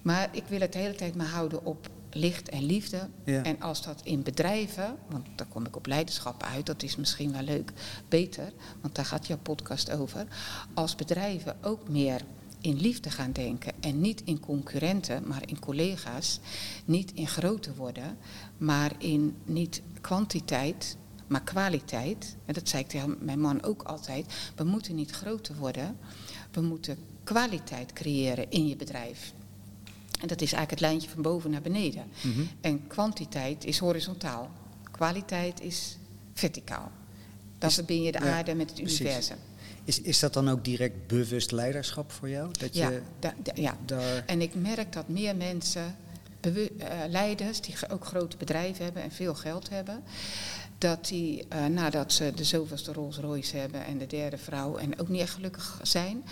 Maar 0.01 0.29
ik 0.31 0.43
wil 0.47 0.59
het 0.59 0.73
de 0.73 0.79
hele 0.79 0.95
tijd 0.95 1.15
maar 1.15 1.27
houden 1.27 1.65
op 1.65 1.89
licht 2.11 2.49
en 2.49 2.63
liefde. 2.63 3.07
Ja. 3.23 3.43
En 3.43 3.61
als 3.61 3.83
dat 3.83 4.01
in 4.03 4.23
bedrijven, 4.23 4.95
want 5.09 5.25
daar 5.35 5.47
kom 5.47 5.65
ik 5.65 5.75
op 5.75 5.85
leiderschap 5.85 6.43
uit, 6.43 6.65
dat 6.65 6.83
is 6.83 6.95
misschien 6.95 7.31
wel 7.31 7.41
leuk, 7.41 7.71
beter, 8.07 8.51
want 8.81 8.95
daar 8.95 9.05
gaat 9.05 9.27
jouw 9.27 9.37
podcast 9.37 9.91
over. 9.91 10.25
Als 10.73 10.95
bedrijven 10.95 11.57
ook 11.61 11.89
meer 11.89 12.21
in 12.61 12.79
liefde 12.79 13.09
gaan 13.09 13.31
denken 13.31 13.73
en 13.79 14.01
niet 14.01 14.21
in 14.25 14.39
concurrenten, 14.39 15.27
maar 15.27 15.41
in 15.45 15.59
collega's, 15.59 16.39
niet 16.85 17.11
in 17.13 17.27
grote 17.27 17.75
worden, 17.75 18.17
maar 18.57 18.91
in 18.97 19.35
niet 19.45 19.81
kwantiteit, 20.01 20.97
maar 21.27 21.43
kwaliteit. 21.43 22.35
En 22.45 22.53
dat 22.53 22.69
zei 22.69 22.83
ik 22.83 22.89
tegen 22.89 23.17
mijn 23.19 23.39
man 23.39 23.63
ook 23.63 23.83
altijd. 23.83 24.25
We 24.55 24.63
moeten 24.63 24.95
niet 24.95 25.11
groter 25.11 25.55
worden, 25.55 25.97
we 26.51 26.61
moeten 26.61 26.97
kwaliteit 27.23 27.93
creëren 27.93 28.51
in 28.51 28.67
je 28.67 28.75
bedrijf. 28.75 29.33
En 30.21 30.27
dat 30.27 30.41
is 30.41 30.53
eigenlijk 30.53 30.71
het 30.71 30.79
lijntje 30.79 31.09
van 31.09 31.21
boven 31.21 31.51
naar 31.51 31.61
beneden. 31.61 32.05
Mhm. 32.21 32.41
En 32.61 32.87
kwantiteit 32.87 33.65
is 33.65 33.77
horizontaal. 33.77 34.49
Kwaliteit 34.91 35.61
is 35.61 35.97
verticaal. 36.33 36.91
Dan 37.59 37.69
Is- 37.69 37.75
verbind 37.75 38.05
je 38.05 38.11
de 38.11 38.19
ja, 38.23 38.33
aarde 38.35 38.53
met 38.55 38.69
het 38.69 38.79
precies. 38.79 38.99
universum. 38.99 39.37
Is, 39.83 40.01
is 40.01 40.19
dat 40.19 40.33
dan 40.33 40.49
ook 40.49 40.63
direct 40.65 41.07
bewust 41.07 41.51
leiderschap 41.51 42.11
voor 42.11 42.29
jou? 42.29 42.49
Dat 42.59 42.75
Ja, 42.75 42.89
je 42.89 43.01
da- 43.19 43.33
da- 43.43 43.51
ja. 43.55 43.77
daar... 43.85 44.23
En 44.25 44.41
ik 44.41 44.55
merk 44.55 44.93
dat 44.93 45.07
meer 45.07 45.35
mensen, 45.35 45.95
eh, 46.41 46.51
leiders 47.09 47.61
die 47.61 47.75
ook 47.91 48.05
grote 48.05 48.37
bedrijven 48.37 48.83
hebben 48.83 49.03
en 49.03 49.11
veel 49.11 49.35
geld 49.35 49.69
hebben, 49.69 50.03
dat 50.77 51.07
die 51.07 51.45
eh, 51.49 51.65
nadat 51.65 52.13
ze 52.13 52.31
de 52.35 52.43
zoveelste 52.43 52.93
Rolls 52.93 53.17
Royce 53.17 53.57
hebben 53.57 53.85
en 53.85 53.97
de 53.97 54.07
derde 54.07 54.37
vrouw 54.37 54.77
en 54.77 54.99
ook 54.99 55.07
niet 55.07 55.21
echt 55.21 55.33
gelukkig 55.33 55.79
zijn. 55.83 56.23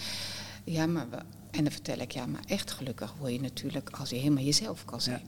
Ja, 0.63 0.85
maar 0.85 1.09
we, 1.09 1.17
en 1.51 1.63
dan 1.63 1.71
vertel 1.71 1.97
ik, 1.97 2.11
ja, 2.11 2.25
maar 2.25 2.43
echt 2.47 2.71
gelukkig 2.71 3.13
word 3.19 3.31
je 3.31 3.41
natuurlijk 3.41 3.89
als 3.89 4.09
je 4.09 4.15
helemaal 4.15 4.43
jezelf 4.43 4.85
kan 4.85 5.01
zijn. 5.01 5.27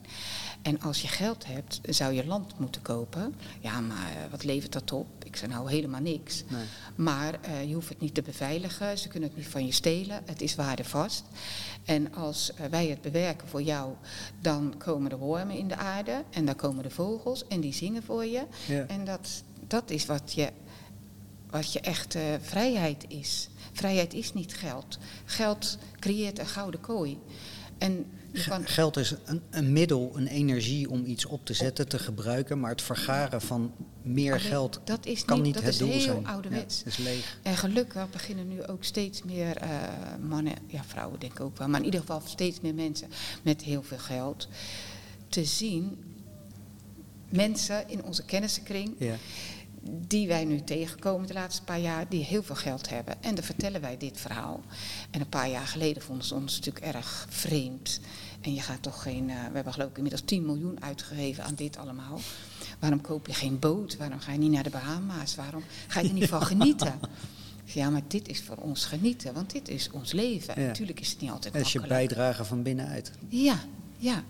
En 0.62 0.82
als 0.82 1.02
je 1.02 1.08
geld 1.08 1.46
hebt, 1.46 1.80
zou 1.84 2.14
je 2.14 2.26
land 2.26 2.60
moeten 2.60 2.82
kopen. 2.82 3.36
Ja, 3.60 3.80
maar 3.80 4.10
eh, 4.10 4.32
wat 4.32 4.44
levert 4.44 4.74
dat 4.74 4.92
op? 4.92 5.08
Ik 5.26 5.36
zei 5.36 5.52
nou 5.52 5.70
helemaal 5.70 6.02
niks. 6.02 6.44
Nee. 6.48 6.64
Maar 6.96 7.40
eh, 7.42 7.68
je 7.68 7.74
hoeft 7.74 7.90
het 7.90 8.02
niet 8.02 8.14
te 8.14 8.22
beveiligen, 8.22 8.98
ze 8.98 9.08
kunnen 9.08 9.30
het 9.30 9.38
niet 9.38 9.48
van 9.48 9.66
je 9.66 9.72
stelen, 9.72 10.22
het 10.26 10.42
is 10.42 10.56
waardevast. 10.56 11.24
En 11.86 12.14
als 12.14 12.54
eh, 12.54 12.66
wij 12.66 12.88
het 12.88 13.02
bewerken 13.02 13.48
voor 13.48 13.62
jou, 13.62 13.94
dan 14.42 14.74
komen 14.78 15.10
de 15.10 15.18
wormen 15.18 15.58
in 15.58 15.68
de 15.68 15.76
aarde 15.76 16.24
en 16.30 16.46
dan 16.46 16.56
komen 16.56 16.84
de 16.84 16.90
vogels 16.90 17.48
en 17.48 17.60
die 17.60 17.74
zingen 17.74 18.04
voor 18.04 18.26
je. 18.26 18.44
Ja. 18.68 18.86
En 18.88 19.06
dat, 19.06 19.44
dat 19.68 19.90
is 19.90 20.06
wat 20.06 20.34
je, 20.34 20.50
wat 21.50 21.74
je 21.74 21.80
echte 21.80 22.40
vrijheid 22.42 23.06
is. 23.08 23.50
Vrijheid 23.80 24.14
is 24.14 24.34
niet 24.34 24.54
geld. 24.56 24.98
Geld 25.26 25.78
creëert 26.00 26.40
een 26.40 26.48
gouden 26.48 26.80
kooi. 26.82 27.18
En 27.78 28.06
kan, 28.48 28.68
Geld 28.68 28.98
is 28.98 29.16
een, 29.26 29.42
een 29.50 29.74
middel, 29.74 30.12
een 30.16 30.28
energie 30.28 30.90
om 30.90 31.06
iets 31.06 31.26
op 31.26 31.46
te 31.46 31.54
zetten, 31.54 31.88
te 31.88 32.00
gebruiken, 32.00 32.60
maar 32.60 32.70
het 32.72 32.82
vergaren 32.82 33.42
van 33.42 33.72
meer 34.02 34.40
geld 34.40 34.80
dat 34.84 35.06
is 35.06 35.26
kan 35.26 35.42
niet- 35.42 35.54
dat 35.54 35.64
het 35.64 35.72
is 35.74 35.80
doel 35.80 35.90
heel 35.90 36.00
zijn. 36.02 36.28
ouderwets. 36.28 36.78
Ja, 36.78 36.84
het 36.84 36.94
is 37.00 37.06
leeg. 37.06 37.40
En 37.44 37.58
gelukkig 37.58 38.10
beginnen 38.10 38.48
nu 38.48 38.66
ook 38.66 38.84
steeds 38.84 39.24
meer 39.24 39.58
eh, 39.58 39.70
mannen, 40.28 40.56
ja 40.68 40.84
vrouwen 40.88 41.20
denk 41.20 41.32
ik 41.32 41.40
ook 41.40 41.58
wel, 41.58 41.68
maar 41.68 41.80
in 41.80 41.86
ieder 41.86 42.00
geval 42.00 42.22
steeds 42.26 42.60
meer 42.62 42.74
mensen 42.76 43.08
met 43.42 43.62
heel 43.64 43.84
veel 43.84 43.98
geld 43.98 44.48
te 45.30 45.46
zien. 45.46 45.98
Mensen 47.30 47.90
in 47.90 48.04
onze 48.04 48.24
kennissenkring, 48.26 48.96
Ja. 48.98 49.16
Die 49.82 50.28
wij 50.28 50.46
nu 50.46 50.62
tegenkomen 50.64 51.28
de 51.28 51.34
laatste 51.34 51.64
paar 51.64 51.80
jaar, 51.80 52.10
die 52.10 52.24
heel 52.24 52.44
veel 52.44 52.56
geld 52.56 52.90
hebben. 52.90 53.24
En 53.24 53.36
dan 53.36 53.44
vertellen 53.44 53.82
wij 53.82 53.98
dit 53.98 54.20
verhaal. 54.20 54.62
En 55.12 55.20
een 55.22 55.30
paar 55.30 55.50
jaar 55.50 55.68
geleden 55.68 56.02
vonden 56.04 56.26
ze 56.26 56.36
ons 56.36 56.56
natuurlijk 56.60 56.86
erg 56.86 57.26
vreemd. 57.30 58.00
En 58.42 58.54
je 58.54 58.62
gaat 58.62 58.82
toch 58.82 59.02
geen, 59.02 59.30
eh, 59.30 59.36
we 59.36 59.56
hebben 59.56 59.74
geloof 59.74 59.90
ik 59.90 59.96
inmiddels 59.96 60.24
10 60.26 60.46
miljoen 60.46 60.84
uitgegeven 60.84 61.44
aan 61.44 61.56
dit 61.56 61.78
allemaal. 61.78 62.20
Waarom 62.80 63.02
koop 63.02 63.28
je 63.28 63.34
geen 63.34 63.60
boot? 63.60 63.98
Waarom 63.98 64.20
ga 64.20 64.32
je 64.32 64.38
niet 64.38 64.52
naar 64.52 64.64
de 64.64 64.70
Bahama's? 64.70 65.36
Waarom 65.36 65.64
ga 65.88 66.00
je 66.00 66.08
er 66.08 66.14
niet 66.14 66.28
van 66.30 66.42
genieten? 66.54 67.00
Ja, 67.64 67.90
maar 67.90 68.02
dit 68.08 68.28
is 68.28 68.42
voor 68.42 68.56
ons 68.56 68.86
genieten, 68.86 69.34
want 69.34 69.52
dit 69.52 69.70
is 69.70 69.92
ons 69.92 70.12
leven. 70.12 70.62
Ja. 70.62 70.68
Natuurlijk 70.68 71.00
is 71.00 71.10
het 71.10 71.22
niet 71.22 71.32
altijd 71.32 71.54
Dat 71.54 71.62
is 71.66 71.72
je 71.72 71.80
makkelijk. 71.80 72.08
bijdrage 72.08 72.46
van 72.46 72.64
binnenuit. 72.64 73.12
Ja, 73.28 73.60
ja. 74.00 74.24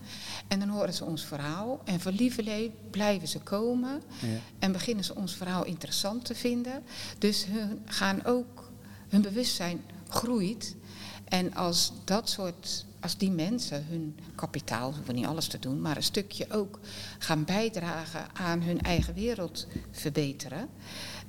En 0.48 0.58
dan 0.58 0.68
horen 0.68 0.94
ze 0.94 1.04
ons 1.04 1.24
verhaal 1.24 1.80
en 1.84 2.00
voor 2.00 2.12
lieverlee 2.12 2.72
blijven 2.90 3.28
ze 3.28 3.38
komen 3.38 4.02
Ja. 4.20 4.26
en 4.58 4.72
beginnen 4.72 5.04
ze 5.04 5.14
ons 5.14 5.34
verhaal 5.34 5.64
interessant 5.64 6.24
te 6.24 6.34
vinden. 6.34 6.82
Dus 7.18 7.44
hun 7.48 7.82
gaan 7.84 8.24
ook, 8.24 8.70
hun 9.08 9.22
bewustzijn 9.22 9.80
groeit. 10.08 10.76
En 11.24 11.54
als 11.54 11.92
dat 12.04 12.28
soort, 12.30 12.84
als 13.00 13.16
die 13.16 13.30
mensen 13.30 13.86
hun 13.88 14.18
kapitaal, 14.34 14.90
ze 14.90 14.96
hoeven 14.96 15.14
niet 15.14 15.26
alles 15.26 15.46
te 15.46 15.58
doen, 15.58 15.80
maar 15.80 15.96
een 15.96 16.02
stukje 16.02 16.50
ook 16.52 16.80
gaan 17.18 17.44
bijdragen 17.44 18.34
aan 18.34 18.62
hun 18.62 18.80
eigen 18.80 19.14
wereld 19.14 19.66
verbeteren, 19.90 20.68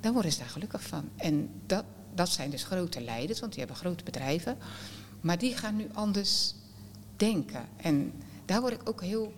dan 0.00 0.12
worden 0.12 0.32
ze 0.32 0.38
daar 0.38 0.48
gelukkig 0.48 0.82
van. 0.82 1.08
En 1.16 1.50
dat, 1.66 1.84
dat 2.14 2.28
zijn 2.28 2.50
dus 2.50 2.64
grote 2.64 3.00
leiders, 3.00 3.40
want 3.40 3.52
die 3.52 3.60
hebben 3.60 3.80
grote 3.80 4.04
bedrijven. 4.04 4.58
Maar 5.20 5.38
die 5.38 5.56
gaan 5.56 5.76
nu 5.76 5.86
anders 5.92 6.54
denken. 7.16 7.68
En 7.76 8.12
daar 8.44 8.60
word 8.60 8.72
ik 8.72 8.88
ook 8.88 9.02
heel 9.02 9.32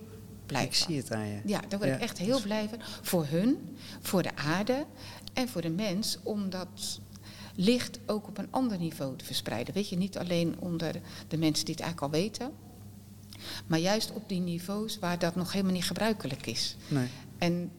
blij 0.46 0.64
Ik 0.64 0.74
van. 0.74 0.86
zie 0.86 0.96
het 0.96 1.12
aan 1.12 1.26
je. 1.26 1.40
Ja, 1.44 1.60
daar 1.68 1.78
word 1.78 1.90
ik 1.90 2.00
echt 2.00 2.18
heel 2.18 2.40
blij 2.40 2.68
van. 2.68 2.78
Voor 3.02 3.26
hun, 3.26 3.76
voor 4.00 4.22
de 4.22 4.36
aarde 4.36 4.86
en 5.32 5.48
voor 5.48 5.62
de 5.62 5.70
mens. 5.70 6.18
Om 6.22 6.50
dat 6.50 7.00
licht 7.54 7.98
ook 8.06 8.28
op 8.28 8.38
een 8.38 8.48
ander 8.50 8.78
niveau 8.78 9.16
te 9.16 9.24
verspreiden. 9.24 9.74
Weet 9.74 9.88
je, 9.88 9.96
niet 9.96 10.18
alleen 10.18 10.56
onder 10.58 10.94
de 11.28 11.36
mensen 11.36 11.64
die 11.64 11.74
het 11.74 11.84
eigenlijk 11.84 12.14
al 12.14 12.20
weten. 12.20 12.52
Maar 13.66 13.78
juist 13.78 14.12
op 14.12 14.28
die 14.28 14.40
niveaus 14.40 14.98
waar 14.98 15.18
dat 15.18 15.34
nog 15.34 15.52
helemaal 15.52 15.72
niet 15.72 15.84
gebruikelijk 15.84 16.46
is. 16.46 16.76
Nee. 16.88 17.08
En 17.38 17.70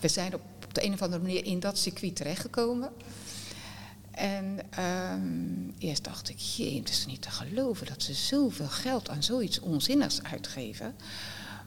we 0.00 0.08
zijn 0.08 0.34
op 0.34 0.74
de 0.74 0.84
een 0.84 0.92
of 0.92 1.02
andere 1.02 1.22
manier 1.22 1.44
in 1.44 1.60
dat 1.60 1.78
circuit 1.78 2.16
terechtgekomen. 2.16 2.90
En 4.14 4.58
ehm, 4.70 5.68
eerst 5.78 6.04
dacht 6.04 6.28
ik, 6.28 6.38
jee, 6.38 6.78
het 6.78 6.88
is 6.88 7.06
niet 7.06 7.22
te 7.22 7.30
geloven 7.30 7.86
dat 7.86 8.02
ze 8.02 8.14
zoveel 8.14 8.68
geld 8.68 9.08
aan 9.08 9.22
zoiets 9.22 9.60
onzinnigs 9.60 10.22
uitgeven. 10.22 10.94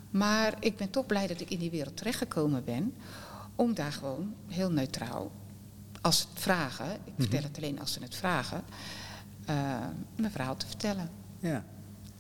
Maar 0.10 0.54
ik 0.60 0.78
ben 0.78 0.90
toch 0.90 1.06
blij 1.06 1.28
dat 1.28 1.42
ik 1.42 1.50
in 1.50 1.60
die 1.60 1.72
wereld 1.72 1.98
terechtgekomen 1.98 2.64
ben. 2.64 2.96
Om 3.56 3.74
daar 3.74 3.92
gewoon 3.92 4.34
heel 4.48 4.72
neutraal, 4.72 5.32
als 6.02 6.18
ze 6.18 6.26
het 6.34 6.42
vragen, 6.42 6.92
ik 7.04 7.14
vertel 7.18 7.44
het 7.44 7.58
alleen 7.58 7.80
als 7.80 7.94
ze 7.94 8.02
het 8.02 8.16
vragen, 8.16 8.64
eh, 9.46 9.56
mijn 10.16 10.32
verhaal 10.32 10.58
te 10.58 10.68
vertellen. 10.68 11.10
Ja. 11.40 11.64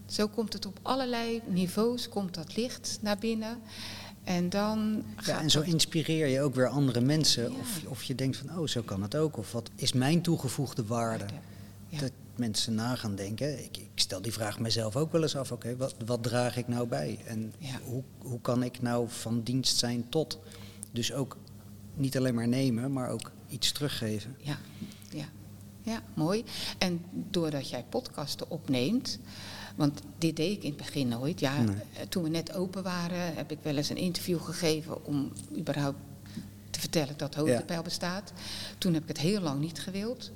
Zo 0.05 0.27
komt 0.27 0.53
het 0.53 0.65
op 0.65 0.79
allerlei 0.81 1.41
niveaus, 1.45 2.09
komt 2.09 2.33
dat 2.33 2.55
licht 2.55 2.97
naar 3.01 3.17
binnen. 3.17 3.61
En 4.27 4.49
dan 4.49 5.03
Ja, 5.23 5.41
en 5.41 5.49
zo 5.49 5.61
inspireer 5.61 6.27
je 6.27 6.41
ook 6.41 6.55
weer 6.55 6.67
andere 6.67 7.01
mensen. 7.01 7.51
Ja. 7.51 7.57
Of, 7.59 7.81
of 7.85 8.03
je 8.03 8.15
denkt 8.15 8.37
van, 8.37 8.59
oh, 8.59 8.67
zo 8.67 8.81
kan 8.81 9.01
het 9.01 9.15
ook. 9.15 9.37
Of 9.37 9.51
wat 9.51 9.69
is 9.75 9.93
mijn 9.93 10.21
toegevoegde 10.21 10.85
waarde? 10.85 11.25
Ja. 11.87 11.99
Dat 11.99 12.11
mensen 12.35 12.75
na 12.75 12.95
gaan 12.95 13.15
denken. 13.15 13.63
Ik, 13.63 13.77
ik 13.77 13.89
stel 13.95 14.21
die 14.21 14.31
vraag 14.33 14.59
mezelf 14.59 14.95
ook 14.95 15.11
wel 15.11 15.21
eens 15.21 15.35
af. 15.35 15.51
Oké, 15.51 15.75
wat, 15.75 15.95
wat 16.05 16.23
draag 16.23 16.57
ik 16.57 16.67
nou 16.67 16.87
bij? 16.87 17.19
En 17.25 17.53
Ja. 17.57 17.79
hoe, 17.83 18.03
hoe 18.17 18.41
kan 18.41 18.63
ik 18.63 18.81
nou 18.81 19.09
van 19.09 19.41
dienst 19.43 19.77
zijn 19.77 20.09
tot? 20.09 20.39
Dus 20.91 21.13
ook 21.13 21.37
niet 21.93 22.17
alleen 22.17 22.35
maar 22.35 22.47
nemen, 22.47 22.93
maar 22.93 23.09
ook 23.09 23.31
iets 23.49 23.71
teruggeven. 23.71 24.35
Ja, 24.39 24.57
ja, 25.09 25.25
ja, 25.81 26.01
mooi. 26.13 26.43
En 26.77 27.05
doordat 27.11 27.69
jij 27.69 27.85
podcasten 27.89 28.49
opneemt, 28.49 29.19
want 29.77 30.01
dit 30.17 30.35
deed 30.35 30.57
ik 30.57 30.63
in 30.63 30.69
het 30.69 30.77
begin 30.77 31.07
nooit. 31.07 31.39
Ja, 31.39 31.61
Nee. 31.61 31.75
eh, 31.75 32.01
toen 32.09 32.23
we 32.23 32.29
net 32.29 32.53
open 32.53 32.83
waren, 32.83 33.35
heb 33.35 33.51
ik 33.51 33.57
wel 33.61 33.75
eens 33.77 33.89
een 33.89 33.97
interview 33.97 34.41
gegeven 34.41 35.05
om 35.05 35.31
überhaupt 35.57 35.97
te 36.69 36.79
vertellen 36.79 37.17
dat 37.17 37.35
hoogtepijl 37.35 37.81
bestaat. 37.81 38.31
Toen 38.77 38.93
heb 38.93 39.01
ik 39.01 39.07
het 39.07 39.17
heel 39.19 39.41
lang 39.41 39.59
niet 39.59 39.79
gewild. 39.79 40.31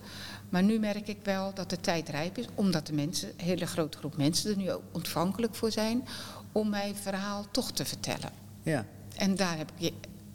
Maar 0.50 0.64
nu 0.64 0.80
merk 0.80 1.08
ik 1.08 1.18
wel 1.24 1.54
dat 1.54 1.70
de 1.70 1.80
tijd 1.80 2.10
rijp 2.10 2.38
is, 2.38 2.46
omdat 2.56 2.88
de 2.88 2.94
mensen, 2.94 3.30
een 3.38 3.46
hele 3.46 3.66
grote 3.66 3.98
groep 3.98 4.18
mensen 4.18 4.52
er 4.52 4.58
nu 4.58 4.72
ook 4.72 4.82
ontvankelijk 4.92 5.56
voor 5.56 5.72
zijn 5.72 6.04
om 6.52 6.70
mijn 6.70 6.96
verhaal 6.96 7.46
toch 7.52 7.72
te 7.72 7.86
vertellen. 7.86 8.32
Ja, 8.64 8.86
En 9.16 9.36
daar 9.36 9.58
heb 9.58 9.72
ik 9.78 9.94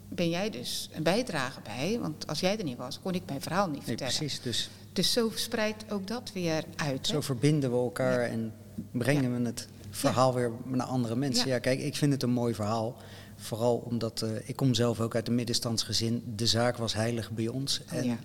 ben 0.09 0.29
jij 0.29 0.49
dus 0.49 0.89
een 0.93 1.03
bijdrage 1.03 1.59
bij. 1.63 1.97
Want 2.01 2.27
als 2.27 2.39
jij 2.39 2.57
er 2.57 2.63
niet 2.63 2.77
was, 2.77 2.99
kon 2.99 3.13
ik 3.13 3.21
mijn 3.27 3.41
verhaal 3.41 3.65
niet 3.67 3.75
Nee, 3.75 3.85
vertellen. 3.85 4.15
precies. 4.17 4.41
Dus 4.41 4.69
Dus 4.93 5.11
zo 5.11 5.31
spreidt 5.35 5.91
ook 5.91 6.07
dat 6.07 6.31
weer 6.33 6.63
uit. 6.75 7.07
hè? 7.07 7.13
zo 7.13 7.21
verbinden 7.21 7.71
we 7.71 7.77
elkaar 7.77 8.19
en 8.21 8.53
brengen 8.91 9.41
we 9.41 9.45
het 9.45 9.67
verhaal 9.89 10.33
weer 10.33 10.51
naar 10.65 10.87
andere 10.87 11.15
mensen. 11.15 11.47
Ja. 11.47 11.59
Kijk, 11.59 11.79
ik 11.79 11.95
vind 11.95 12.13
het 12.13 12.23
een 12.23 12.29
mooi 12.29 12.53
verhaal. 12.53 12.97
Vooral 13.35 13.77
omdat 13.77 14.21
eh, 14.21 14.29
ik 14.43 14.55
kom 14.55 14.73
zelf 14.73 14.99
ook 14.99 15.15
uit 15.15 15.27
een 15.27 15.35
middenstandsgezin. 15.35 16.23
De 16.35 16.47
zaak 16.47 16.77
was 16.77 16.93
heilig 16.93 17.31
bij 17.31 17.47
ons. 17.47 17.81
Oh, 17.93 17.97
en 17.97 18.19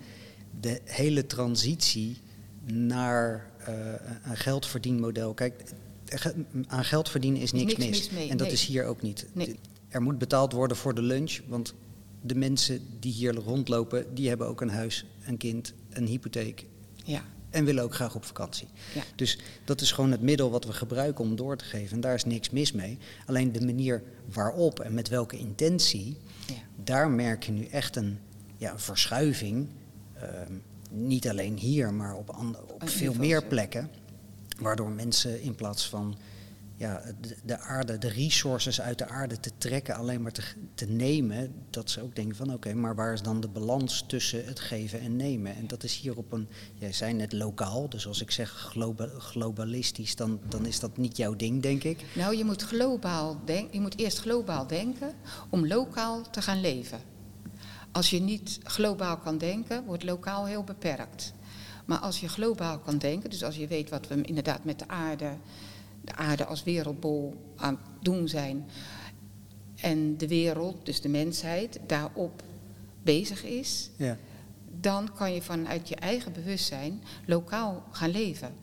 de 0.59 0.81
hele 0.83 1.25
transitie 1.25 2.17
naar 2.65 3.51
eh, 3.57 3.75
een 4.23 4.37
geldverdienmodel. 4.37 5.33
Kijk, 5.33 5.63
aan 6.67 6.85
geld 6.85 7.09
verdienen 7.09 7.41
is 7.41 7.51
niks, 7.51 7.65
Niks 7.65 7.77
mis. 7.77 7.89
mis 7.89 8.09
mee, 8.09 8.29
en 8.29 8.37
dat 8.37 8.47
nee. 8.47 8.55
is 8.55 8.65
hier 8.65 8.85
ook 8.85 9.01
niet. 9.01 9.25
Nee. 9.33 9.59
Er 9.89 10.01
moet 10.01 10.17
betaald 10.17 10.53
worden 10.53 10.77
voor 10.77 10.95
de 10.95 11.01
lunch. 11.01 11.39
Want 11.47 11.73
de 12.21 12.35
mensen 12.35 12.81
die 12.99 13.11
hier 13.11 13.33
rondlopen, 13.33 14.15
die 14.15 14.27
hebben 14.27 14.47
ook 14.47 14.61
een 14.61 14.69
huis, 14.69 15.05
een 15.25 15.37
kind, 15.37 15.73
een 15.89 16.05
hypotheek. 16.07 16.65
Ja, 17.03 17.23
En 17.53 17.65
willen 17.65 17.83
ook 17.83 17.95
graag 17.95 18.15
op 18.15 18.25
vakantie. 18.25 18.67
ja. 18.93 19.01
Dus 19.15 19.39
dat 19.65 19.81
is 19.81 19.91
gewoon 19.91 20.11
het 20.11 20.21
middel 20.21 20.51
wat 20.51 20.65
we 20.65 20.73
gebruiken 20.73 21.23
om 21.23 21.35
door 21.35 21.57
te 21.57 21.65
geven. 21.65 21.95
En 21.95 22.01
daar 22.01 22.13
is 22.13 22.25
niks 22.25 22.49
mis 22.49 22.71
mee. 22.71 22.97
Alleen 23.25 23.51
de 23.51 23.65
manier 23.65 24.03
waarop 24.31 24.79
en 24.79 24.93
met 24.93 25.07
welke 25.07 25.37
intentie, 25.37 26.17
ja. 26.47 26.53
daar 26.83 27.09
merk 27.09 27.43
je 27.43 27.51
nu 27.51 27.65
echt 27.65 27.95
een, 27.95 28.19
ja, 28.57 28.79
verschuiving. 28.79 29.67
Ehm, 30.13 30.53
niet 30.89 31.29
alleen 31.29 31.57
hier, 31.57 31.93
maar 31.93 32.15
op, 32.15 32.29
op 32.67 32.89
veel 32.89 33.13
meer 33.13 33.43
plekken. 33.43 33.89
Waardoor 34.59 34.91
mensen 34.91 35.41
in 35.41 35.55
plaats 35.55 35.89
van 35.89 36.17
ja, 36.75 37.01
de, 37.21 37.35
de 37.43 37.59
aarde, 37.59 37.97
de 37.97 38.09
resources 38.09 38.81
uit 38.81 38.97
de 38.97 39.07
aarde 39.07 39.39
te 39.39 39.51
trekken, 39.57 39.95
alleen 39.95 40.21
maar 40.21 40.31
te, 40.31 40.43
te 40.73 40.85
nemen, 40.85 41.53
dat 41.69 41.89
ze 41.89 42.01
ook 42.01 42.15
denken 42.15 42.35
van 42.35 42.53
oké, 42.53 42.73
maar 42.73 42.95
waar 42.95 43.13
is 43.13 43.21
dan 43.21 43.41
de 43.41 43.47
balans 43.47 44.03
tussen 44.07 44.45
het 44.45 44.59
geven 44.59 44.99
en 44.99 45.15
nemen? 45.15 45.55
En 45.55 45.67
dat 45.67 45.83
is 45.83 45.97
hier 45.97 46.17
op 46.17 46.31
een, 46.31 46.47
jij 46.73 46.93
zei 46.93 47.13
net 47.13 47.33
lokaal, 47.33 47.89
dus 47.89 48.07
als 48.07 48.21
ik 48.21 48.31
zeg 48.31 48.49
globa- 48.49 49.19
globalistisch, 49.19 50.15
dan, 50.15 50.39
dan 50.49 50.65
is 50.65 50.79
dat 50.79 50.97
niet 50.97 51.17
jouw 51.17 51.35
ding, 51.35 51.61
denk 51.61 51.83
ik. 51.83 52.05
Nou, 52.15 52.37
je 52.37 52.45
moet, 52.45 52.61
globaal 52.61 53.39
denk, 53.45 53.73
je 53.73 53.81
moet 53.81 53.97
eerst 53.97 54.19
globaal 54.19 54.67
denken 54.67 55.13
om 55.49 55.67
lokaal 55.67 56.29
te 56.29 56.41
gaan 56.41 56.61
leven. 56.61 56.99
Als 57.91 58.09
je 58.09 58.19
niet 58.19 58.59
globaal 58.63 59.17
kan 59.17 59.37
denken, 59.37 59.85
wordt 59.85 60.03
lokaal 60.03 60.45
heel 60.45 60.63
beperkt. 60.63 61.33
Maar 61.85 61.97
als 61.99 62.19
je 62.19 62.29
globaal 62.29 62.79
kan 62.79 62.97
denken, 62.97 63.29
dus 63.29 63.43
als 63.43 63.55
je 63.55 63.67
weet 63.67 63.89
wat 63.89 64.07
we 64.07 64.21
inderdaad 64.21 64.63
met 64.63 64.79
de 64.79 64.87
aarde, 64.87 65.29
de 66.03 66.15
aarde 66.15 66.45
als 66.45 66.63
wereldbol 66.63 67.33
aan 67.55 67.73
het 67.73 68.03
doen 68.03 68.27
zijn, 68.27 68.65
en 69.75 70.17
de 70.17 70.27
wereld, 70.27 70.85
dus 70.85 71.01
de 71.01 71.09
mensheid, 71.09 71.79
daarop 71.87 72.43
bezig 73.03 73.43
is, 73.43 73.89
Ja. 73.97 74.17
dan 74.79 75.13
kan 75.15 75.33
je 75.33 75.41
vanuit 75.41 75.89
je 75.89 75.95
eigen 75.95 76.33
bewustzijn 76.33 77.01
lokaal 77.25 77.83
gaan 77.91 78.09
leven. 78.09 78.53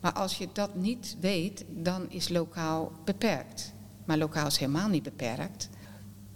Maar 0.00 0.12
als 0.12 0.38
je 0.38 0.48
dat 0.52 0.74
niet 0.74 1.16
weet, 1.20 1.64
dan 1.68 2.10
is 2.10 2.28
lokaal 2.28 2.92
beperkt. 3.04 3.72
Maar 4.04 4.18
lokaal 4.18 4.46
is 4.46 4.56
helemaal 4.56 4.88
niet 4.88 5.02
beperkt. 5.02 5.68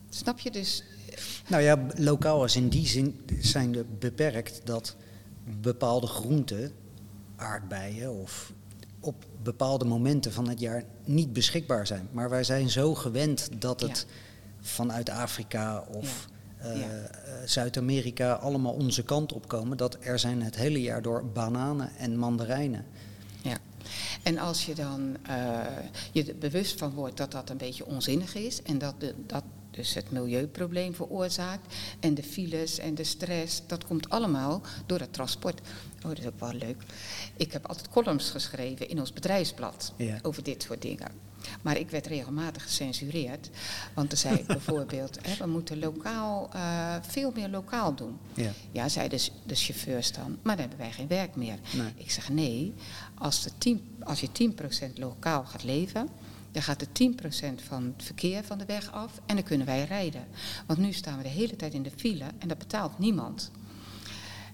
Snap 0.09 0.39
je 0.39 0.51
dus? 0.51 0.85
Nou 1.49 1.63
ja, 1.63 1.87
lokaal 1.97 2.45
is 2.45 2.57
in 2.57 2.69
die 2.69 2.87
zin 2.87 3.21
zijn 3.39 3.73
de 3.73 3.85
beperkt 3.99 4.61
dat 4.65 4.97
bepaalde 5.61 6.07
groenten, 6.07 6.73
aardbeien 7.37 8.13
of 8.13 8.53
op 9.05 9.25
bepaalde 9.43 9.85
momenten 9.85 10.33
van 10.33 10.49
het 10.49 10.61
jaar 10.61 10.83
niet 11.05 11.33
beschikbaar 11.33 11.87
zijn. 11.87 12.09
Maar 12.13 12.31
wij 12.31 12.45
zijn 12.45 12.71
zo 12.71 12.95
gewend 12.95 13.49
dat 13.59 13.81
het 13.81 14.07
vanuit 14.61 15.11
Afrika 15.11 15.85
of 15.93 16.29
eh, 16.59 16.79
Ja. 16.79 16.87
eh, 16.89 17.33
Zuid-Amerika 17.47 18.33
allemaal 18.33 18.73
onze 18.73 19.03
kant 19.03 19.33
opkomen. 19.33 19.77
Dat 19.77 19.97
er 20.01 20.19
zijn 20.19 20.43
het 20.43 20.57
hele 20.57 20.81
jaar 20.83 21.03
door 21.03 21.27
bananen 21.27 21.91
en 21.97 22.17
mandarijnen. 22.19 22.85
Ja. 23.43 23.57
En 24.23 24.39
als 24.39 24.67
je 24.67 24.75
dan 24.75 25.17
eh, 25.23 25.61
je 26.13 26.25
er 26.25 26.39
bewust 26.39 26.79
van 26.79 26.93
wordt 26.95 27.17
dat 27.17 27.33
dat 27.33 27.51
een 27.51 27.57
beetje 27.57 27.87
onzinnig 27.87 28.35
is 28.35 28.63
en 28.63 28.79
dat, 28.79 28.95
de, 28.99 29.15
dat 29.27 29.45
dus 29.75 29.95
het 29.95 30.11
milieuprobleem 30.11 30.95
veroorzaakt 30.95 31.75
en 32.01 32.15
de 32.15 32.23
files 32.23 32.79
en 32.79 32.95
de 32.95 33.05
stress, 33.05 33.63
dat 33.67 33.85
komt 33.87 34.11
allemaal 34.11 34.63
door 34.87 34.99
het 35.01 35.13
transport. 35.13 35.61
Oh, 35.97 36.09
dat 36.09 36.19
is 36.19 36.27
ook 36.27 36.41
wel 36.41 36.53
leuk. 36.53 36.83
Ik 37.37 37.53
heb 37.53 37.67
altijd 37.67 37.89
columns 37.89 38.31
geschreven 38.31 38.89
in 38.89 38.99
ons 39.01 39.13
bedrijfsblad 39.13 39.93
Ja. 39.97 40.19
over 40.23 40.43
dit 40.43 40.63
soort 40.63 40.83
dingen. 40.83 41.33
Maar 41.63 41.77
ik 41.79 41.91
werd 41.91 42.07
regelmatig 42.07 42.63
gecensureerd, 42.63 43.51
want 43.95 44.09
dan 44.11 44.19
zei 44.19 44.35
ik 44.39 44.47
bijvoorbeeld, 44.59 45.19
hè, 45.27 45.37
we 45.37 45.47
moeten 45.47 45.79
lokaal, 45.79 46.49
eh, 46.53 46.95
veel 47.03 47.33
meer 47.35 47.49
lokaal 47.49 47.95
doen. 47.95 48.19
Ja. 48.35 48.51
Ja, 48.73 48.89
zeiden 48.89 49.19
de, 49.19 49.29
de 49.47 49.55
chauffeurs 49.55 50.13
dan, 50.13 50.39
maar 50.43 50.57
dan 50.57 50.69
hebben 50.69 50.79
wij 50.79 50.93
geen 50.93 51.09
werk 51.09 51.37
meer. 51.37 51.59
Nee. 51.73 51.93
Ik 51.97 52.11
zeg 52.11 52.29
nee, 52.29 52.75
als, 53.15 53.43
de 53.43 53.51
10, 53.59 53.97
als 54.05 54.21
je 54.21 54.29
10% 54.89 54.93
lokaal 54.95 55.45
gaat 55.45 55.63
leven, 55.63 56.09
dan 56.55 56.63
gaat 56.63 56.81
de 56.81 57.13
10% 57.13 57.65
van 57.67 57.93
het 57.97 58.05
verkeer 58.05 58.45
van 58.45 58.59
de 58.59 58.65
weg 58.65 58.93
af 58.93 59.21
en 59.27 59.35
dan 59.35 59.45
kunnen 59.45 59.67
wij 59.67 59.85
rijden. 59.85 60.27
Want 60.67 60.79
nu 60.79 60.93
staan 60.93 61.17
we 61.17 61.23
de 61.23 61.29
hele 61.29 61.57
tijd 61.57 61.75
in 61.75 61.83
de 61.83 61.91
file 61.97 62.25
en 62.39 62.49
dat 62.49 62.59
betaalt 62.59 62.99
niemand. 62.99 63.51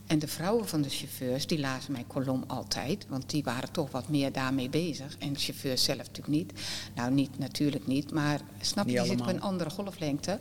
En 0.07 0.19
de 0.19 0.29
vrouwen 0.29 0.69
van 0.69 0.83
de 0.83 0.89
chauffeurs, 0.89 1.47
die 1.47 1.59
lazen 1.59 1.93
mijn 1.93 2.07
kolom 2.07 2.45
altijd, 2.47 3.07
want 3.09 3.31
die 3.31 3.43
waren 3.43 3.73
toch 3.73 3.91
wat 3.91 4.09
meer 4.09 4.33
daarmee 4.33 4.69
bezig. 4.69 5.17
En 5.19 5.33
de 5.33 5.39
chauffeurs 5.39 5.85
zelf 5.85 5.99
natuurlijk 5.99 6.29
niet. 6.29 6.53
Nou, 6.95 7.13
niet, 7.13 7.39
natuurlijk 7.39 7.87
niet, 7.87 8.13
maar 8.13 8.41
snap 8.61 8.87
je, 8.87 8.93
die 8.93 9.05
zitten 9.07 9.27
op 9.27 9.33
een 9.33 9.41
andere 9.41 9.71
golflengte. 9.71 10.39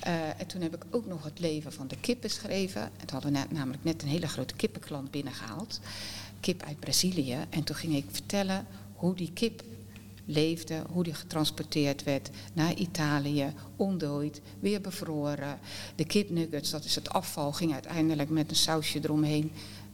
Eh, 0.00 0.40
en 0.40 0.46
toen 0.46 0.60
heb 0.60 0.74
ik 0.74 0.84
ook 0.90 1.06
nog 1.06 1.24
het 1.24 1.38
leven 1.38 1.72
van 1.72 1.88
de 1.88 1.96
kip 2.00 2.20
beschreven. 2.20 2.82
En 2.82 3.06
toen 3.06 3.20
hadden 3.20 3.32
we 3.32 3.38
na- 3.38 3.46
namelijk 3.50 3.84
net 3.84 4.02
een 4.02 4.08
hele 4.08 4.28
grote 4.28 4.54
kippenklant 4.54 5.10
binnengehaald. 5.10 5.80
Kip 6.40 6.62
uit 6.62 6.80
Brazilië. 6.80 7.36
En 7.50 7.64
toen 7.64 7.76
ging 7.76 7.94
ik 7.94 8.04
vertellen 8.10 8.66
hoe 8.94 9.14
die 9.14 9.32
kip 9.32 9.62
leefde, 10.26 10.82
hoe 10.90 11.04
die 11.04 11.14
getransporteerd 11.14 12.02
werd 12.02 12.30
naar 12.52 12.74
Italië, 12.74 13.52
ontdooid, 13.76 14.40
weer 14.60 14.80
bevroren. 14.80 15.58
De 15.94 16.04
kipnuggets, 16.04 16.70
dat 16.70 16.84
is 16.84 16.94
het 16.94 17.08
afval, 17.08 17.52
ging 17.52 17.72
uiteindelijk 17.72 18.28
met 18.28 18.50
een 18.50 18.56
sausje 18.56 18.98
eromheen 19.02 19.52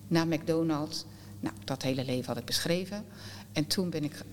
naar 0.08 0.26
McDonald's. 0.26 1.04
Nou, 1.40 1.54
dat 1.64 1.82
hele 1.82 2.04
leven 2.04 2.26
had 2.26 2.36
ik 2.36 2.44
beschreven. 2.44 3.04
En 3.52 3.66
toen 3.66 3.90
ben 3.90 4.04
ik 4.04 4.24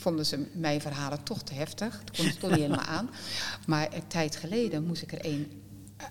vonden 0.00 0.26
ze 0.26 0.46
mijn 0.52 0.80
verhalen 0.80 1.22
toch 1.22 1.42
te 1.42 1.54
heftig. 1.54 2.02
Dat 2.04 2.16
kon 2.16 2.26
ik 2.26 2.38
toch 2.38 2.50
niet 2.50 2.58
helemaal 2.58 2.84
aan. 2.84 3.10
Maar 3.66 3.94
een 3.94 4.06
tijd 4.06 4.36
geleden 4.36 4.84
moest 4.84 5.02
ik 5.02 5.12
er 5.12 5.26
een 5.26 5.62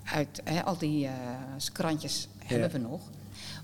uit, 0.03 0.41
al 0.63 0.77
die 0.77 1.05
eh, 1.05 1.13
krantjes 1.73 2.27
hebben 2.37 2.71
we 2.71 2.77
nog. 2.77 3.01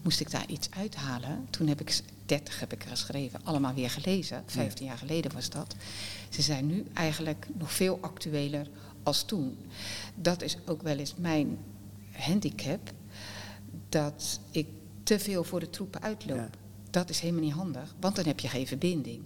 Moest 0.01 0.19
ik 0.19 0.31
daar 0.31 0.47
iets 0.47 0.69
uithalen. 0.71 1.47
Toen 1.49 1.67
heb 1.67 1.81
ik, 1.81 2.01
30 2.25 2.59
heb 2.59 2.73
ik 2.73 2.83
er 2.83 2.89
geschreven, 2.89 3.39
allemaal 3.43 3.73
weer 3.73 3.89
gelezen. 3.89 4.43
15 4.45 4.85
jaar 4.85 4.97
geleden 4.97 5.33
was 5.33 5.49
dat. 5.49 5.75
Ze 6.29 6.41
zijn 6.41 6.67
nu 6.67 6.85
eigenlijk 6.93 7.47
nog 7.57 7.71
veel 7.71 7.97
actueler 8.01 8.67
als 9.03 9.23
toen. 9.23 9.57
Dat 10.15 10.41
is 10.41 10.57
ook 10.65 10.81
wel 10.81 10.97
eens 10.97 11.15
mijn 11.17 11.57
handicap. 12.11 12.91
Dat 13.89 14.39
ik 14.51 14.67
te 15.03 15.19
veel 15.19 15.43
voor 15.43 15.59
de 15.59 15.69
troepen 15.69 16.01
uitloop. 16.01 16.37
Ja. 16.37 16.49
Dat 16.89 17.09
is 17.09 17.19
helemaal 17.19 17.43
niet 17.43 17.53
handig, 17.53 17.95
want 17.99 18.15
dan 18.15 18.25
heb 18.25 18.39
je 18.39 18.47
geen 18.47 18.67
verbinding. 18.67 19.23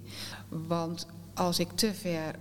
Want 0.49 1.07
als 1.33 1.59
ik 1.59 1.71
te 1.75 1.93
ver, 1.93 2.35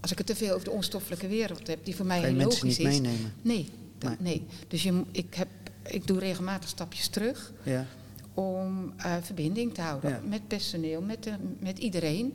als 0.00 0.10
ik 0.10 0.18
het 0.18 0.26
te 0.26 0.36
veel 0.36 0.52
over 0.52 0.64
de 0.64 0.70
onstoffelijke 0.70 1.28
wereld 1.28 1.66
heb, 1.66 1.84
die 1.84 1.96
voor 1.96 2.06
mij 2.06 2.20
heel 2.20 2.32
logisch 2.32 2.62
niet 2.62 2.78
is. 2.78 2.84
meenemen? 2.84 3.32
Nee, 3.42 3.68
dat, 3.98 4.20
nee. 4.20 4.46
Dus 4.68 4.82
je, 4.82 5.02
ik, 5.10 5.34
heb, 5.34 5.48
ik 5.82 6.06
doe 6.06 6.18
regelmatig 6.18 6.68
stapjes 6.68 7.08
terug 7.08 7.52
Ja. 7.62 7.86
Om 8.34 8.92
eh, 8.96 9.14
verbinding 9.22 9.74
te 9.74 9.80
houden 9.80 10.10
Ja. 10.10 10.20
met 10.24 10.48
personeel, 10.48 11.00
met, 11.02 11.22
de, 11.22 11.32
met 11.58 11.78
iedereen. 11.78 12.34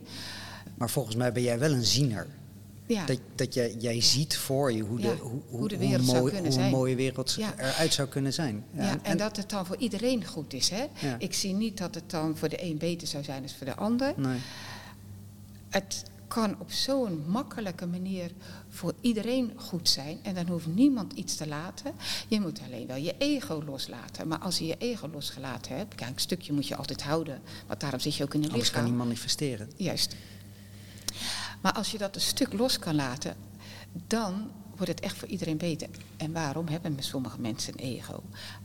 Maar 0.74 0.90
volgens 0.90 1.16
mij 1.16 1.32
ben 1.32 1.42
jij 1.42 1.58
wel 1.58 1.72
een 1.72 1.84
ziener. 1.84 2.26
Ja, 2.86 3.06
Dat, 3.06 3.18
dat 3.34 3.54
jij, 3.54 3.74
jij 3.78 4.00
ziet 4.00 4.36
voor 4.36 4.72
je 4.72 4.82
hoe 4.82 5.00
de, 5.00 5.16
hoe, 5.20 5.40
hoe 5.48 5.68
de 5.68 5.76
wereld 5.78 6.04
zou 6.06 6.18
mooi, 6.18 6.32
kunnen 6.32 6.52
hoe 6.52 6.60
een 6.62 6.70
mooie 6.70 6.94
wereld 6.96 7.34
Ja. 7.38 7.54
eruit 7.58 7.92
zou 7.94 8.08
kunnen 8.08 8.32
zijn. 8.32 8.64
ja, 8.72 8.98
en, 9.02 9.16
dat 9.16 9.36
het 9.36 9.50
dan 9.50 9.66
voor 9.66 9.76
iedereen 9.76 10.24
goed 10.26 10.52
is. 10.52 10.68
Hè? 10.68 10.84
Ja. 11.00 11.16
Ik 11.18 11.34
zie 11.34 11.54
niet 11.54 11.78
dat 11.78 11.94
het 11.94 12.10
dan 12.10 12.36
voor 12.36 12.48
de 12.48 12.62
een 12.64 12.78
beter 12.78 13.06
zou 13.08 13.24
zijn 13.24 13.42
dan 13.42 13.52
voor 13.52 13.66
de 13.66 13.74
ander. 13.74 14.12
Nee. 14.16 14.38
Het 15.68 16.02
kan 16.30 16.56
op 16.58 16.70
zo'n 16.72 17.24
makkelijke 17.26 17.86
manier 17.86 18.30
voor 18.68 18.94
iedereen 19.00 19.52
goed 19.56 19.88
zijn. 19.88 20.18
En 20.22 20.34
dan 20.34 20.46
hoeft 20.46 20.66
niemand 20.66 21.12
iets 21.12 21.36
te 21.36 21.46
laten. 21.48 21.92
Je 22.28 22.40
moet 22.40 22.60
alleen 22.66 22.86
wel 22.86 22.96
je 22.96 23.14
ego 23.18 23.62
loslaten. 23.66 24.28
Maar 24.28 24.38
als 24.38 24.58
je 24.58 24.66
je 24.66 24.76
ego 24.78 25.08
losgelaten 25.08 25.76
hebt, 25.76 25.94
kijk, 25.94 26.10
een 26.10 26.18
stukje 26.20 26.52
moet 26.52 26.68
je 26.68 26.76
altijd 26.76 27.02
houden. 27.02 27.40
Want 27.66 27.80
daarom 27.80 28.00
zit 28.00 28.14
je 28.14 28.24
ook 28.24 28.34
in 28.34 28.42
een 28.42 28.50
Anders 28.50 28.70
kan 28.70 28.82
lichaam. 28.82 28.96
die 28.98 29.06
manifesteren. 29.06 29.70
Juist. 29.76 30.16
Maar 31.60 31.72
als 31.72 31.90
je 31.90 31.98
dat 31.98 32.14
een 32.14 32.20
stuk 32.20 32.52
los 32.52 32.78
kan 32.78 32.94
laten, 32.94 33.36
dan 34.06 34.50
wordt 34.76 34.88
het 34.92 35.00
echt 35.00 35.16
voor 35.16 35.28
iedereen 35.28 35.56
beter. 35.56 35.88
En 36.16 36.32
waarom 36.32 36.68
hebben 36.68 36.96
sommige 36.98 37.40
mensen 37.40 37.72
een 37.72 37.84
ego? 37.84 38.22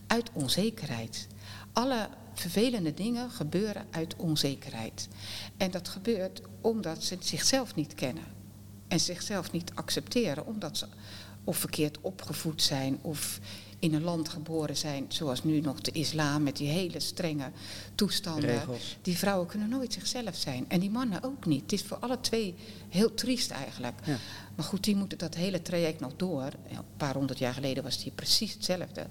Uit 0.07 0.29
onzekerheid. 0.33 1.27
Alle 1.73 2.09
vervelende 2.39 2.93
dingen 2.93 3.29
gebeuren 3.31 3.85
uit 3.91 4.15
onzekerheid. 4.15 5.07
En 5.57 5.71
dat 5.71 5.87
gebeurt 5.87 6.41
omdat 6.61 7.03
ze 7.03 7.17
zichzelf 7.19 7.75
niet 7.75 7.93
kennen. 7.93 8.23
En 8.87 8.99
zichzelf 8.99 9.51
niet 9.51 9.71
accepteren, 9.73 10.45
omdat 10.45 10.77
ze 10.77 10.85
of 11.43 11.57
verkeerd 11.57 11.97
opgevoed 12.01 12.61
zijn 12.61 12.99
of 13.01 13.39
in 13.79 13.93
een 13.93 14.03
land 14.03 14.29
geboren 14.29 14.77
zijn, 14.77 15.05
zoals 15.07 15.43
nu 15.43 15.61
nog 15.61 15.81
de 15.81 15.91
islam 15.91 16.43
met 16.43 16.57
die 16.57 16.69
hele 16.69 16.99
strenge 16.99 17.51
toestanden. 17.95 18.49
Regels. 18.49 18.97
Die 19.01 19.17
vrouwen 19.17 19.47
kunnen 19.47 19.69
nooit 19.69 19.93
zichzelf 19.93 20.35
zijn. 20.35 20.65
En 20.67 20.79
die 20.79 20.89
mannen 20.89 21.23
ook 21.23 21.45
niet. 21.45 21.61
Het 21.61 21.71
is 21.71 21.81
voor 21.81 21.97
alle 21.97 22.19
twee 22.21 22.55
heel 22.89 23.13
triest 23.13 23.51
eigenlijk. 23.51 23.99
Ja. 24.05 24.17
Maar 24.55 24.65
goed, 24.65 24.83
die 24.83 24.95
moeten 24.95 25.17
dat 25.17 25.35
hele 25.35 25.61
traject 25.61 25.99
nog 25.99 26.11
door. 26.15 26.43
Een 26.69 26.77
paar 26.97 27.13
honderd 27.13 27.39
jaar 27.39 27.53
geleden 27.53 27.83
was 27.83 28.03
die 28.03 28.11
precies 28.15 28.53
hetzelfde. 28.53 29.05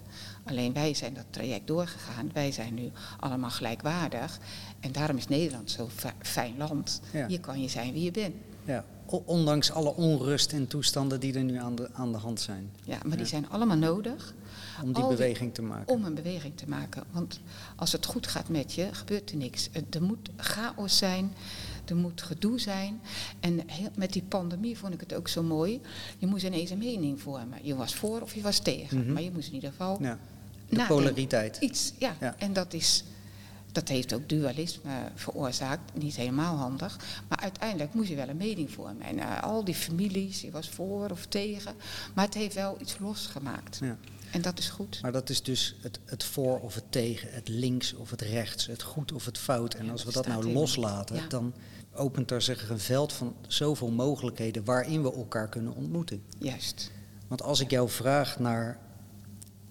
Alleen 0.45 0.73
wij 0.73 0.95
zijn 0.95 1.15
dat 1.15 1.25
traject 1.31 1.67
doorgegaan. 1.67 2.31
Wij 2.33 2.53
zijn 2.53 2.75
nu 2.75 2.91
allemaal 3.21 3.51
gelijkwaardig. 3.51 4.39
En 4.81 4.93
daarom 4.93 5.17
is 5.17 5.29
Nederland 5.29 5.71
zo'n 5.71 5.91
fi- 5.91 6.09
fijn 6.19 6.57
land. 6.59 7.01
Ja. 7.13 7.27
Hier 7.27 7.41
kan 7.41 7.61
je 7.63 7.69
zijn 7.69 7.93
wie 7.93 8.03
je 8.03 8.11
bent. 8.11 8.35
Ja, 8.65 8.85
ondanks 9.07 9.71
alle 9.71 9.95
onrust 9.95 10.53
en 10.53 10.67
toestanden 10.67 11.21
die 11.21 11.35
er 11.35 11.45
nu 11.45 11.57
aan 11.59 11.75
de, 11.75 11.89
aan 11.93 12.13
de 12.13 12.19
hand 12.19 12.41
zijn. 12.41 12.71
Ja, 12.85 12.99
maar 13.07 13.17
die 13.17 13.27
zijn 13.27 13.49
allemaal 13.49 13.77
nodig 13.77 14.35
Om 14.83 14.93
die 14.93 15.03
Al 15.03 15.09
beweging 15.09 15.55
te 15.55 15.63
maken. 15.63 15.95
om 15.95 16.05
een 16.05 16.15
beweging 16.15 16.57
te 16.57 16.69
maken. 16.69 17.03
Want 17.11 17.41
als 17.77 17.93
het 17.93 18.07
goed 18.07 18.27
gaat 18.27 18.49
met 18.49 18.73
je, 18.73 18.89
gebeurt 18.93 19.31
er 19.31 19.37
niks. 19.37 19.69
Er 19.91 20.03
moet 20.03 20.29
chaos 20.37 20.99
zijn, 20.99 21.33
er 21.91 21.97
moet 21.97 22.23
gedoe 22.23 22.61
zijn. 22.61 23.01
En 23.41 23.63
heel- 23.67 23.91
met 23.97 24.13
die 24.13 24.23
pandemie 24.23 24.79
vond 24.79 24.95
ik 24.95 25.01
het 25.01 25.15
ook 25.15 25.29
zo 25.29 25.43
mooi. 25.43 25.81
Je 26.19 26.27
moest 26.27 26.45
ineens 26.45 26.71
een 26.71 26.79
mening 26.79 27.21
vormen. 27.21 27.59
Je 27.63 27.75
was 27.75 27.95
voor 27.95 28.21
of 28.21 28.35
je 28.35 28.41
was 28.43 28.59
tegen. 28.59 28.99
Mhm. 28.99 29.13
Maar 29.13 29.23
je 29.23 29.31
moest 29.33 29.49
in 29.49 29.55
ieder 29.55 29.71
geval 29.71 29.99
Ja. 30.03 30.19
De 30.69 30.77
nadenken. 30.77 30.97
polariteit. 30.97 31.57
Iets, 31.61 31.93
ja. 31.99 32.17
Ja. 32.21 32.35
En 32.39 32.53
dat 32.53 32.73
is... 32.73 33.05
Dat 33.73 33.89
heeft 33.89 34.15
ook 34.15 34.29
dualisme 34.29 34.91
veroorzaakt. 35.15 35.95
Niet 35.95 36.17
helemaal 36.17 36.57
handig. 36.57 36.99
Maar 37.29 37.39
uiteindelijk 37.39 37.95
moest 37.95 38.09
je 38.09 38.15
wel 38.15 38.29
een 38.29 38.37
mening 38.37 38.71
vormen. 38.71 39.03
En 39.03 39.19
eh, 39.19 39.43
al 39.43 39.65
die 39.65 39.75
families, 39.75 40.41
je 40.41 40.51
was 40.51 40.69
voor 40.69 41.11
of 41.11 41.27
tegen. 41.27 41.75
Maar 42.15 42.25
het 42.25 42.35
heeft 42.35 42.55
wel 42.55 42.77
iets 42.81 42.99
losgemaakt. 42.99 43.79
Ja. 43.83 43.97
En 44.31 44.43
dat 44.43 44.59
is 44.59 44.69
goed. 44.69 44.99
Maar 45.03 45.13
dat 45.13 45.31
is 45.31 45.43
dus 45.43 45.77
het, 45.81 45.99
het 46.05 46.25
voor 46.25 46.61
of 46.61 46.75
het 46.75 46.85
tegen, 46.89 47.29
het 47.33 47.49
links 47.49 47.95
of 47.95 48.11
het 48.11 48.21
rechts, 48.21 48.67
het 48.67 48.83
goed 48.83 49.13
of 49.13 49.25
het 49.25 49.39
fout. 49.39 49.75
En 49.75 49.91
als 49.91 50.05
we 50.05 50.13
dat 50.13 50.27
nou 50.27 50.53
loslaten, 50.53 51.29
dan 51.29 51.53
opent 51.95 52.31
er 52.31 52.43
zich 52.43 52.69
een 52.69 52.79
veld 52.79 53.13
van 53.13 53.35
zoveel 53.47 53.91
mogelijkheden 53.91 54.65
waarin 54.65 55.03
we 55.03 55.13
elkaar 55.13 55.49
kunnen 55.49 55.75
ontmoeten. 55.75 56.23
Juist. 56.39 56.91
Want 57.29 57.43
als 57.43 57.61
ik 57.61 57.71
jou 57.71 57.89
vraag 57.89 58.39
naar, 58.39 58.79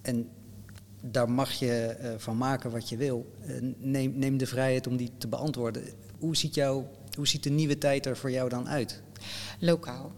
en 0.02 0.28
daar 1.00 1.30
mag 1.30 1.52
je 1.52 1.72
eh, 1.72 2.14
van 2.16 2.36
maken 2.36 2.70
wat 2.70 2.88
je 2.88 2.96
wil, 2.96 3.32
eh, 3.46 3.54
neem, 3.78 4.18
neem 4.18 4.36
de 4.36 4.46
vrijheid 4.46 4.86
om 4.86 4.96
die 4.96 5.10
te 5.18 5.28
beantwoorden. 5.28 5.82
Hoe 6.18 6.36
ziet, 6.36 6.54
jou, 6.54 6.84
hoe 7.16 7.26
ziet 7.26 7.42
de 7.42 7.50
nieuwe 7.50 7.78
tijd 7.78 8.06
er 8.06 8.16
voor 8.16 8.30
jou 8.30 8.48
dan 8.48 8.68
uit? 8.68 9.02
lokaal. 9.58 10.12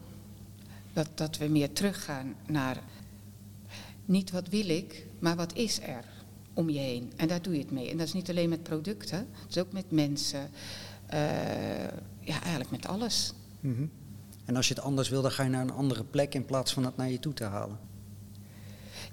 Dat, 0.92 1.09
dat 1.14 1.38
we 1.38 1.46
meer 1.46 1.72
teruggaan 1.72 2.34
naar 2.46 2.82
niet 4.04 4.30
wat 4.30 4.48
wil 4.48 4.68
ik, 4.68 5.07
maar 5.18 5.36
wat 5.36 5.54
is 5.54 5.80
er 5.80 6.04
om 6.54 6.70
je 6.70 6.78
heen. 6.78 7.12
En 7.16 7.28
daar 7.28 7.42
doe 7.42 7.52
je 7.52 7.61
het 7.61 7.70
mee. 7.70 7.90
En 7.90 7.96
dat 7.96 8.07
is 8.07 8.12
niet 8.12 8.30
alleen 8.30 8.48
met 8.48 8.62
producten, 8.62 9.18
het 9.18 9.57
is 9.57 9.59
ook 9.59 9.72
met 9.72 9.90
mensen. 9.90 10.50
Eh, 11.07 11.20
ja, 12.20 12.40
eigenlijk 12.40 12.70
met 12.70 12.86
alles. 12.86 13.32
Mhm. 13.61 13.86
En 14.44 14.57
als 14.57 14.68
je 14.68 14.74
het 14.74 14.82
anders 14.82 15.09
wil, 15.09 15.22
dan 15.22 15.30
ga 15.30 15.42
je 15.42 15.50
naar 15.50 15.62
een 15.62 15.70
andere 15.70 16.04
plek 16.04 16.34
in 16.34 16.44
plaats 16.44 16.72
van 16.72 16.84
het 16.84 16.96
naar 16.96 17.11
je 17.11 17.18
toe 17.18 17.32
te 17.32 17.44
halen. 17.44 17.78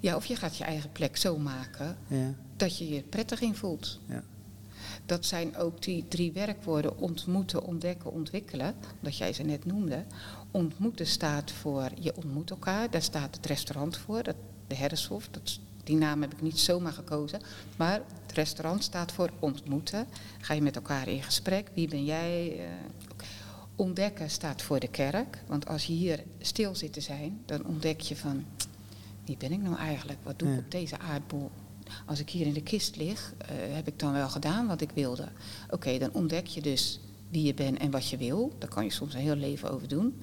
Ja, 0.00 0.16
of 0.16 0.24
je 0.24 0.36
gaat 0.36 0.56
je 0.56 0.64
eigen 0.64 0.92
plek 0.92 1.16
zo 1.16 1.38
maken 1.38 1.96
Ja, 2.06 2.34
dat 2.56 2.78
je 2.78 2.88
je 2.88 3.02
prettig 3.02 3.40
in 3.40 3.54
voelt. 3.54 4.00
ja. 4.08 4.22
Dat 5.06 5.26
zijn 5.26 5.56
ook 5.56 5.82
die 5.82 6.08
drie 6.08 6.32
werkwoorden 6.32 6.98
ontmoeten, 6.98 7.64
ontdekken, 7.64 8.12
ontwikkelen. 8.12 8.74
Dat 9.00 9.16
jij 9.16 9.32
ze 9.32 9.42
net 9.42 9.64
noemde. 9.64 10.04
Ontmoeten 10.50 11.06
staat 11.06 11.52
voor 11.52 11.90
je 12.00 12.16
ontmoet 12.16 12.50
elkaar. 12.50 12.90
Daar 12.90 13.02
staat 13.02 13.36
het 13.36 13.46
restaurant 13.46 13.96
voor, 13.96 14.22
dat, 14.22 14.36
de 14.66 14.74
Herreshof. 14.74 15.28
Dat, 15.28 15.58
die 15.84 15.96
naam 15.96 16.20
heb 16.22 16.32
ik 16.32 16.42
niet 16.42 16.58
zomaar 16.58 16.92
gekozen. 16.92 17.40
Maar 17.76 18.00
het 18.22 18.32
restaurant 18.32 18.82
staat 18.84 19.12
voor 19.12 19.30
ontmoeten. 19.38 20.06
Ga 20.40 20.54
je 20.54 20.62
met 20.62 20.76
elkaar 20.76 21.08
in 21.08 21.22
gesprek. 21.22 21.70
Wie 21.74 21.88
ben 21.88 22.04
jij? 22.04 22.58
Eh. 22.58 22.64
Ontdekken 23.76 24.30
staat 24.30 24.62
voor 24.62 24.80
de 24.80 24.88
kerk. 24.88 25.42
Want 25.46 25.68
als 25.68 25.84
je 25.86 25.92
hier 25.92 26.22
stil 26.40 26.74
zit 26.74 26.92
te 26.92 27.00
zijn, 27.00 27.40
dan 27.46 27.66
ontdek 27.66 28.00
je 28.00 28.16
van... 28.16 28.44
Wie 29.24 29.36
ben 29.36 29.52
ik 29.52 29.62
nou 29.62 29.76
eigenlijk? 29.76 30.18
Wat 30.22 30.38
doe 30.38 30.48
ik 30.48 30.54
Ja. 30.54 30.60
op 30.60 30.70
deze 30.70 30.98
aardbol? 30.98 31.50
Als 32.06 32.20
ik 32.20 32.30
hier 32.30 32.46
in 32.46 32.52
de 32.52 32.62
kist 32.62 32.96
lig, 32.96 33.32
eh, 33.38 33.48
heb 33.74 33.86
ik 33.86 33.98
dan 33.98 34.12
wel 34.12 34.28
gedaan 34.28 34.66
wat 34.66 34.80
ik 34.80 34.90
wilde? 34.94 35.28
Oké, 35.70 35.98
dan 35.98 36.12
ontdek 36.12 36.46
je 36.46 36.60
dus 36.60 37.00
wie 37.30 37.42
je 37.44 37.54
bent 37.54 37.78
en 37.78 37.90
wat 37.90 38.08
je 38.08 38.16
wil. 38.16 38.52
Daar 38.58 38.68
kan 38.68 38.84
je 38.84 38.90
soms 38.90 39.14
een 39.14 39.20
heel 39.20 39.34
leven 39.36 39.70
over 39.70 39.88
doen. 39.88 40.22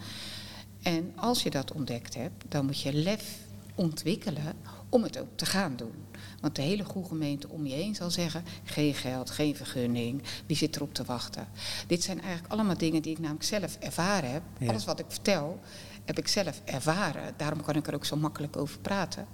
En 0.82 1.12
als 1.16 1.44
je 1.44 1.50
dat 1.50 1.72
ontdekt 1.72 2.16
hebt, 2.16 2.44
dan 2.50 2.66
moet 2.66 2.82
je 2.82 2.94
lef 2.94 3.38
ontwikkelen 3.76 4.44
om 4.92 5.04
het 5.04 5.20
ook 5.20 5.28
te 5.36 5.46
gaan 5.46 5.76
doen. 5.76 6.06
Want 6.40 6.56
de 6.56 6.62
hele 6.62 6.84
goede 6.84 7.08
gemeente 7.08 7.50
om 7.50 7.66
je 7.66 7.74
heen 7.74 7.96
zal 7.96 8.12
zeggen: 8.12 8.44
geen 8.64 8.94
geld, 8.94 9.30
geen 9.30 9.56
vergunning, 9.56 10.24
wie 10.46 10.58
zit 10.58 10.76
erop 10.76 10.94
te 10.94 11.04
wachten? 11.04 11.48
Dit 11.88 12.04
zijn 12.04 12.22
eigenlijk 12.22 12.54
allemaal 12.54 12.78
dingen 12.78 13.02
die 13.02 13.12
ik 13.12 13.20
namelijk 13.20 13.46
zelf 13.46 13.78
ervaren 13.80 14.32
heb. 14.32 14.44
Ja. 14.58 14.68
Alles 14.68 14.86
wat 14.86 15.00
ik 15.00 15.06
vertel, 15.08 15.60
heb 16.06 16.18
ik 16.18 16.28
zelf 16.28 16.62
ervaren. 16.66 17.34
Daarom 17.38 17.62
kan 17.62 17.76
ik 17.76 17.88
er 17.88 17.94
ook 17.94 18.06
zo 18.06 18.16
makkelijk 18.16 18.58
over 18.58 18.80
praten. 18.80 19.28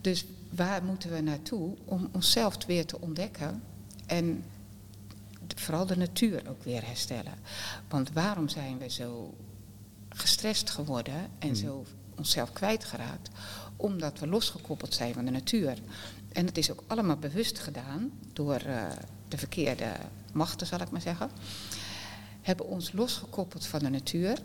Dus 0.00 0.24
waar 0.50 0.84
moeten 0.84 1.10
we 1.10 1.20
naartoe 1.20 1.76
om 1.84 2.08
onszelf 2.12 2.56
weer 2.66 2.86
te 2.86 3.00
ontdekken 3.00 3.62
en 4.06 4.44
vooral 5.56 5.86
de 5.86 5.96
natuur 5.96 6.48
ook 6.48 6.62
weer 6.62 6.86
herstellen? 6.86 7.34
Want 7.88 8.12
waarom 8.12 8.48
zijn 8.48 8.78
we 8.78 8.90
zo 8.90 9.34
gestrest 10.08 10.70
geworden 10.70 11.30
en 11.38 11.56
zo 11.56 11.84
onszelf 12.16 12.52
kwijtgeraakt? 12.52 13.30
Omdat 13.80 14.18
we 14.18 14.26
losgekoppeld 14.26 14.94
zijn 14.94 15.14
van 15.14 15.24
de 15.24 15.30
natuur. 15.30 15.78
En 16.32 16.46
het 16.46 16.58
is 16.58 16.70
ook 16.70 16.82
allemaal 16.86 17.16
bewust 17.16 17.58
gedaan 17.58 18.10
door 18.32 18.54
eh, 18.54 18.84
de 19.28 19.38
verkeerde 19.38 19.92
machten, 20.32 20.66
zal 20.66 20.80
ik 20.80 20.90
maar 20.90 21.00
zeggen. 21.00 21.30
Hebben 22.40 22.66
ons 22.66 22.92
losgekoppeld 22.92 23.66
van 23.66 23.78
de 23.78 23.88
natuur. 23.88 24.38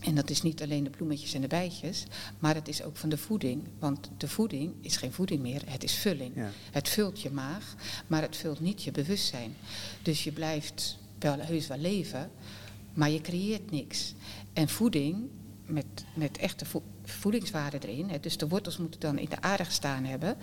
En 0.00 0.14
dat 0.14 0.30
is 0.30 0.42
niet 0.42 0.62
alleen 0.62 0.84
de 0.84 0.90
bloemetjes 0.90 1.34
en 1.34 1.40
de 1.40 1.46
bijtjes, 1.46 2.04
maar 2.38 2.54
het 2.54 2.68
is 2.68 2.82
ook 2.82 2.96
van 2.96 3.08
de 3.08 3.18
voeding. 3.18 3.62
Want 3.78 4.10
de 4.16 4.28
voeding 4.28 4.72
is 4.80 4.96
geen 4.96 5.12
voeding 5.12 5.40
meer, 5.40 5.62
het 5.66 5.84
is 5.84 5.94
vulling. 5.94 6.32
Ja. 6.34 6.50
Het 6.70 6.88
vult 6.88 7.20
je 7.20 7.30
maag, 7.30 7.74
maar 8.06 8.22
het 8.22 8.36
vult 8.36 8.60
niet 8.60 8.82
je 8.82 8.90
bewustzijn. 8.90 9.56
Dus 10.02 10.24
je 10.24 10.32
blijft 10.32 10.98
wel 11.18 11.38
heus 11.38 11.66
wel 11.66 11.78
leven, 11.78 12.30
maar 12.94 13.10
je 13.10 13.20
creëert 13.20 13.70
niks. 13.70 14.14
En 14.52 14.68
voeding, 14.68 15.28
met, 15.68 15.84
met 16.14 16.38
echte 16.38 16.64
vo- 16.64 16.82
voedingswaarde 17.04 17.78
erin, 17.88 18.08
hè, 18.10 18.20
dus 18.20 18.36
de 18.36 18.48
wortels 18.48 18.76
moeten 18.76 19.00
dan 19.00 19.18
in 19.18 19.28
de 19.28 19.40
aarde 19.40 19.64
gestaan 19.64 20.04
hebben. 20.04 20.36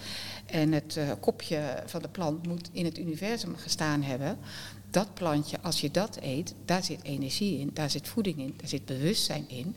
En 0.45 0.71
het 0.71 0.97
eh, 0.97 1.11
kopje 1.19 1.83
van 1.85 2.01
de 2.01 2.09
plant 2.09 2.47
moet 2.47 2.69
in 2.71 2.85
het 2.85 2.97
universum 2.97 3.55
gestaan 3.55 4.01
hebben. 4.03 4.37
Dat 4.89 5.13
plantje, 5.13 5.61
als 5.61 5.81
je 5.81 5.91
dat 5.91 6.17
eet, 6.21 6.55
daar 6.65 6.83
zit 6.83 7.03
energie 7.03 7.59
in, 7.59 7.69
daar 7.73 7.89
zit 7.89 8.07
voeding 8.07 8.37
in, 8.37 8.53
daar 8.57 8.67
zit 8.69 8.85
bewustzijn 8.85 9.49
in. 9.49 9.75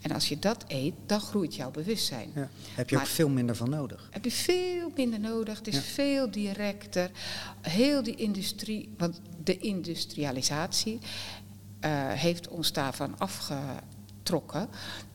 En 0.00 0.10
als 0.10 0.28
je 0.28 0.38
dat 0.38 0.64
eet, 0.68 0.94
dan 1.06 1.20
groeit 1.20 1.54
jouw 1.54 1.70
bewustzijn. 1.70 2.30
Ja. 2.34 2.48
Heb 2.74 2.90
je 2.90 2.96
ook 2.96 3.06
veel 3.06 3.28
minder 3.28 3.56
van 3.56 3.70
nodig. 3.70 4.08
Heb 4.10 4.24
je 4.24 4.30
veel 4.30 4.92
minder 4.96 5.20
nodig. 5.20 5.58
Het 5.58 5.66
is 5.66 5.74
Ja. 5.74 5.80
veel 5.80 6.30
directer. 6.30 7.10
Heel 7.60 8.02
die 8.02 8.14
industrie, 8.14 8.88
want 8.98 9.20
de 9.44 9.56
industrialisatie 9.58 10.98
eh, 11.80 11.90
heeft 12.12 12.48
ons 12.48 12.72
daarvan 12.72 13.18
afgetrokken. 14.26 14.68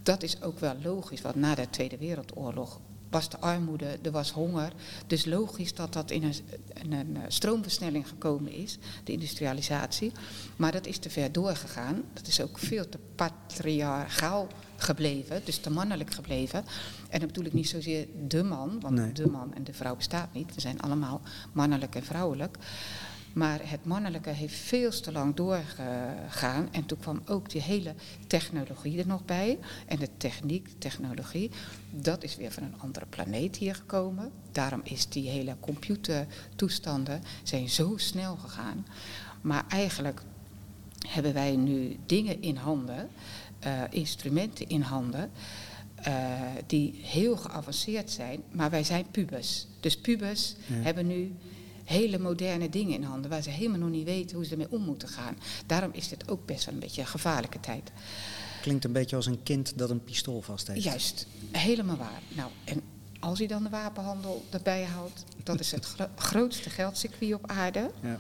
Dat 0.03 0.23
is 0.23 0.41
ook 0.41 0.59
wel 0.59 0.75
logisch, 0.83 1.21
want 1.21 1.35
na 1.35 1.55
de 1.55 1.69
Tweede 1.69 1.97
Wereldoorlog 1.97 2.79
was 3.09 3.29
de 3.29 3.39
armoede, 3.39 3.99
er 4.03 4.11
was 4.11 4.31
honger. 4.31 4.73
Dus 5.07 5.25
logisch 5.25 5.73
dat 5.73 5.93
dat 5.93 6.11
in 6.11 6.23
een, 6.23 6.35
in 6.81 6.93
een 6.93 7.15
eh, 7.15 7.21
stroomversnelling 7.27 8.07
gekomen 8.07 8.51
is, 8.51 8.77
de 9.03 9.11
industrialisatie. 9.11 10.11
Maar 10.55 10.71
dat 10.71 10.85
is 10.85 10.97
te 10.97 11.09
ver 11.09 11.31
doorgegaan. 11.31 12.03
Dat 12.13 12.27
is 12.27 12.41
ook 12.41 12.57
veel 12.59 12.89
te 12.89 12.99
patriarchaal 13.15 14.47
gebleven, 14.77 15.41
dus 15.45 15.57
te 15.57 15.69
mannelijk 15.69 16.13
gebleven. 16.13 16.63
En 17.09 17.19
dan 17.19 17.27
bedoel 17.27 17.45
ik 17.45 17.53
niet 17.53 17.69
zozeer 17.69 18.07
de 18.27 18.43
man, 18.43 18.79
want 18.79 18.95
Nee. 18.95 19.11
de 19.11 19.27
man 19.27 19.53
en 19.53 19.63
de 19.63 19.73
vrouw 19.73 19.95
bestaat 19.95 20.33
niet. 20.33 20.55
We 20.55 20.61
zijn 20.61 20.81
allemaal 20.81 21.21
mannelijk 21.51 21.95
en 21.95 22.03
vrouwelijk. 22.03 22.57
Maar 23.33 23.59
het 23.63 23.85
mannelijke 23.85 24.29
heeft 24.29 24.55
veel 24.55 24.91
te 24.91 25.11
lang 25.11 25.35
doorgegaan. 25.35 26.67
En 26.71 26.85
toen 26.85 26.99
kwam 26.99 27.21
ook 27.25 27.49
die 27.49 27.61
hele 27.61 27.93
technologie 28.27 28.99
er 28.99 29.07
nog 29.07 29.25
bij. 29.25 29.59
En 29.85 29.99
de 29.99 30.09
techniek, 30.17 30.69
technologie, 30.77 31.51
dat 31.91 32.23
is 32.23 32.35
weer 32.35 32.51
van 32.51 32.63
een 32.63 32.79
andere 32.79 33.05
planeet 33.05 33.55
hier 33.57 33.75
gekomen. 33.75 34.31
Daarom 34.51 34.81
is 34.83 35.07
die 35.09 35.29
hele 35.29 35.55
computertoestanden 35.59 37.21
zijn 37.43 37.69
zo 37.69 37.93
snel 37.97 38.35
gegaan. 38.35 38.85
Maar 39.41 39.63
eigenlijk 39.69 40.21
hebben 41.07 41.33
wij 41.33 41.55
nu 41.55 41.97
dingen 42.05 42.41
in 42.41 42.55
handen, 42.55 43.09
eh, 43.59 43.81
instrumenten 43.89 44.69
in 44.69 44.81
handen, 44.81 45.31
eh, 45.95 46.13
die 46.67 46.99
heel 47.03 47.37
geavanceerd 47.37 48.11
zijn, 48.11 48.41
maar 48.51 48.69
wij 48.69 48.83
zijn 48.83 49.05
pubers. 49.11 49.65
Dus 49.79 49.97
pubers 49.97 50.55
Ja. 50.67 50.75
hebben 50.75 51.07
nu 51.07 51.35
hele 51.91 52.19
moderne 52.19 52.69
dingen 52.69 52.93
in 52.93 53.03
handen 53.03 53.29
waar 53.29 53.41
ze 53.41 53.49
helemaal 53.49 53.79
nog 53.79 53.89
niet 53.89 54.05
weten 54.05 54.35
hoe 54.35 54.45
ze 54.45 54.51
ermee 54.51 54.71
om 54.71 54.81
moeten 54.81 55.07
gaan. 55.07 55.37
Daarom 55.65 55.91
is 55.93 56.07
dit 56.07 56.29
ook 56.29 56.45
best 56.45 56.65
wel 56.65 56.73
een 56.73 56.79
beetje 56.79 57.01
een 57.01 57.07
gevaarlijke 57.07 57.59
tijd. 57.59 57.91
Klinkt 58.61 58.85
een 58.85 58.91
beetje 58.91 59.15
als 59.15 59.25
een 59.25 59.43
kind 59.43 59.77
dat 59.77 59.89
een 59.89 60.03
pistool 60.03 60.41
vast 60.41 60.67
heeft. 60.67 60.83
Juist, 60.83 61.27
helemaal 61.51 61.97
waar. 61.97 62.21
Nou, 62.35 62.51
en 62.63 62.81
als 63.19 63.39
je 63.39 63.47
dan 63.47 63.63
de 63.63 63.69
wapenhandel 63.69 64.45
erbij 64.49 64.83
houdt, 64.83 65.23
dat 65.43 65.59
is 65.59 65.71
het 65.71 65.85
gro- 65.85 66.09
grootste 66.29 66.69
geldcircuit 66.69 67.33
op 67.33 67.47
aarde. 67.49 67.91
Ja. 68.01 68.17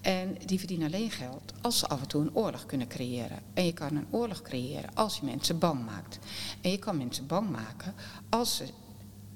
En 0.00 0.36
die 0.46 0.58
verdienen 0.58 0.86
alleen 0.86 1.10
geld 1.10 1.52
als 1.60 1.78
ze 1.78 1.88
af 1.88 2.00
en 2.00 2.08
toe 2.08 2.20
een 2.22 2.34
oorlog 2.34 2.66
kunnen 2.66 2.88
creëren. 2.88 3.38
En 3.54 3.64
je 3.64 3.72
kan 3.72 3.96
een 3.96 4.06
oorlog 4.10 4.42
creëren 4.42 4.94
als 4.94 5.16
je 5.18 5.24
mensen 5.24 5.58
bang 5.58 5.84
maakt. 5.84 6.18
En 6.60 6.70
je 6.70 6.78
kan 6.78 6.96
mensen 6.96 7.26
bang 7.26 7.50
maken 7.50 7.94
als 8.28 8.56
ze 8.56 8.64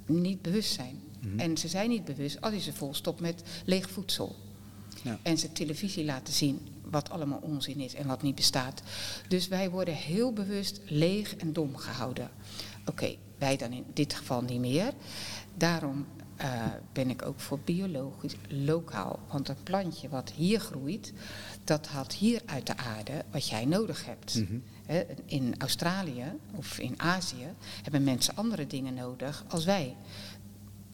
niet 0.06 0.42
bewust 0.42 0.72
zijn. 0.72 1.02
Mhm. 1.24 1.38
En 1.38 1.56
ze 1.56 1.68
zijn 1.68 1.88
niet 1.88 2.04
bewust 2.04 2.40
als 2.40 2.54
je 2.54 2.60
ze 2.60 2.72
volstopt 2.72 3.20
met 3.20 3.42
leeg 3.64 3.90
voedsel. 3.90 4.36
Ja. 5.02 5.18
En 5.22 5.38
ze 5.38 5.52
televisie 5.52 6.04
laten 6.04 6.34
zien 6.34 6.60
wat 6.90 7.10
allemaal 7.10 7.40
onzin 7.42 7.80
is 7.80 7.94
en 7.94 8.06
wat 8.06 8.22
niet 8.22 8.34
bestaat. 8.34 8.82
Dus 9.28 9.48
wij 9.48 9.70
worden 9.70 9.94
heel 9.94 10.32
bewust 10.32 10.80
leeg 10.86 11.36
en 11.36 11.52
dom 11.52 11.76
gehouden. 11.76 12.30
Oké, 12.86 13.16
wij 13.38 13.56
dan 13.56 13.72
in 13.72 13.84
dit 13.92 14.14
geval 14.14 14.42
niet 14.42 14.60
meer. 14.60 14.92
Daarom 15.56 16.06
eh, 16.36 16.64
ben 16.92 17.10
ik 17.10 17.26
ook 17.26 17.40
voor 17.40 17.58
biologisch 17.64 18.34
lokaal. 18.48 19.18
Want 19.30 19.48
een 19.48 19.62
plantje 19.62 20.08
wat 20.08 20.32
hier 20.32 20.60
groeit, 20.60 21.12
dat 21.64 21.86
haalt 21.86 22.12
hier 22.12 22.42
uit 22.44 22.66
de 22.66 22.76
aarde 22.76 23.24
wat 23.30 23.48
jij 23.48 23.64
nodig 23.64 24.06
hebt. 24.06 24.34
Mhm. 24.34 24.58
In 25.24 25.54
Australië 25.58 26.24
of 26.54 26.78
in 26.78 26.94
Azië 26.96 27.48
hebben 27.82 28.04
mensen 28.04 28.36
andere 28.36 28.66
dingen 28.66 28.94
nodig 28.94 29.44
als 29.48 29.64
wij. 29.64 29.96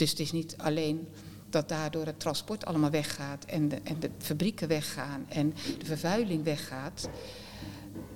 Dus 0.01 0.11
het 0.11 0.19
is 0.19 0.33
niet 0.33 0.55
alleen 0.57 1.09
dat 1.51 1.69
daardoor 1.69 2.07
het 2.07 2.21
transport 2.21 2.65
allemaal 2.65 2.91
weggaat 2.91 3.45
en 3.45 3.69
de, 3.69 3.81
en 3.85 4.01
de 4.01 4.11
fabrieken 4.19 4.69
weggaan 4.69 5.27
en 5.29 5.55
de 5.79 5.85
vervuiling 5.85 6.45
weggaat. 6.45 7.09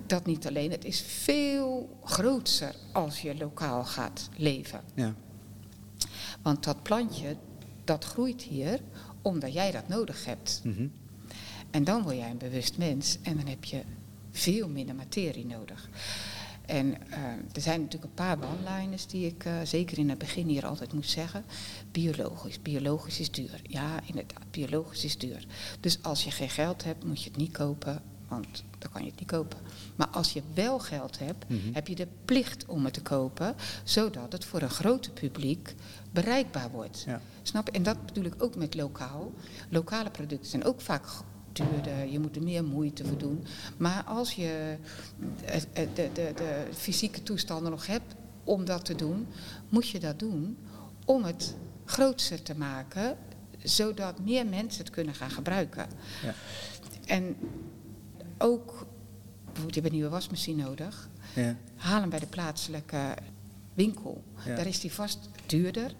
Dat 0.05 0.25
niet 0.25 0.47
alleen, 0.47 0.71
het 0.71 0.85
is 0.85 1.01
veel 1.01 1.97
groter 2.03 2.75
als 2.93 3.21
je 3.21 3.37
lokaal 3.37 3.83
gaat 3.83 4.29
leven. 4.37 4.81
Ja. 4.95 5.15
Want 6.41 6.63
dat 6.63 6.83
plantje, 6.83 7.37
dat 7.83 8.03
groeit 8.03 8.41
hier 8.41 8.79
omdat 9.21 9.53
jij 9.53 9.71
dat 9.71 9.87
nodig 9.87 10.25
hebt. 10.25 10.61
Mhm. 10.63 10.87
En 11.71 11.83
dan 11.83 12.03
word 12.03 12.15
jij 12.15 12.29
een 12.29 12.37
bewust 12.37 12.77
mens 12.77 13.17
en 13.21 13.37
dan 13.37 13.47
heb 13.47 13.63
je 13.63 13.81
veel 14.31 14.69
minder 14.69 14.95
materie 14.95 15.45
nodig. 15.45 15.89
En 16.67 17.11
eh, 17.11 17.23
er 17.53 17.61
zijn 17.61 17.81
natuurlijk 17.81 18.03
een 18.11 18.25
paar 18.25 18.37
one-liners 18.37 19.07
die 19.07 19.25
ik 19.25 19.45
eh, 19.45 19.53
zeker 19.63 19.97
in 19.97 20.09
het 20.09 20.17
begin 20.17 20.47
hier 20.47 20.65
altijd 20.65 20.93
moet 20.93 21.09
zeggen. 21.09 21.43
Biologisch, 21.91 22.61
biologisch 22.61 23.19
is 23.19 23.31
duur. 23.31 23.61
Ja, 23.63 23.99
inderdaad, 24.05 24.51
biologisch 24.51 25.03
is 25.05 25.17
duur. 25.17 25.45
Dus 25.79 26.03
als 26.03 26.23
je 26.23 26.31
geen 26.31 26.49
geld 26.49 26.83
hebt, 26.83 27.03
moet 27.03 27.23
je 27.23 27.29
het 27.29 27.37
niet 27.39 27.51
kopen, 27.51 28.01
want 28.27 28.63
dan 28.79 28.91
kan 28.91 29.03
je 29.03 29.09
het 29.09 29.19
niet 29.19 29.29
kopen. 29.31 29.57
Maar 29.95 30.07
als 30.07 30.33
je 30.33 30.41
wel 30.53 30.79
geld 30.79 31.19
hebt, 31.19 31.49
Mhm. 31.49 31.73
heb 31.73 31.87
je 31.87 31.95
de 31.95 32.07
plicht 32.25 32.65
om 32.65 32.83
het 32.85 32.93
te 32.93 33.01
kopen, 33.01 33.55
zodat 33.83 34.31
het 34.31 34.45
voor 34.45 34.61
een 34.61 34.69
groter 34.69 35.11
publiek 35.11 35.75
bereikbaar 36.11 36.71
wordt. 36.71 37.03
Ja. 37.07 37.21
Snap 37.41 37.65
je? 37.65 37.71
En 37.71 37.83
dat 37.83 38.05
bedoel 38.05 38.23
ik 38.25 38.43
ook 38.43 38.55
met 38.55 38.75
lokaal. 38.75 39.31
Lokale 39.69 40.09
producten 40.09 40.49
zijn 40.49 40.63
ook 40.65 40.81
vaak 40.81 41.05
duurder, 41.55 42.05
je 42.05 42.19
moet 42.19 42.35
er 42.35 42.43
meer 42.43 42.63
moeite 42.63 43.05
voor 43.05 43.17
doen. 43.17 43.45
Maar 43.77 44.03
als 44.03 44.31
je 44.33 44.77
eh, 45.45 45.55
eh, 45.55 45.89
de, 45.93 46.09
de, 46.13 46.31
de 46.35 46.67
fysieke 46.73 47.23
toestanden 47.23 47.71
nog 47.71 47.87
hebt 47.87 48.15
om 48.43 48.65
dat 48.65 48.85
te 48.85 48.95
doen, 48.95 49.27
moet 49.69 49.89
je 49.89 49.99
dat 49.99 50.19
doen 50.19 50.57
om 51.05 51.23
het 51.23 51.55
grootser 51.85 52.41
te 52.43 52.55
maken, 52.57 53.17
zodat 53.63 54.19
meer 54.19 54.45
mensen 54.45 54.83
het 54.83 54.93
kunnen 54.93 55.15
gaan 55.15 55.31
gebruiken. 55.31 55.87
Ja. 56.23 56.33
En 57.05 57.35
ook, 58.37 58.65
bijvoorbeeld 59.45 59.75
je 59.75 59.81
hebt 59.81 59.85
een 59.85 59.91
nieuwe 59.99 60.09
wasmachine 60.09 60.63
nodig, 60.63 61.09
Ja. 61.35 61.55
haal 61.75 61.99
hem 62.01 62.09
bij 62.09 62.19
de 62.19 62.25
plaatselijke 62.27 63.15
winkel. 63.73 64.23
Ja. 64.45 64.55
Daar 64.55 64.67
is 64.67 64.79
die 64.79 64.93
vast 64.93 65.29
duurder. 65.45 65.93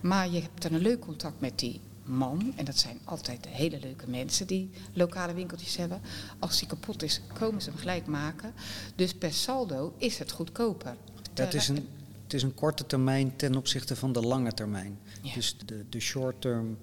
Maar 0.00 0.30
je 0.30 0.40
hebt 0.40 0.62
dan 0.62 0.72
een 0.72 0.80
leuk 0.80 1.00
contact 1.00 1.40
met 1.40 1.58
die 1.58 1.80
man. 2.08 2.52
En 2.56 2.64
dat 2.64 2.76
zijn 2.78 2.98
altijd 3.04 3.46
hele 3.48 3.78
leuke 3.80 4.08
mensen 4.10 4.46
die 4.46 4.70
lokale 4.92 5.34
winkeltjes 5.34 5.76
hebben. 5.76 6.00
Als 6.38 6.58
die 6.58 6.68
kapot 6.68 7.02
is, 7.02 7.20
komen 7.38 7.62
ze 7.62 7.70
hem 7.70 7.78
gelijk 7.78 8.06
maken. 8.06 8.52
Dus 8.94 9.14
per 9.14 9.32
saldo 9.32 9.94
is 9.96 10.18
het 10.18 10.30
goedkoper. 10.30 10.96
Ja, 11.34 11.44
het, 11.44 11.54
is 11.54 11.68
een, 11.68 11.88
het 12.22 12.34
is 12.34 12.42
een 12.42 12.54
korte 12.54 12.86
termijn 12.86 13.36
ten 13.36 13.56
opzichte 13.56 13.96
van 13.96 14.12
de 14.12 14.20
lange 14.22 14.52
termijn. 14.52 14.98
Ja. 15.22 15.34
Dus 15.34 15.56
de, 15.66 15.84
de 15.88 16.00
short-term 16.00 16.78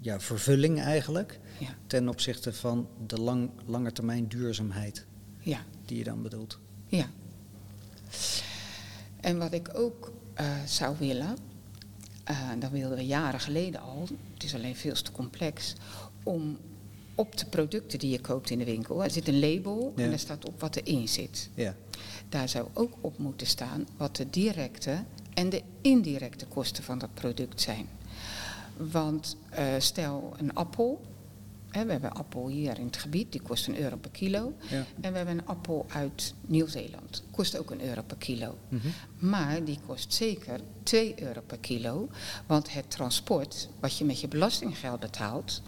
ja, 0.00 0.20
vervulling 0.20 0.80
eigenlijk 0.80 1.38
Ja, 1.58 1.74
ten 1.86 2.08
opzichte 2.08 2.52
van 2.52 2.88
de 3.06 3.20
lang, 3.20 3.50
lange 3.66 3.92
termijn 3.92 4.28
duurzaamheid 4.28 5.06
ja, 5.38 5.64
die 5.86 5.98
je 5.98 6.04
dan 6.04 6.22
bedoelt. 6.22 6.58
ja. 6.86 7.06
En 9.20 9.38
wat 9.38 9.52
ik 9.52 9.70
ook 9.74 10.12
eh, 10.34 10.46
zou 10.66 10.96
willen, 10.98 11.36
eh, 12.24 12.38
dat 12.58 12.70
wilden 12.70 12.98
we 12.98 13.06
jaren 13.06 13.40
geleden 13.40 13.80
al, 13.80 14.06
het 14.34 14.42
is 14.44 14.54
alleen 14.54 14.76
veel 14.76 14.94
te 14.94 15.12
complex, 15.12 15.74
om 16.22 16.58
op 17.14 17.36
de 17.38 17.46
producten 17.46 17.98
die 17.98 18.10
je 18.10 18.20
koopt 18.20 18.50
in 18.50 18.58
de 18.58 18.64
winkel, 18.64 19.04
er 19.04 19.10
zit 19.10 19.28
een 19.28 19.40
label 19.40 19.92
Ja. 19.96 20.02
en 20.02 20.10
daar 20.10 20.18
staat 20.18 20.44
op 20.46 20.60
wat 20.60 20.76
erin 20.76 21.08
zit. 21.08 21.48
Ja. 21.54 21.74
Daar 22.28 22.48
zou 22.48 22.66
ook 22.72 22.92
op 23.00 23.18
moeten 23.18 23.46
staan 23.46 23.86
wat 23.96 24.16
de 24.16 24.30
directe 24.30 25.04
en 25.34 25.48
de 25.48 25.62
indirecte 25.80 26.46
kosten 26.46 26.84
van 26.84 26.98
dat 26.98 27.14
product 27.14 27.60
zijn. 27.60 27.88
Want 28.76 29.36
eh, 29.50 29.64
stel 29.78 30.32
een 30.36 30.54
appel, 30.54 31.00
we 31.82 31.92
hebben 31.92 32.10
een 32.10 32.16
appel 32.16 32.48
hier 32.48 32.78
in 32.78 32.86
het 32.86 32.96
gebied, 32.96 33.32
die 33.32 33.40
kost 33.40 33.68
een 33.68 33.78
euro 33.78 33.96
per 33.96 34.10
kilo. 34.10 34.52
Ja. 34.70 34.84
En 35.00 35.10
we 35.10 35.16
hebben 35.16 35.38
een 35.38 35.46
appel 35.46 35.86
uit 35.88 36.34
Nieuw-Zeeland, 36.40 37.24
kost 37.30 37.58
ook 37.58 37.70
een 37.70 37.82
euro 37.82 38.02
per 38.02 38.16
kilo. 38.16 38.58
Mhm. 38.68 38.88
Maar 39.18 39.64
die 39.64 39.78
kost 39.86 40.12
zeker 40.12 40.60
2 40.82 41.22
euro 41.22 41.40
per 41.46 41.58
kilo. 41.58 42.08
Want 42.46 42.72
het 42.72 42.90
transport, 42.90 43.68
wat 43.80 43.98
je 43.98 44.04
met 44.04 44.20
je 44.20 44.28
belastinggeld 44.28 45.00
betaalt, 45.00 45.62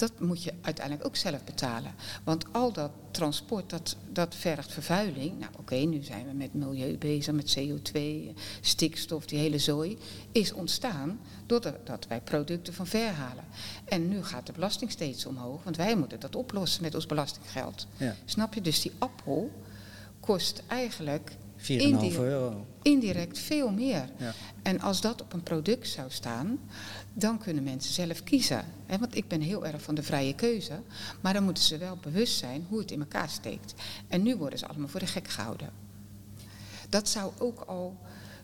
dat 0.00 0.20
moet 0.20 0.42
je 0.42 0.52
uiteindelijk 0.60 1.06
ook 1.06 1.16
zelf 1.16 1.44
betalen. 1.44 1.94
Want 2.24 2.44
al 2.52 2.72
dat 2.72 2.90
transport, 3.10 3.70
dat, 3.70 3.96
dat 4.12 4.34
vergt 4.34 4.72
vervuiling. 4.72 5.38
Nou 5.38 5.52
oké, 5.58 5.74
nu 5.74 6.02
zijn 6.02 6.26
we 6.26 6.32
met 6.32 6.54
milieu 6.54 6.98
bezig, 6.98 7.34
met 7.34 7.58
CO2, 7.58 8.00
stikstof, 8.60 9.26
die 9.26 9.38
hele 9.38 9.58
zooi. 9.58 9.98
Is 10.32 10.52
ontstaan 10.52 11.20
doordat 11.46 12.06
wij 12.08 12.20
producten 12.20 12.74
van 12.74 12.86
ver 12.86 13.12
halen. 13.12 13.44
En 13.84 14.08
nu 14.08 14.24
gaat 14.24 14.46
de 14.46 14.52
belasting 14.52 14.90
steeds 14.90 15.26
omhoog, 15.26 15.62
want 15.64 15.76
wij 15.76 15.96
moeten 15.96 16.20
dat 16.20 16.36
oplossen 16.36 16.82
met 16.82 16.94
ons 16.94 17.06
belastinggeld. 17.06 17.86
Ja. 17.96 18.16
Snap 18.24 18.54
je? 18.54 18.60
Dus 18.60 18.80
die 18.80 18.92
appel 18.98 19.50
kost 20.20 20.62
eigenlijk 20.66 21.32
4,5 21.60 21.66
Indirect. 21.66 22.16
euro. 22.16 22.66
indirect 22.82 23.38
veel 23.38 23.70
meer. 23.70 24.08
Ja. 24.16 24.32
En 24.62 24.80
als 24.80 25.00
dat 25.00 25.22
op 25.22 25.32
een 25.32 25.42
product 25.42 25.88
zou 25.88 26.10
staan, 26.10 26.58
dan 27.20 27.38
kunnen 27.38 27.62
mensen 27.62 27.92
zelf 27.92 28.24
kiezen. 28.24 28.64
Want 28.86 29.16
ik 29.16 29.28
ben 29.28 29.40
heel 29.40 29.66
erg 29.66 29.82
van 29.82 29.94
de 29.94 30.02
vrije 30.02 30.34
keuze, 30.34 30.80
maar 31.20 31.32
dan 31.32 31.44
moeten 31.44 31.62
ze 31.62 31.78
wel 31.78 31.96
bewust 31.96 32.38
zijn 32.38 32.66
hoe 32.68 32.78
het 32.78 32.90
in 32.90 33.00
elkaar 33.00 33.28
steekt. 33.28 33.74
En 34.08 34.22
nu 34.22 34.36
worden 34.36 34.58
ze 34.58 34.66
allemaal 34.66 34.88
voor 34.88 35.00
de 35.00 35.06
gek 35.06 35.28
gehouden. 35.28 35.72
Dat 36.88 37.08
zou 37.08 37.32
ook 37.38 37.60
al 37.60 37.96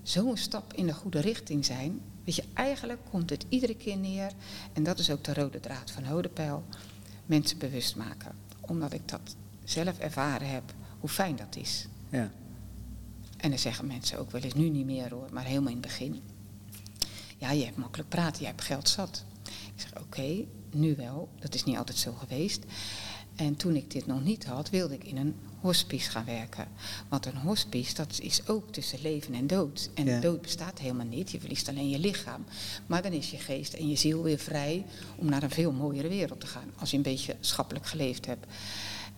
zo'n 0.02 0.36
stap 0.36 0.72
in 0.72 0.86
de 0.86 0.94
goede 0.94 1.20
richting 1.20 1.64
zijn. 1.64 2.00
Weet 2.24 2.34
je, 2.34 2.44
eigenlijk 2.52 3.00
komt 3.10 3.30
het 3.30 3.46
iedere 3.48 3.76
keer 3.76 3.96
neer, 3.96 4.32
en 4.72 4.82
dat 4.82 4.98
is 4.98 5.10
ook 5.10 5.24
de 5.24 5.34
rode 5.34 5.60
draad 5.60 5.90
van 5.90 6.04
Hodepeil, 6.04 6.64
mensen 7.26 7.58
bewust 7.58 7.96
maken. 7.96 8.34
Omdat 8.60 8.92
ik 8.92 9.08
dat 9.08 9.36
zelf 9.64 9.98
ervaren 9.98 10.48
heb, 10.48 10.74
hoe 11.00 11.08
fijn 11.08 11.36
dat 11.36 11.56
is. 11.56 11.86
Ja. 12.10 12.30
En 13.36 13.50
dan 13.50 13.58
zeggen 13.58 13.86
mensen 13.86 14.18
ook 14.18 14.30
wel 14.30 14.40
eens, 14.40 14.54
nu 14.54 14.68
niet 14.68 14.86
meer 14.86 15.10
hoor, 15.10 15.28
maar 15.32 15.44
helemaal 15.44 15.72
in 15.72 15.78
het 15.78 15.86
begin. 15.86 16.22
Ja, 17.36 17.50
je 17.50 17.64
hebt 17.64 17.76
makkelijk 17.76 18.08
praten, 18.08 18.40
je 18.40 18.46
hebt 18.46 18.62
geld 18.62 18.88
zat. 18.88 19.24
Ik 19.74 19.80
zeg, 19.82 20.00
oké, 20.00 20.44
nu 20.70 20.96
wel, 20.96 21.28
dat 21.38 21.54
is 21.54 21.64
niet 21.64 21.76
altijd 21.76 21.98
zo 21.98 22.12
geweest. 22.12 22.64
En 23.36 23.56
toen 23.56 23.76
ik 23.76 23.90
dit 23.90 24.06
nog 24.06 24.24
niet 24.24 24.44
had, 24.46 24.70
wilde 24.70 24.94
ik 24.94 25.04
in 25.04 25.16
een 25.16 25.34
hospice 25.60 26.10
gaan 26.10 26.24
werken. 26.24 26.68
Want 27.08 27.26
een 27.26 27.36
hospice, 27.36 27.94
dat 27.94 28.18
is 28.20 28.48
ook 28.48 28.72
tussen 28.72 29.00
leven 29.00 29.34
en 29.34 29.46
dood. 29.46 29.90
En 29.94 30.04
Ja. 30.06 30.20
dood 30.20 30.42
bestaat 30.42 30.78
helemaal 30.78 31.06
niet, 31.06 31.30
je 31.30 31.40
verliest 31.40 31.68
alleen 31.68 31.88
je 31.88 31.98
lichaam. 31.98 32.44
Maar 32.86 33.02
dan 33.02 33.12
is 33.12 33.30
je 33.30 33.38
geest 33.38 33.72
en 33.72 33.88
je 33.88 33.96
ziel 33.96 34.22
weer 34.22 34.38
vrij 34.38 34.84
om 35.16 35.28
naar 35.28 35.42
een 35.42 35.50
veel 35.50 35.72
mooiere 35.72 36.08
wereld 36.08 36.40
te 36.40 36.46
gaan. 36.46 36.70
Als 36.78 36.90
je 36.90 36.96
een 36.96 37.02
beetje 37.02 37.36
schappelijk 37.40 37.86
geleefd 37.86 38.26
hebt. 38.26 38.46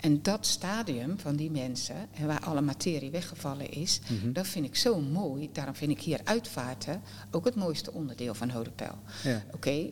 En 0.00 0.22
dat 0.22 0.46
stadium 0.46 1.18
van 1.18 1.36
die 1.36 1.50
mensen, 1.50 2.08
en 2.14 2.26
waar 2.26 2.40
alle 2.44 2.60
materie 2.60 3.10
weggevallen 3.10 3.70
is, 3.70 4.00
Mhm. 4.08 4.32
dat 4.32 4.46
vind 4.46 4.64
ik 4.66 4.76
zo 4.76 5.00
mooi. 5.00 5.48
Daarom 5.52 5.74
vind 5.74 5.90
ik 5.90 6.00
hier 6.00 6.20
uitvaarten 6.24 7.02
ook 7.30 7.44
het 7.44 7.54
mooiste 7.54 7.92
onderdeel 7.92 8.34
van 8.34 8.50
Hodepeil. 8.50 8.98
Ja. 9.22 9.44
Oké, 9.54 9.90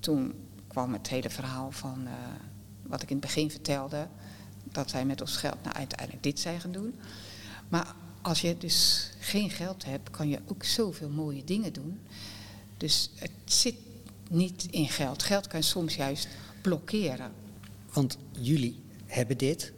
toen 0.00 0.34
kwam 0.66 0.92
het 0.92 1.08
hele 1.08 1.30
verhaal 1.30 1.70
van 1.72 2.06
eh, 2.06 2.12
wat 2.82 3.02
ik 3.02 3.08
in 3.10 3.16
het 3.16 3.24
begin 3.24 3.50
vertelde, 3.50 4.08
dat 4.64 4.90
wij 4.92 5.04
met 5.04 5.20
ons 5.20 5.36
geld 5.36 5.62
nou 5.62 5.76
uiteindelijk 5.76 6.22
dit 6.22 6.40
zijn 6.40 6.60
gaan 6.60 6.72
doen. 6.72 6.94
Maar 7.68 7.94
als 8.22 8.40
je 8.40 8.58
dus 8.58 9.10
geen 9.18 9.50
geld 9.50 9.84
hebt, 9.84 10.10
kan 10.10 10.28
je 10.28 10.38
ook 10.46 10.64
zoveel 10.64 11.08
mooie 11.08 11.44
dingen 11.44 11.72
doen. 11.72 12.00
Dus 12.76 13.10
het 13.14 13.30
zit 13.44 13.74
niet 14.30 14.66
in 14.70 14.88
geld. 14.88 15.22
Geld 15.22 15.46
kan 15.46 15.62
soms 15.62 15.94
juist 15.94 16.28
blokkeren. 16.62 17.32
Want 17.92 18.18
jullie 18.40 18.82
hebben 19.08 19.38
dit. 19.38 19.72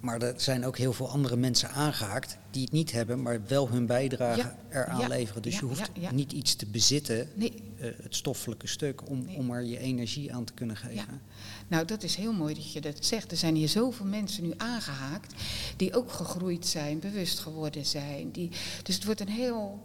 Maar 0.00 0.22
er 0.22 0.40
zijn 0.40 0.64
ook 0.66 0.76
heel 0.78 0.92
veel 0.92 1.08
andere 1.08 1.36
mensen 1.36 1.70
aangehaakt 1.70 2.38
die 2.50 2.62
het 2.62 2.72
niet 2.72 2.92
hebben, 2.92 3.22
maar 3.22 3.40
wel 3.48 3.68
hun 3.68 3.86
bijdrage 3.86 4.38
Ja, 4.40 4.56
eraan 4.70 5.00
ja, 5.00 5.06
leveren. 5.08 5.42
Dus 5.42 5.52
ja, 5.54 5.60
je 5.60 5.66
hoeft 5.66 5.90
niet 6.12 6.32
iets 6.32 6.54
te 6.54 6.66
bezitten, 6.66 7.28
Nee, 7.34 7.62
eh, 7.78 7.90
het 8.02 8.14
stoffelijke 8.16 8.66
stuk, 8.66 9.08
om, 9.10 9.24
Nee. 9.24 9.36
om 9.36 9.50
er 9.50 9.62
je 9.64 9.78
energie 9.78 10.34
aan 10.34 10.44
te 10.44 10.52
kunnen 10.52 10.76
geven. 10.76 11.20
nou 11.68 11.84
dat 11.84 12.02
is 12.02 12.14
heel 12.14 12.32
mooi 12.32 12.54
dat 12.54 12.72
je 12.72 12.80
dat 12.80 13.04
zegt. 13.04 13.30
Er 13.30 13.36
zijn 13.36 13.54
hier 13.54 13.68
zoveel 13.68 14.06
mensen 14.06 14.42
nu 14.42 14.52
aangehaakt 14.56 15.34
die 15.76 15.94
ook 15.96 16.10
gegroeid 16.12 16.66
zijn, 16.66 16.98
bewust 16.98 17.38
geworden 17.38 17.86
zijn. 17.86 18.30
Die, 18.30 18.50
dus 18.82 18.94
het 18.94 19.04
wordt 19.04 19.20
een 19.20 19.28
heel, 19.28 19.84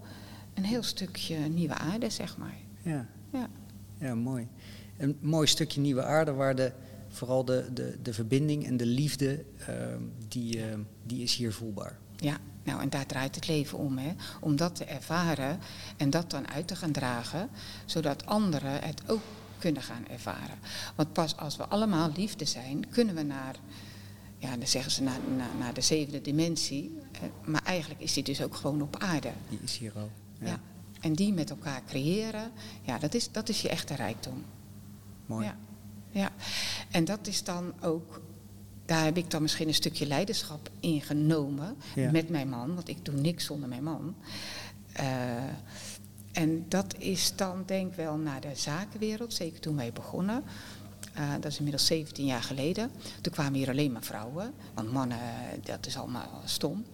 een 0.53 0.65
heel 0.65 0.83
stukje 0.83 1.37
nieuwe 1.37 1.73
aarde, 1.75 2.09
zeg 2.09 2.37
maar. 2.37 2.57
Ja, 2.81 3.07
Ja. 3.33 3.49
ja, 3.99 4.15
mooi. 4.15 4.47
Een 4.97 5.17
mooi 5.19 5.47
stukje 5.47 5.81
nieuwe 5.81 6.03
aarde 6.03 6.31
waar 6.33 6.55
de, 6.55 6.71
vooral 7.09 7.45
de, 7.45 7.65
de, 7.73 7.97
de 8.01 8.13
verbinding 8.13 8.65
en 8.65 8.77
de 8.77 8.85
liefde, 8.85 9.45
ehm, 9.57 10.01
die, 10.27 10.63
ehm, 10.63 10.79
die 11.03 11.23
is 11.23 11.35
hier 11.35 11.53
voelbaar. 11.53 11.97
Ja, 12.15 12.37
nou 12.63 12.81
en 12.81 12.89
daar 12.89 13.05
draait 13.05 13.35
het 13.35 13.47
leven 13.47 13.77
om, 13.77 13.97
hè? 13.97 14.13
om 14.41 14.55
dat 14.55 14.75
te 14.75 14.85
ervaren 14.85 15.59
en 15.97 16.09
dat 16.09 16.29
dan 16.29 16.47
uit 16.47 16.67
te 16.67 16.75
gaan 16.75 16.91
dragen, 16.91 17.49
zodat 17.85 18.25
anderen 18.25 18.81
het 18.81 19.09
ook 19.09 19.21
kunnen 19.57 19.81
gaan 19.81 20.07
ervaren. 20.07 20.57
Want 20.95 21.13
pas 21.13 21.37
als 21.37 21.57
we 21.57 21.65
allemaal 21.65 22.11
liefde 22.15 22.45
zijn, 22.45 22.89
kunnen 22.89 23.15
we 23.15 23.23
naar, 23.23 23.55
ja, 24.37 24.57
dan 24.57 24.67
zeggen 24.67 24.91
ze 24.91 25.03
naar, 25.03 25.19
naar, 25.37 25.55
naar 25.59 25.73
de 25.73 25.81
zevende 25.81 26.21
dimensie, 26.21 26.97
maar 27.45 27.63
eigenlijk 27.63 28.01
is 28.01 28.13
die 28.13 28.23
dus 28.23 28.41
ook 28.41 28.55
gewoon 28.55 28.81
op 28.81 28.97
aarde. 28.97 29.31
Die 29.49 29.59
is 29.63 29.77
hier 29.77 29.91
al. 29.95 30.11
Ja. 30.39 30.59
En 30.99 31.13
die 31.13 31.33
met 31.33 31.49
elkaar 31.49 31.81
creëren, 31.87 32.51
ja, 32.81 32.97
dat 32.97 33.13
is, 33.13 33.31
dat 33.31 33.49
is 33.49 33.61
je 33.61 33.69
echte 33.69 33.95
rijkdom. 33.95 34.43
Mooi. 35.25 35.45
Ja, 35.45 35.57
ja. 36.11 36.31
En 36.91 37.05
dat 37.05 37.27
is 37.27 37.43
dan 37.43 37.73
ook, 37.81 38.21
daar 38.85 39.03
heb 39.03 39.17
ik 39.17 39.31
dan 39.31 39.41
misschien 39.41 39.67
een 39.67 39.73
stukje 39.73 40.05
leiderschap 40.07 40.69
in 40.79 41.01
genomen 41.01 41.75
Ja. 41.95 42.11
met 42.11 42.29
mijn 42.29 42.49
man, 42.49 42.75
want 42.75 42.87
ik 42.87 43.05
doe 43.05 43.15
niks 43.15 43.45
zonder 43.45 43.69
mijn 43.69 43.83
man. 43.83 44.15
Eh, 44.93 45.05
en 46.31 46.65
dat 46.67 46.95
is 46.97 47.35
dan 47.35 47.63
denk 47.65 47.89
ik 47.89 47.95
wel 47.95 48.15
naar 48.17 48.41
de 48.41 48.55
zakenwereld, 48.55 49.33
zeker 49.33 49.59
toen 49.59 49.75
wij 49.75 49.91
begonnen. 49.93 50.43
Eh, 51.13 51.31
dat 51.33 51.51
is 51.51 51.57
inmiddels 51.57 51.85
17 51.85 52.25
jaar 52.25 52.43
geleden. 52.43 52.91
Toen 53.21 53.33
kwamen 53.33 53.53
hier 53.53 53.69
alleen 53.69 53.91
maar 53.91 54.03
vrouwen, 54.03 54.53
want 54.73 54.91
mannen, 54.91 55.19
dat 55.63 55.85
is 55.85 55.97
allemaal 55.97 56.41
stom. 56.45 56.85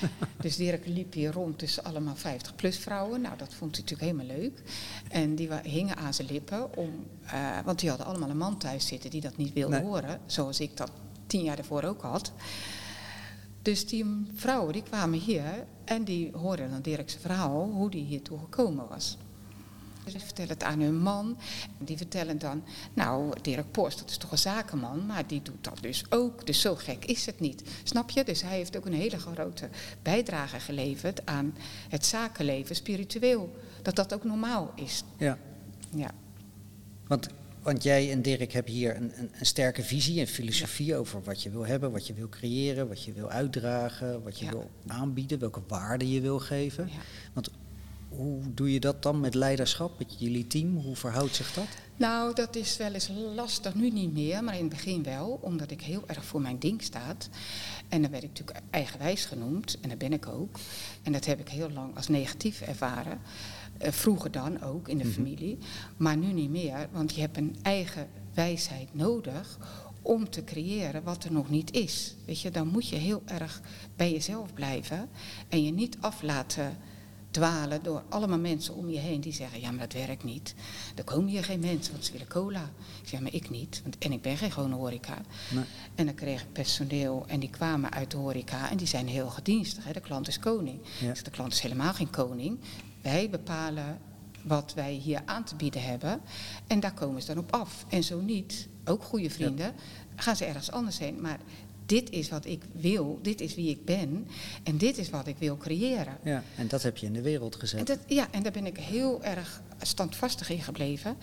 Dus 0.42 0.56
Dirk 0.56 0.86
liep 0.86 1.12
hier 1.12 1.32
rond 1.32 1.58
tussen 1.58 1.84
allemaal 1.84 2.16
50-plus 2.16 2.78
vrouwen. 2.78 3.20
Nou, 3.20 3.36
dat 3.36 3.54
vond 3.54 3.76
hij 3.76 3.84
natuurlijk 3.84 4.10
helemaal 4.10 4.36
leuk. 4.40 4.62
En 5.08 5.34
die 5.34 5.48
hingen 5.62 5.96
aan 5.96 6.14
zijn 6.14 6.28
lippen, 6.30 6.76
om, 6.76 7.06
eh, 7.26 7.58
want 7.64 7.78
die 7.80 7.88
hadden 7.88 8.06
allemaal 8.06 8.30
een 8.30 8.36
man 8.36 8.58
thuis 8.58 8.86
zitten 8.86 9.10
die 9.10 9.20
dat 9.20 9.36
niet 9.36 9.52
wilde 9.52 9.76
Nee. 9.76 9.84
horen. 9.84 10.20
Zoals 10.26 10.60
ik 10.60 10.76
dat 10.76 10.90
tien 11.26 11.42
jaar 11.42 11.56
daarvoor 11.56 11.82
ook 11.82 12.02
had. 12.02 12.32
Dus 13.62 13.86
die 13.86 14.26
vrouwen 14.34 14.72
die 14.72 14.82
kwamen 14.82 15.18
hier 15.18 15.66
en 15.84 16.04
die 16.04 16.30
hoorden 16.32 16.70
dan 16.70 16.80
Dirk's 16.82 17.16
verhaal, 17.20 17.70
hoe 17.70 17.90
die 17.90 18.04
hiertoe 18.04 18.38
gekomen 18.38 18.88
was. 18.88 19.18
Die 20.04 20.18
vertellen 20.20 20.50
het 20.50 20.62
aan 20.62 20.80
hun 20.80 20.98
man. 20.98 21.38
Die 21.78 21.96
vertellen 21.96 22.38
dan, 22.38 22.62
nou, 22.94 23.32
Dirk 23.42 23.70
Post, 23.70 23.98
dat 23.98 24.10
is 24.10 24.16
toch 24.16 24.30
een 24.32 24.38
zakenman, 24.38 25.06
maar 25.06 25.26
die 25.26 25.42
doet 25.42 25.64
dat 25.64 25.78
dus 25.80 26.04
ook. 26.10 26.46
Dus 26.46 26.60
zo 26.60 26.74
gek 26.74 27.04
is 27.04 27.26
het 27.26 27.40
niet. 27.40 27.62
Snap 27.82 28.10
je? 28.10 28.24
Dus 28.24 28.42
hij 28.42 28.56
heeft 28.56 28.76
ook 28.76 28.86
een 28.86 28.92
hele 28.92 29.18
grote 29.18 29.68
bijdrage 30.02 30.60
geleverd 30.60 31.26
aan 31.26 31.54
het 31.88 32.06
zakenleven 32.06 32.76
spiritueel. 32.76 33.56
Dat 33.82 33.96
dat 33.96 34.14
ook 34.14 34.24
normaal 34.24 34.72
is. 34.74 35.02
Ja. 35.18 35.38
Ja. 35.94 36.10
Want, 37.06 37.28
want 37.62 37.82
jij 37.82 38.10
en 38.10 38.22
Dirk 38.22 38.52
hebben 38.52 38.72
hier 38.72 38.96
een, 38.96 39.12
een, 39.18 39.30
een 39.38 39.46
sterke 39.46 39.82
visie 39.82 40.20
en 40.20 40.26
filosofie 40.26 40.96
over 40.96 41.22
wat 41.22 41.42
je 41.42 41.50
wil 41.50 41.66
hebben, 41.66 41.92
wat 41.92 42.06
je 42.06 42.12
wil 42.14 42.28
creëren, 42.28 42.88
wat 42.88 43.04
je 43.04 43.12
wil 43.12 43.30
uitdragen, 43.30 44.22
wat 44.22 44.38
je 44.38 44.44
Ja. 44.44 44.50
wil 44.50 44.70
aanbieden, 44.86 45.38
welke 45.38 45.60
waarden 45.68 46.08
je 46.10 46.20
wil 46.20 46.38
geven. 46.38 46.86
ja. 46.92 46.98
Want 47.32 47.50
hoe 48.10 48.54
doe 48.54 48.72
je 48.72 48.80
dat 48.80 49.02
dan 49.02 49.20
met 49.20 49.34
leiderschap, 49.34 49.98
met 49.98 50.14
jullie 50.18 50.46
team? 50.46 50.76
Hoe 50.76 50.96
verhoudt 50.96 51.34
zich 51.34 51.52
dat? 51.52 51.66
Nou, 51.96 52.34
dat 52.34 52.56
is 52.56 52.76
wel 52.76 52.92
eens 52.92 53.10
lastig. 53.34 53.74
Nu 53.74 53.90
niet 53.90 54.12
meer, 54.12 54.44
maar 54.44 54.54
in 54.54 54.60
het 54.60 54.68
begin 54.68 55.02
wel. 55.02 55.38
Omdat 55.42 55.70
ik 55.70 55.80
heel 55.82 56.02
erg 56.06 56.24
voor 56.24 56.40
mijn 56.40 56.58
ding 56.58 56.82
staat. 56.82 57.28
En 57.88 58.02
dan 58.02 58.10
werd 58.10 58.22
ik 58.22 58.28
natuurlijk 58.28 58.60
eigenwijs 58.70 59.24
genoemd. 59.24 59.78
En 59.80 59.88
dat 59.88 59.98
ben 59.98 60.12
ik 60.12 60.26
ook. 60.28 60.58
En 61.02 61.12
dat 61.12 61.24
heb 61.24 61.40
ik 61.40 61.48
heel 61.48 61.70
lang 61.70 61.96
als 61.96 62.08
negatief 62.08 62.60
ervaren. 62.60 63.20
Eh, 63.78 63.92
vroeger 63.92 64.30
dan 64.30 64.62
ook 64.62 64.88
in 64.88 64.98
de 64.98 65.04
Mhm. 65.04 65.12
familie. 65.12 65.58
Maar 65.96 66.16
nu 66.16 66.32
niet 66.32 66.50
meer. 66.50 66.88
Want 66.92 67.14
je 67.14 67.20
hebt 67.20 67.36
een 67.36 67.56
eigen 67.62 68.08
wijsheid 68.34 68.94
nodig 68.94 69.58
om 70.02 70.30
te 70.30 70.44
creëren 70.44 71.02
wat 71.02 71.24
er 71.24 71.32
nog 71.32 71.50
niet 71.50 71.72
is. 71.72 72.14
Weet 72.26 72.40
je, 72.40 72.50
dan 72.50 72.66
moet 72.68 72.88
je 72.88 72.96
heel 72.96 73.22
erg 73.26 73.60
bij 73.96 74.12
jezelf 74.12 74.54
blijven. 74.54 75.08
En 75.48 75.64
je 75.64 75.72
niet 75.72 75.96
af 76.00 76.22
laten 76.22 76.76
dwalen 77.30 77.82
door 77.82 78.02
allemaal 78.08 78.38
mensen 78.38 78.74
om 78.74 78.90
je 78.90 78.98
heen 78.98 79.20
die 79.20 79.32
zeggen, 79.32 79.60
ja 79.60 79.70
maar 79.70 79.88
dat 79.88 80.06
werkt 80.06 80.24
niet. 80.24 80.54
Er 80.94 81.04
komen 81.04 81.30
hier 81.30 81.44
geen 81.44 81.60
mensen, 81.60 81.92
want 81.92 82.04
ze 82.04 82.12
willen 82.12 82.28
cola. 82.28 82.70
Ik 83.02 83.08
zeg, 83.08 83.20
maar 83.20 83.34
ik 83.34 83.50
niet, 83.50 83.80
want, 83.82 83.98
en 83.98 84.12
ik 84.12 84.22
ben 84.22 84.36
geen 84.36 84.52
gewone 84.52 84.74
horeca. 84.74 85.18
Nee. 85.50 85.64
En 85.94 86.06
dan 86.06 86.14
kreeg 86.14 86.42
ik 86.42 86.52
personeel 86.52 87.24
en 87.26 87.40
die 87.40 87.50
kwamen 87.50 87.92
uit 87.92 88.10
de 88.10 88.16
horeca 88.16 88.70
en 88.70 88.76
die 88.76 88.86
zijn 88.86 89.08
heel 89.08 89.28
gedienstig. 89.28 89.84
Hè? 89.84 89.92
De 89.92 90.00
klant 90.00 90.28
is 90.28 90.38
koning. 90.38 90.80
Ja. 91.00 91.14
Zeg, 91.14 91.22
de 91.22 91.30
klant 91.30 91.52
is 91.52 91.60
helemaal 91.60 91.94
geen 91.94 92.10
koning. 92.10 92.58
Wij 93.02 93.30
bepalen 93.30 93.98
wat 94.42 94.74
wij 94.74 94.92
hier 94.92 95.22
aan 95.24 95.44
te 95.44 95.54
bieden 95.54 95.82
hebben 95.82 96.20
en 96.66 96.80
daar 96.80 96.94
komen 96.94 97.22
ze 97.22 97.34
dan 97.34 97.38
op 97.38 97.52
af. 97.52 97.84
En 97.88 98.04
zo 98.04 98.20
niet, 98.20 98.68
ook 98.84 99.02
goede 99.02 99.30
vrienden, 99.30 99.74
gaan 100.16 100.36
ze 100.36 100.44
ergens 100.44 100.70
anders 100.70 100.98
heen. 100.98 101.20
Maar 101.20 101.38
dit 101.90 102.10
is 102.10 102.28
wat 102.28 102.44
ik 102.44 102.62
wil, 102.72 103.18
dit 103.22 103.40
is 103.40 103.54
wie 103.54 103.70
ik 103.70 103.84
ben 103.84 104.26
en 104.62 104.76
dit 104.76 104.98
is 104.98 105.10
wat 105.10 105.26
ik 105.26 105.36
wil 105.38 105.56
creëren. 105.56 106.18
Ja, 106.22 106.42
en 106.56 106.68
dat 106.68 106.82
heb 106.82 106.96
je 106.96 107.06
in 107.06 107.12
de 107.12 107.22
wereld 107.22 107.56
gezet. 107.56 107.78
En 107.78 107.84
dat, 107.84 107.98
ja, 108.06 108.28
en 108.30 108.42
daar 108.42 108.52
ben 108.52 108.66
ik 108.66 108.76
heel 108.76 109.24
erg 109.24 109.62
standvastig 109.82 110.50
in 110.50 110.62
gebleven. 110.62 111.16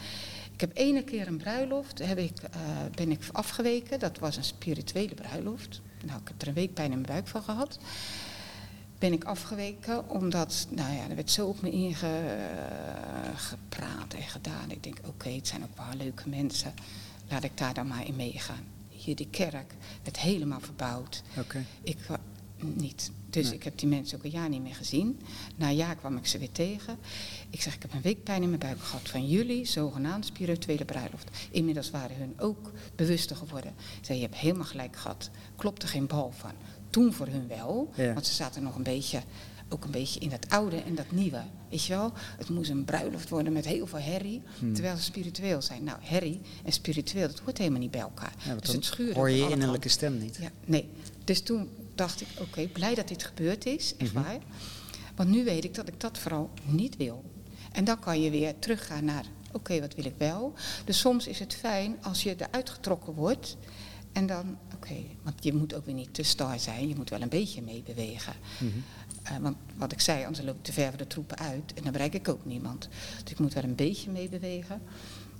Ik 0.53 0.61
heb 0.61 0.71
ene 0.73 1.03
keer 1.03 1.27
een 1.27 1.37
bruiloft, 1.37 1.99
heb 1.99 2.17
ik, 2.17 2.41
eh, 2.41 2.59
ben 2.95 3.11
ik 3.11 3.19
afgeweken. 3.31 3.99
Dat 3.99 4.19
was 4.19 4.37
een 4.37 4.43
spirituele 4.43 5.13
bruiloft. 5.13 5.81
Nou, 6.05 6.21
ik 6.21 6.27
heb 6.27 6.41
er 6.41 6.47
een 6.47 6.53
week 6.53 6.73
pijn 6.73 6.91
in 6.91 7.01
mijn 7.01 7.11
buik 7.13 7.27
van 7.27 7.43
gehad. 7.43 7.79
Ben 8.99 9.13
ik 9.13 9.23
afgeweken 9.23 10.09
omdat, 10.09 10.67
nou 10.69 10.93
ja, 10.93 11.09
er 11.09 11.15
werd 11.15 11.31
zo 11.31 11.47
op 11.47 11.61
me 11.61 11.71
ingepraat 11.71 12.13
en 14.15 14.21
gedaan. 14.27 14.71
Ik 14.71 14.83
denk, 14.83 14.97
oké, 15.05 15.29
het 15.29 15.47
zijn 15.47 15.63
ook 15.63 15.77
wel 15.77 15.97
leuke 15.97 16.29
mensen. 16.29 16.73
Laat 17.29 17.43
ik 17.43 17.57
daar 17.57 17.73
dan 17.73 17.87
maar 17.87 18.07
in 18.07 18.15
meegaan. 18.15 18.76
Hier 19.07 19.15
die 19.15 19.27
kerk 19.29 19.73
werd 20.03 20.19
helemaal 20.19 20.59
verbouwd. 20.59 21.23
Oké. 21.39 21.65
Ik 21.83 21.97
wa- 22.07 22.19
niet. 22.59 23.11
Dus 23.29 23.45
Nee. 23.45 23.53
ik 23.53 23.63
heb 23.63 23.77
die 23.77 23.87
mensen 23.87 24.17
ook 24.17 24.23
een 24.23 24.29
jaar 24.29 24.49
niet 24.49 24.61
meer 24.61 24.75
gezien. 24.75 25.19
Na 25.55 25.67
een 25.69 25.75
jaar 25.75 25.95
kwam 25.95 26.17
ik 26.17 26.25
ze 26.25 26.37
weer 26.37 26.51
tegen. 26.51 26.97
Ik 27.49 27.61
zeg, 27.61 27.75
ik 27.75 27.81
heb 27.81 27.93
een 27.93 28.01
week 28.01 28.23
pijn 28.23 28.41
in 28.41 28.47
mijn 28.47 28.59
buik 28.59 28.79
gehad 28.81 29.09
van 29.09 29.27
jullie 29.27 29.65
zogenaamde 29.65 30.25
spirituele 30.25 30.85
bruiloft. 30.85 31.29
Inmiddels 31.51 31.89
waren 31.89 32.17
hun 32.17 32.33
ook 32.39 32.71
bewuster 32.95 33.35
geworden. 33.35 33.71
Ik 33.99 34.05
zei, 34.05 34.17
je 34.19 34.23
hebt 34.25 34.37
helemaal 34.37 34.65
gelijk 34.65 34.95
gehad. 34.95 35.29
Klopt 35.55 35.83
er 35.83 35.89
geen 35.89 36.07
bal 36.07 36.31
van. 36.37 36.51
Toen 36.89 37.13
voor 37.13 37.27
hun 37.27 37.47
wel, 37.47 37.91
Ja. 37.95 38.13
want 38.13 38.25
ze 38.27 38.33
zaten 38.33 38.63
nog 38.63 38.75
een 38.75 38.83
beetje, 38.83 39.21
ook 39.69 39.83
een 39.83 39.91
beetje 39.91 40.19
in 40.19 40.29
dat 40.29 40.49
oude 40.49 40.75
en 40.81 40.95
dat 40.95 41.11
nieuwe. 41.11 41.43
Weet 41.69 41.83
je 41.85 41.93
wel? 41.93 42.11
Het 42.37 42.49
moest 42.49 42.69
een 42.69 42.85
bruiloft 42.85 43.29
worden 43.29 43.53
met 43.53 43.65
heel 43.65 43.87
veel 43.87 43.99
herrie, 43.99 44.41
Hmm. 44.59 44.73
terwijl 44.73 44.97
ze 44.97 45.03
spiritueel 45.03 45.61
zijn. 45.61 45.83
Nou, 45.83 45.97
herrie 46.01 46.41
en 46.63 46.71
spiritueel, 46.71 47.27
dat 47.27 47.39
hoort 47.39 47.57
helemaal 47.57 47.79
niet 47.79 47.91
bij 47.91 48.01
elkaar. 48.01 48.33
Ja, 48.45 48.55
dus 48.55 48.71
het 48.71 48.85
schuurde 48.85 49.13
hoor 49.13 49.29
je 49.29 49.49
innerlijke 49.49 49.89
stem 49.89 50.17
niet. 50.17 50.37
ja, 50.41 50.49
nee. 50.65 50.89
Dus 51.23 51.41
toen 51.41 51.69
dacht 51.95 52.21
ik, 52.21 52.27
oké, 52.39 52.67
blij 52.67 52.95
dat 52.95 53.07
dit 53.07 53.23
gebeurd 53.23 53.65
is, 53.65 53.95
echt 53.97 54.13
Mhm. 54.13 54.23
waar. 54.23 54.39
Want 55.15 55.29
nu 55.29 55.43
weet 55.43 55.63
ik 55.63 55.73
dat 55.75 55.87
ik 55.87 55.99
dat 55.99 56.17
vooral 56.17 56.49
niet 56.65 56.97
wil. 56.97 57.23
En 57.71 57.83
dan 57.83 57.99
kan 57.99 58.21
je 58.21 58.29
weer 58.29 58.59
teruggaan 58.59 59.05
naar, 59.05 59.25
oké, 59.51 59.79
wat 59.79 59.95
wil 59.95 60.05
ik 60.05 60.15
wel? 60.17 60.53
Dus 60.85 60.99
soms 60.99 61.27
is 61.27 61.39
het 61.39 61.53
fijn 61.55 61.97
als 62.01 62.23
je 62.23 62.35
eruit 62.37 62.69
getrokken 62.69 63.13
wordt. 63.13 63.57
En 64.11 64.25
dan, 64.25 64.57
oké, 64.75 64.95
want 65.23 65.43
je 65.43 65.53
moet 65.53 65.73
ook 65.73 65.85
weer 65.85 65.95
niet 65.95 66.13
te 66.13 66.23
star 66.23 66.59
zijn. 66.59 66.87
Je 66.87 66.95
moet 66.95 67.09
wel 67.09 67.21
een 67.21 67.29
beetje 67.29 67.61
meebewegen. 67.61 68.33
Mhm. 68.59 68.71
Eh, 69.27 69.37
want 69.37 69.57
wat 69.75 69.91
ik 69.91 69.99
zei, 69.99 70.25
anders 70.25 70.45
loop 70.45 70.55
ik 70.55 70.63
te 70.63 70.73
ver 70.73 70.87
voor 70.87 70.97
de 70.97 71.07
troepen 71.07 71.37
uit. 71.37 71.73
En 71.73 71.83
dan 71.83 71.91
bereik 71.91 72.13
ik 72.13 72.27
ook 72.27 72.45
niemand. 72.45 72.89
Dus 73.23 73.31
ik 73.31 73.39
moet 73.39 73.53
wel 73.53 73.63
een 73.63 73.75
beetje 73.75 74.11
meebewegen. 74.11 74.81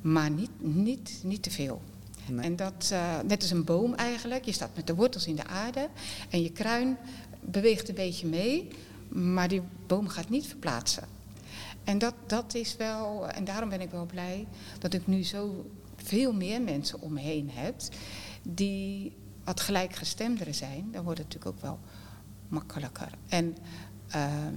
Maar 0.02 0.32
niet, 0.32 0.50
niet, 0.58 1.20
niet 1.24 1.44
te 1.44 1.52
veel. 1.52 1.82
Nee. 2.28 2.46
En 2.46 2.56
dat, 2.56 2.90
eh, 2.92 3.20
net 3.26 3.42
als 3.42 3.52
een 3.52 3.64
boom 3.64 3.94
eigenlijk. 3.94 4.46
Je 4.46 4.52
staat 4.52 4.76
met 4.76 4.88
de 4.88 4.96
wortels 4.96 5.28
in 5.28 5.36
de 5.36 5.46
aarde. 5.46 5.90
En 6.30 6.42
je 6.42 6.52
kruin 6.52 6.98
beweegt 7.42 7.90
een 7.90 7.96
beetje 7.96 8.28
mee. 8.28 8.68
Maar 9.10 9.48
die 9.48 9.62
boom 9.88 10.08
gaat 10.08 10.30
niet 10.30 10.48
verplaatsen. 10.48 11.04
En 11.84 11.98
dat, 11.98 12.14
dat 12.26 12.54
is 12.54 12.76
wel, 12.76 13.30
en 13.30 13.44
daarom 13.44 13.70
ben 13.70 13.82
ik 13.82 13.92
wel 13.92 14.06
blij 14.06 14.48
dat 14.80 14.94
ik 14.94 15.08
nu 15.08 15.24
zo 15.24 15.70
veel 15.96 16.34
meer 16.34 16.62
mensen 16.62 17.02
om 17.02 17.14
me 17.14 17.20
heen 17.20 17.50
heb. 17.54 17.82
Die 18.42 19.14
wat 19.44 19.60
gelijkgestemderen 19.60 20.56
zijn. 20.56 20.90
Dan 20.92 21.04
wordt 21.04 21.20
het 21.20 21.28
natuurlijk 21.28 21.56
ook 21.56 21.62
wel 21.62 21.80
makkelijker. 22.48 23.10
En 23.28 23.58
ehm, 24.08 24.56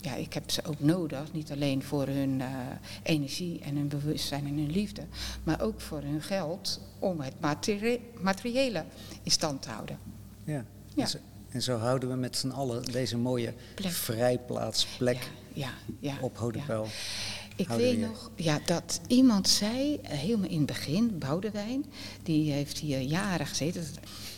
ja, 0.00 0.14
ik 0.14 0.32
heb 0.34 0.50
ze 0.50 0.64
ook 0.64 0.80
nodig, 0.80 1.32
niet 1.32 1.52
alleen 1.52 1.82
voor 1.82 2.06
hun 2.06 2.40
eh, 2.40 2.48
energie 3.02 3.60
en 3.60 3.76
hun 3.76 3.88
bewustzijn 3.88 4.46
en 4.46 4.56
hun 4.56 4.70
liefde, 4.70 5.02
maar 5.44 5.60
ook 5.60 5.80
voor 5.80 6.00
hun 6.00 6.22
geld 6.22 6.80
om 6.98 7.20
het 7.20 7.40
materie- 7.40 8.00
materiële 8.20 8.84
in 9.22 9.30
stand 9.30 9.62
te 9.62 9.70
houden. 9.70 9.98
Ja. 10.44 10.64
Ja. 10.94 11.02
En, 11.02 11.08
zo, 11.08 11.18
en 11.50 11.62
zo 11.62 11.76
houden 11.76 12.08
we 12.08 12.14
met 12.14 12.36
z'n 12.36 12.50
allen 12.50 12.84
deze 12.92 13.16
mooie 13.16 13.54
Plek. 13.74 13.92
vrijplaatsplek 13.92 15.30
Ja, 15.52 15.70
ja, 16.00 16.16
op. 16.20 16.36
Hodepel. 16.38 16.86
Ik 17.56 17.66
houden 17.66 17.88
weet 17.88 18.00
nog 18.00 18.30
ja, 18.36 18.60
dat 18.66 19.00
iemand 19.06 19.48
zei, 19.48 19.96
eh, 20.02 20.10
helemaal 20.18 20.48
in 20.50 20.56
het 20.56 20.66
begin, 20.66 21.18
Boudewijn, 21.18 21.84
die 22.22 22.52
heeft 22.52 22.78
hier 22.78 23.00
jaren 23.00 23.46
gezeten. 23.46 23.84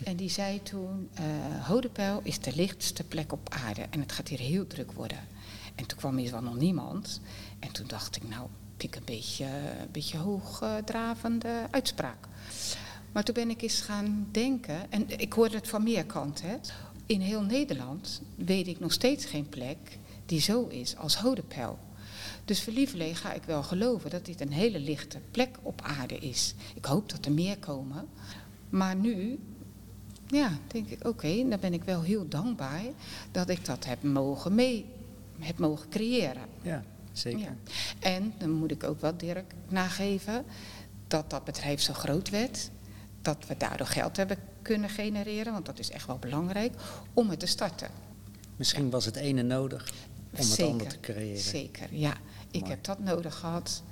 En 0.05 0.16
die 0.16 0.30
zei 0.30 0.62
toen, 0.62 1.09
eh 1.14 1.66
Hodepel 1.66 2.20
is 2.22 2.40
de 2.40 2.55
lichtste 2.55 3.05
plek 3.05 3.32
op 3.32 3.49
aarde 3.49 3.86
en 3.90 4.01
het 4.01 4.12
gaat 4.12 4.28
hier 4.28 4.38
heel 4.38 4.66
druk 4.66 4.92
worden. 4.92 5.18
En 5.74 5.86
toen 5.86 5.99
kwam 5.99 6.30
wel 6.30 6.42
nog 6.42 6.57
niemand. 6.57 7.20
En 7.59 7.72
toen 7.72 7.86
dacht 7.86 8.16
ik, 8.16 8.28
nou, 8.28 8.49
vind 8.76 8.94
ik 8.94 9.01
een 9.01 9.14
beetje, 9.14 9.47
beetje 9.92 10.18
hoogdravende 10.18 11.66
uitspraak. 11.70 12.28
Maar 13.12 13.24
toen 13.24 13.34
ben 13.34 13.51
ik 13.51 13.62
eens 13.62 13.80
gaan 13.80 14.28
denken, 14.30 14.90
en 14.90 15.20
ik 15.20 15.32
hoorde 15.32 15.57
het 15.57 15.68
van 15.68 15.82
meer 15.82 16.05
kanten. 16.05 16.61
In 17.07 17.20
heel 17.20 17.42
Nederland 17.42 18.22
weet 18.34 18.66
ik 18.66 18.80
nog 18.80 18.92
steeds 18.92 19.24
geen 19.24 19.49
plek 19.49 19.99
die 20.26 20.40
zo 20.40 20.66
is 20.66 20.97
als 20.97 21.16
Hodepel. 21.16 21.78
Dus 22.44 22.62
voor 22.62 22.72
ga 23.14 23.32
ik 23.32 23.42
wel 23.42 23.62
geloven 23.62 24.11
dat 24.11 24.24
dit 24.24 24.40
een 24.40 24.53
hele 24.53 24.80
lichte 24.80 25.18
plek 25.30 25.59
op 25.62 25.80
aarde 25.80 26.18
is. 26.18 26.55
Ik 26.74 26.84
hoop 26.84 27.11
dat 27.11 27.24
er 27.24 27.32
meer 27.32 27.59
komen. 27.59 28.09
Maar 28.68 28.97
nu, 28.97 29.38
ja, 30.27 30.51
denk 30.66 30.89
ik, 30.89 31.07
oké, 31.07 31.49
dan 31.49 31.61
ben 31.61 31.72
ik 31.72 31.85
wel 31.85 32.03
heel 32.03 32.29
dankbaar 32.29 32.83
dat 33.31 33.49
ik 33.49 33.64
dat 33.64 33.85
heb 33.85 34.03
mogen 34.03 34.55
mee, 34.55 34.87
heb 35.39 35.59
mogen 35.59 35.89
creëren. 35.89 36.43
Ja, 36.62 36.83
zeker. 37.12 37.41
Ja. 37.41 37.57
En 37.99 38.35
dan 38.39 38.51
moet 38.51 38.70
ik 38.70 38.85
ook 38.85 39.01
wel 39.01 39.16
Dirk 39.16 39.53
nageven 39.68 40.45
dat 41.07 41.31
dat 41.31 41.45
bedrijf 41.45 41.81
zo 41.81 41.93
groot 41.93 42.31
werd. 42.31 42.70
Dat 43.22 43.47
we 43.47 43.57
daardoor 43.57 43.87
geld 43.87 44.16
hebben 44.16 44.39
kunnen 44.62 44.91
genereren, 44.91 45.53
want 45.53 45.66
dat 45.66 45.79
is 45.79 45.91
echt 45.91 46.07
wel 46.07 46.18
belangrijk, 46.18 46.72
om 47.12 47.31
het 47.31 47.41
te 47.41 47.47
starten. 47.47 47.89
Misschien 48.57 48.91
was 48.91 49.05
het 49.05 49.16
ene 49.16 49.43
nodig 49.43 49.93
om 50.31 50.49
het 50.49 50.62
ander 50.62 50.87
te 50.87 51.01
creëren. 51.01 51.43
Zeker, 51.43 51.89
ja. 51.91 52.16
Ik 52.51 52.61
Mooi. 52.61 52.72
heb 52.72 52.85
dat 52.85 52.99
nodig 52.99 53.35
gehad. 53.35 53.83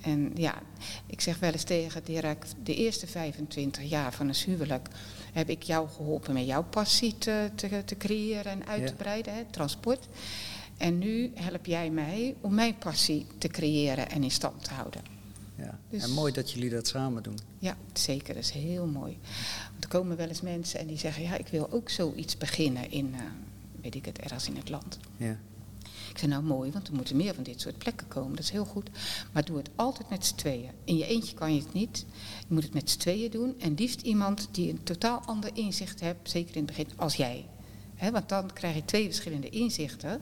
En 0.00 0.32
ja, 0.34 0.54
ik 1.06 1.20
zeg 1.20 1.38
wel 1.38 1.52
eens 1.52 1.62
tegen 1.62 2.04
Dirk, 2.04 2.44
de 2.62 2.74
eerste 2.74 3.06
25 3.06 3.82
jaar 3.82 4.12
van 4.12 4.28
een 4.28 4.34
huwelijk 4.44 4.88
heb 5.34 5.48
ik 5.50 5.62
jou 5.62 5.88
geholpen 5.88 6.34
met 6.34 6.46
jouw 6.46 6.64
passie 6.64 7.18
te, 7.18 7.50
te, 7.54 7.82
te 7.84 7.96
creëren 7.96 8.52
en 8.52 8.66
uit 8.66 8.80
Ja. 8.80 8.86
te 8.86 8.94
breiden, 8.94 9.34
hè, 9.34 9.42
transport. 9.50 10.08
En 10.76 10.98
nu 10.98 11.30
help 11.34 11.66
jij 11.66 11.90
mij 11.90 12.34
om 12.40 12.54
mijn 12.54 12.78
passie 12.78 13.26
te 13.38 13.48
creëren 13.48 14.10
en 14.10 14.22
in 14.24 14.30
stand 14.30 14.64
te 14.64 14.70
houden. 14.74 15.02
Ja. 15.56 15.78
Dus- 15.90 16.02
En 16.02 16.10
mooi 16.10 16.32
dat 16.32 16.50
jullie 16.50 16.70
dat 16.70 16.86
samen 16.86 17.22
doen. 17.22 17.38
Ja, 17.58 17.76
zeker. 17.92 18.34
Dat 18.34 18.42
is 18.42 18.50
heel 18.50 18.86
mooi. 18.86 19.18
Want 19.70 19.84
er 19.84 19.90
komen 19.90 20.16
wel 20.16 20.28
eens 20.28 20.40
mensen 20.40 20.80
en 20.80 20.86
die 20.86 20.98
zeggen, 20.98 21.22
ja, 21.22 21.36
ik 21.36 21.46
wil 21.46 21.70
ook 21.72 21.90
zoiets 21.90 22.36
beginnen 22.38 22.90
in, 22.90 23.14
eh, 23.14 23.20
weet 23.82 23.94
ik 23.94 24.04
het, 24.04 24.18
ergens 24.18 24.48
in 24.48 24.56
het 24.56 24.68
land. 24.68 24.98
Ja. 25.16 25.38
Ik 26.14 26.20
zei, 26.20 26.30
nou 26.30 26.42
mooi, 26.42 26.70
want 26.70 26.88
er 26.88 26.94
moeten 26.94 27.16
meer 27.16 27.34
van 27.34 27.44
dit 27.44 27.60
soort 27.60 27.78
plekken 27.78 28.08
komen. 28.08 28.30
Dat 28.30 28.44
is 28.44 28.50
heel 28.50 28.64
goed. 28.64 28.90
Maar 29.32 29.44
doe 29.44 29.56
het 29.56 29.70
altijd 29.74 30.10
met 30.10 30.26
z'n 30.26 30.34
tweeën. 30.34 30.70
In 30.84 30.96
je 30.96 31.06
eentje 31.06 31.34
kan 31.34 31.54
je 31.54 31.60
het 31.60 31.72
niet. 31.72 32.06
Je 32.48 32.54
moet 32.54 32.62
het 32.62 32.74
met 32.74 32.90
z'n 32.90 32.98
tweeën 32.98 33.30
doen. 33.30 33.54
En 33.60 33.74
liefst 33.74 34.00
iemand 34.00 34.48
die 34.50 34.70
een 34.70 34.82
totaal 34.82 35.22
ander 35.26 35.50
inzicht 35.54 36.00
hebt, 36.00 36.30
zeker 36.30 36.56
in 36.56 36.66
het 36.66 36.76
begin, 36.76 36.86
als 36.96 37.14
jij. 37.14 37.46
Want 38.12 38.28
dan 38.28 38.52
krijg 38.52 38.74
je 38.74 38.84
twee 38.84 39.04
verschillende 39.04 39.48
inzichten. 39.48 40.20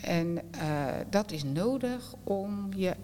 En 0.00 0.52
eh, 0.52 0.94
dat 1.10 1.32
is 1.32 1.44
nodig 1.44 2.14
om, 2.24 2.72
je, 2.76 2.94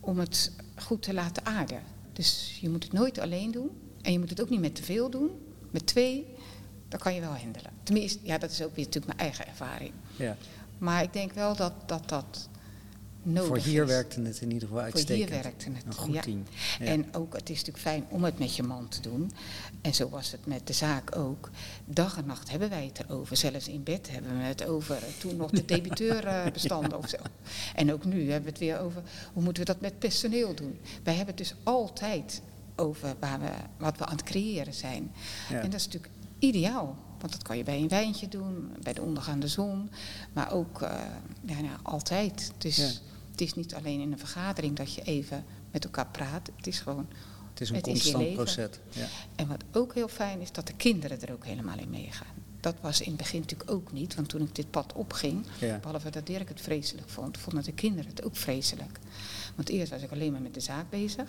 om 0.00 0.18
het 0.18 0.52
goed 0.76 1.02
te 1.02 1.14
laten 1.14 1.46
aarden. 1.46 1.82
Dus 2.12 2.58
je 2.60 2.68
moet 2.68 2.82
het 2.82 2.92
nooit 2.92 3.18
alleen 3.18 3.50
doen. 3.50 3.70
En 4.02 4.12
je 4.12 4.18
moet 4.18 4.30
het 4.30 4.40
ook 4.40 4.50
niet 4.50 4.60
met 4.60 4.74
te 4.74 4.82
veel 4.82 5.10
doen. 5.10 5.30
Met 5.70 5.86
twee, 5.86 6.26
dan 6.88 6.98
kan 7.00 7.14
je 7.14 7.20
wel 7.20 7.36
handelen. 7.36 7.72
Tenminste, 7.82 8.18
ja, 8.22 8.38
dat 8.38 8.50
is 8.50 8.62
ook 8.62 8.74
weer 8.74 8.84
natuurlijk 8.84 9.16
mijn 9.16 9.28
eigen 9.28 9.46
ervaring. 9.46 9.92
ja. 10.16 10.36
Maar 10.78 11.02
ik 11.02 11.12
denk 11.12 11.32
wel 11.32 11.56
dat 11.56 11.72
dat, 11.86 12.08
dat 12.08 12.48
nodig 13.26 13.46
Voor 13.46 13.58
hier 13.58 13.82
is. 13.82 13.88
werkte 13.88 14.20
het 14.20 14.40
in 14.40 14.52
ieder 14.52 14.68
geval 14.68 14.82
Voor 14.84 14.92
uitstekend. 14.92 15.30
hier 15.30 15.42
werkte 15.42 15.70
het. 15.70 15.84
Een 15.86 15.94
goed 15.94 16.14
ja. 16.14 16.20
team. 16.20 16.44
Ja. 16.78 16.86
En 16.86 17.14
ook, 17.14 17.32
het 17.32 17.50
is 17.50 17.56
natuurlijk 17.56 17.84
fijn 17.84 18.04
om 18.08 18.24
het 18.24 18.38
met 18.38 18.56
je 18.56 18.62
man 18.62 18.88
te 18.88 19.00
doen. 19.00 19.30
En 19.80 19.94
zo 19.94 20.08
was 20.08 20.32
het 20.32 20.46
met 20.46 20.66
de 20.66 20.72
zaak 20.72 21.16
ook. 21.16 21.50
Dag 21.84 22.16
en 22.16 22.26
nacht 22.26 22.50
hebben 22.50 22.68
wij 22.68 22.84
het 22.84 23.04
erover. 23.08 23.36
Zelfs 23.36 23.68
in 23.68 23.82
bed 23.82 24.10
hebben 24.10 24.38
we 24.38 24.44
het 24.44 24.66
over. 24.66 24.98
Toen 25.18 25.36
nog 25.36 25.50
de 25.50 25.64
debiteurbestanden 25.74 26.98
of 26.98 27.08
zo. 27.08 27.16
En 27.74 27.92
ook 27.92 28.04
nu 28.04 28.18
hebben 28.20 28.42
we 28.42 28.50
het 28.50 28.58
weer 28.58 28.78
over 28.80 29.02
hoe 29.32 29.42
moeten 29.42 29.64
we 29.64 29.72
dat 29.72 29.80
met 29.80 29.98
personeel 29.98 30.54
doen. 30.54 30.78
Wij 31.02 31.14
hebben 31.14 31.34
het 31.34 31.48
dus 31.48 31.54
altijd 31.62 32.42
over 32.76 33.14
waar 33.20 33.40
we, 33.40 33.50
wat 33.78 33.98
we 33.98 34.04
aan 34.06 34.16
het 34.16 34.24
creëren 34.24 34.74
zijn. 34.74 35.12
Ja. 35.50 35.60
En 35.60 35.70
dat 35.70 35.80
is 35.80 35.84
natuurlijk 35.84 36.12
ideaal. 36.38 36.96
Want 37.20 37.32
dat 37.32 37.42
kan 37.42 37.56
je 37.56 37.62
bij 37.64 37.78
een 37.78 37.88
wijntje 37.88 38.28
doen, 38.28 38.72
bij 38.82 38.92
de 38.92 39.02
ondergaande 39.02 39.48
zon. 39.48 39.90
Maar 40.32 40.52
ook 40.52 40.82
eh, 40.82 40.90
ja, 41.44 41.60
nou, 41.60 41.76
altijd. 41.82 42.52
Dus 42.58 42.76
Ja. 42.76 42.88
het 43.30 43.40
is 43.40 43.54
niet 43.54 43.74
alleen 43.74 44.00
in 44.00 44.12
een 44.12 44.18
vergadering 44.18 44.76
dat 44.76 44.94
je 44.94 45.02
even 45.02 45.44
met 45.70 45.84
elkaar 45.84 46.06
praat. 46.06 46.50
Het 46.56 46.66
is 46.66 46.80
gewoon. 46.80 47.06
Het 47.50 47.60
is 47.60 47.68
een 47.68 47.74
het 47.74 47.84
constant 47.84 48.32
proces. 48.34 48.68
Ja. 48.90 49.06
En 49.36 49.48
wat 49.48 49.64
ook 49.72 49.94
heel 49.94 50.08
fijn 50.08 50.40
is, 50.40 50.52
dat 50.52 50.66
de 50.66 50.72
kinderen 50.74 51.20
er 51.20 51.32
ook 51.32 51.44
helemaal 51.44 51.78
in 51.78 51.90
meegaan. 51.90 52.34
Dat 52.60 52.74
was 52.80 53.00
in 53.00 53.08
het 53.08 53.16
begin 53.16 53.40
natuurlijk 53.40 53.70
ook 53.70 53.92
niet. 53.92 54.14
Want 54.14 54.28
toen 54.28 54.40
ik 54.42 54.54
dit 54.54 54.70
pad 54.70 54.92
opging, 54.92 55.46
behalve 55.82 56.10
dat 56.10 56.26
Dirk 56.26 56.48
het 56.48 56.60
vreselijk 56.60 57.08
vond, 57.08 57.38
vonden 57.38 57.64
de 57.64 57.72
kinderen 57.72 58.10
het 58.10 58.24
ook 58.24 58.36
vreselijk. 58.36 58.98
Want 59.54 59.68
eerst 59.68 59.90
was 59.92 60.02
ik 60.02 60.12
alleen 60.12 60.32
maar 60.32 60.40
met 60.40 60.54
de 60.54 60.60
zaak 60.60 60.90
bezig. 60.90 61.28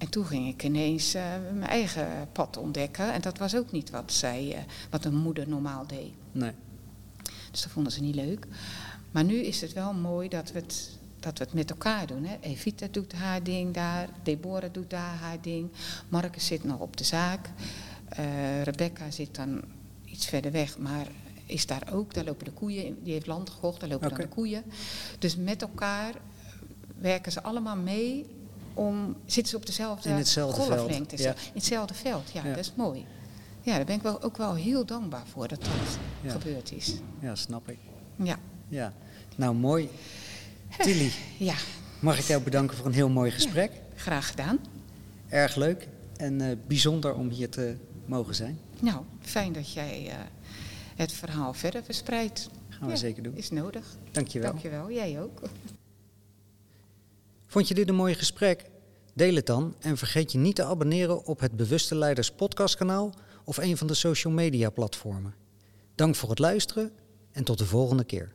En 0.00 0.08
toen 0.08 0.26
ging 0.26 0.48
ik 0.48 0.62
ineens 0.62 1.14
eh, 1.14 1.22
mijn 1.52 1.70
eigen 1.70 2.28
pad 2.32 2.56
ontdekken. 2.56 3.12
En 3.12 3.20
dat 3.20 3.38
was 3.38 3.56
ook 3.56 3.72
niet 3.72 3.90
wat, 3.90 4.12
zij, 4.12 4.54
eh, 4.54 4.62
wat 4.90 5.04
een 5.04 5.16
moeder 5.16 5.48
normaal 5.48 5.86
deed. 5.86 6.12
Nee. 6.32 6.52
Dus 7.50 7.62
dat 7.62 7.70
vonden 7.70 7.92
ze 7.92 8.00
niet 8.00 8.14
leuk. 8.14 8.46
Maar 9.10 9.24
nu 9.24 9.34
is 9.34 9.60
het 9.60 9.72
wel 9.72 9.92
mooi 9.92 10.28
dat 10.28 10.52
we 10.52 10.58
het, 10.58 10.98
dat 11.18 11.38
we 11.38 11.44
het 11.44 11.52
met 11.52 11.70
elkaar 11.70 12.06
doen. 12.06 12.24
Hè. 12.24 12.36
Evita 12.40 12.86
doet 12.90 13.12
haar 13.12 13.42
ding 13.42 13.74
daar, 13.74 14.08
Deborah 14.22 14.72
doet 14.72 14.90
daar 14.90 15.14
haar 15.14 15.40
ding. 15.40 15.70
Marcus 16.08 16.46
zit 16.46 16.64
nog 16.64 16.80
op 16.80 16.96
de 16.96 17.04
zaak. 17.04 17.50
Eh, 18.08 18.62
Rebecca 18.62 19.10
zit 19.10 19.34
dan 19.34 19.62
iets 20.04 20.26
verder 20.26 20.52
weg, 20.52 20.78
maar 20.78 21.06
is 21.46 21.66
daar 21.66 21.88
ook. 21.92 22.14
Daar 22.14 22.24
lopen 22.24 22.44
de 22.44 22.52
koeien, 22.52 22.84
in. 22.84 22.98
die 23.02 23.12
heeft 23.12 23.26
land 23.26 23.50
gekocht, 23.50 23.80
daar 23.80 23.88
lopen 23.88 24.08
dan 24.08 24.18
de 24.18 24.28
koeien. 24.28 24.64
Dus 25.18 25.36
met 25.36 25.62
elkaar 25.62 26.14
werken 26.98 27.32
ze 27.32 27.42
allemaal 27.42 27.76
mee 27.76 28.26
om, 28.74 29.16
zitten 29.26 29.50
ze 29.50 29.56
op 29.56 29.66
dezelfde 29.66 30.08
In 30.08 30.14
hetzelfde 30.14 30.62
veld, 30.62 31.18
ja. 31.18 31.28
In 31.30 31.36
hetzelfde 31.54 31.94
veld, 31.94 32.30
ja, 32.32 32.42
Ja. 32.44 32.48
dat 32.48 32.58
is 32.58 32.72
mooi. 32.76 33.06
Ja, 33.62 33.76
daar 33.76 33.84
ben 33.84 33.94
ik 33.96 34.02
wel, 34.02 34.22
ook 34.22 34.36
wel 34.36 34.54
heel 34.54 34.84
dankbaar 34.86 35.26
voor 35.32 35.48
dat 35.48 35.60
dat 35.60 35.98
Ja. 36.20 36.30
gebeurd 36.30 36.72
is. 36.72 36.94
Ja, 37.20 37.34
snap 37.34 37.68
ik. 37.68 37.78
Ja. 38.16 38.38
Ja. 38.68 38.92
Nou, 39.36 39.54
mooi. 39.54 39.88
Tilly, 40.78 41.10
Ja, 41.38 41.54
mag 42.00 42.18
ik 42.18 42.24
jou 42.24 42.42
bedanken 42.42 42.76
voor 42.76 42.86
een 42.86 42.92
heel 42.92 43.08
mooi 43.08 43.30
gesprek. 43.30 43.72
graag 43.94 44.28
gedaan. 44.28 44.58
Erg 45.28 45.54
leuk 45.56 45.88
en 46.16 46.40
eh, 46.40 46.56
bijzonder 46.66 47.14
om 47.14 47.28
hier 47.28 47.48
te 47.50 47.76
mogen 48.06 48.34
zijn. 48.34 48.58
Nou, 48.80 49.02
fijn 49.20 49.52
dat 49.52 49.72
jij 49.72 50.06
eh, 50.08 50.14
het 50.96 51.12
verhaal 51.12 51.52
verder 51.54 51.82
verspreidt. 51.84 52.48
Gaan 52.68 52.88
we 52.88 52.96
zeker 52.96 53.22
doen. 53.22 53.36
Is 53.36 53.50
nodig. 53.50 53.96
Dankjewel. 54.10 54.50
Dankjewel, 54.50 54.90
jij 54.90 55.20
ook. 55.20 55.40
Vond 57.50 57.68
je 57.68 57.74
dit 57.74 57.88
een 57.88 57.94
mooi 57.94 58.14
gesprek? 58.14 58.64
Deel 59.14 59.34
het 59.34 59.46
dan 59.46 59.74
en 59.78 59.96
vergeet 59.96 60.32
je 60.32 60.38
niet 60.38 60.54
te 60.54 60.64
abonneren 60.64 61.24
op 61.24 61.40
het 61.40 61.56
Bewuste 61.56 61.94
Leiders 61.94 62.30
podcastkanaal 62.30 63.14
of 63.44 63.56
een 63.56 63.76
van 63.76 63.86
de 63.86 63.94
social 63.94 64.32
media 64.32 64.70
platformen. 64.70 65.34
Dank 65.94 66.14
voor 66.14 66.28
het 66.28 66.38
luisteren 66.38 66.92
en 67.32 67.44
tot 67.44 67.58
de 67.58 67.66
volgende 67.66 68.04
keer. 68.04 68.32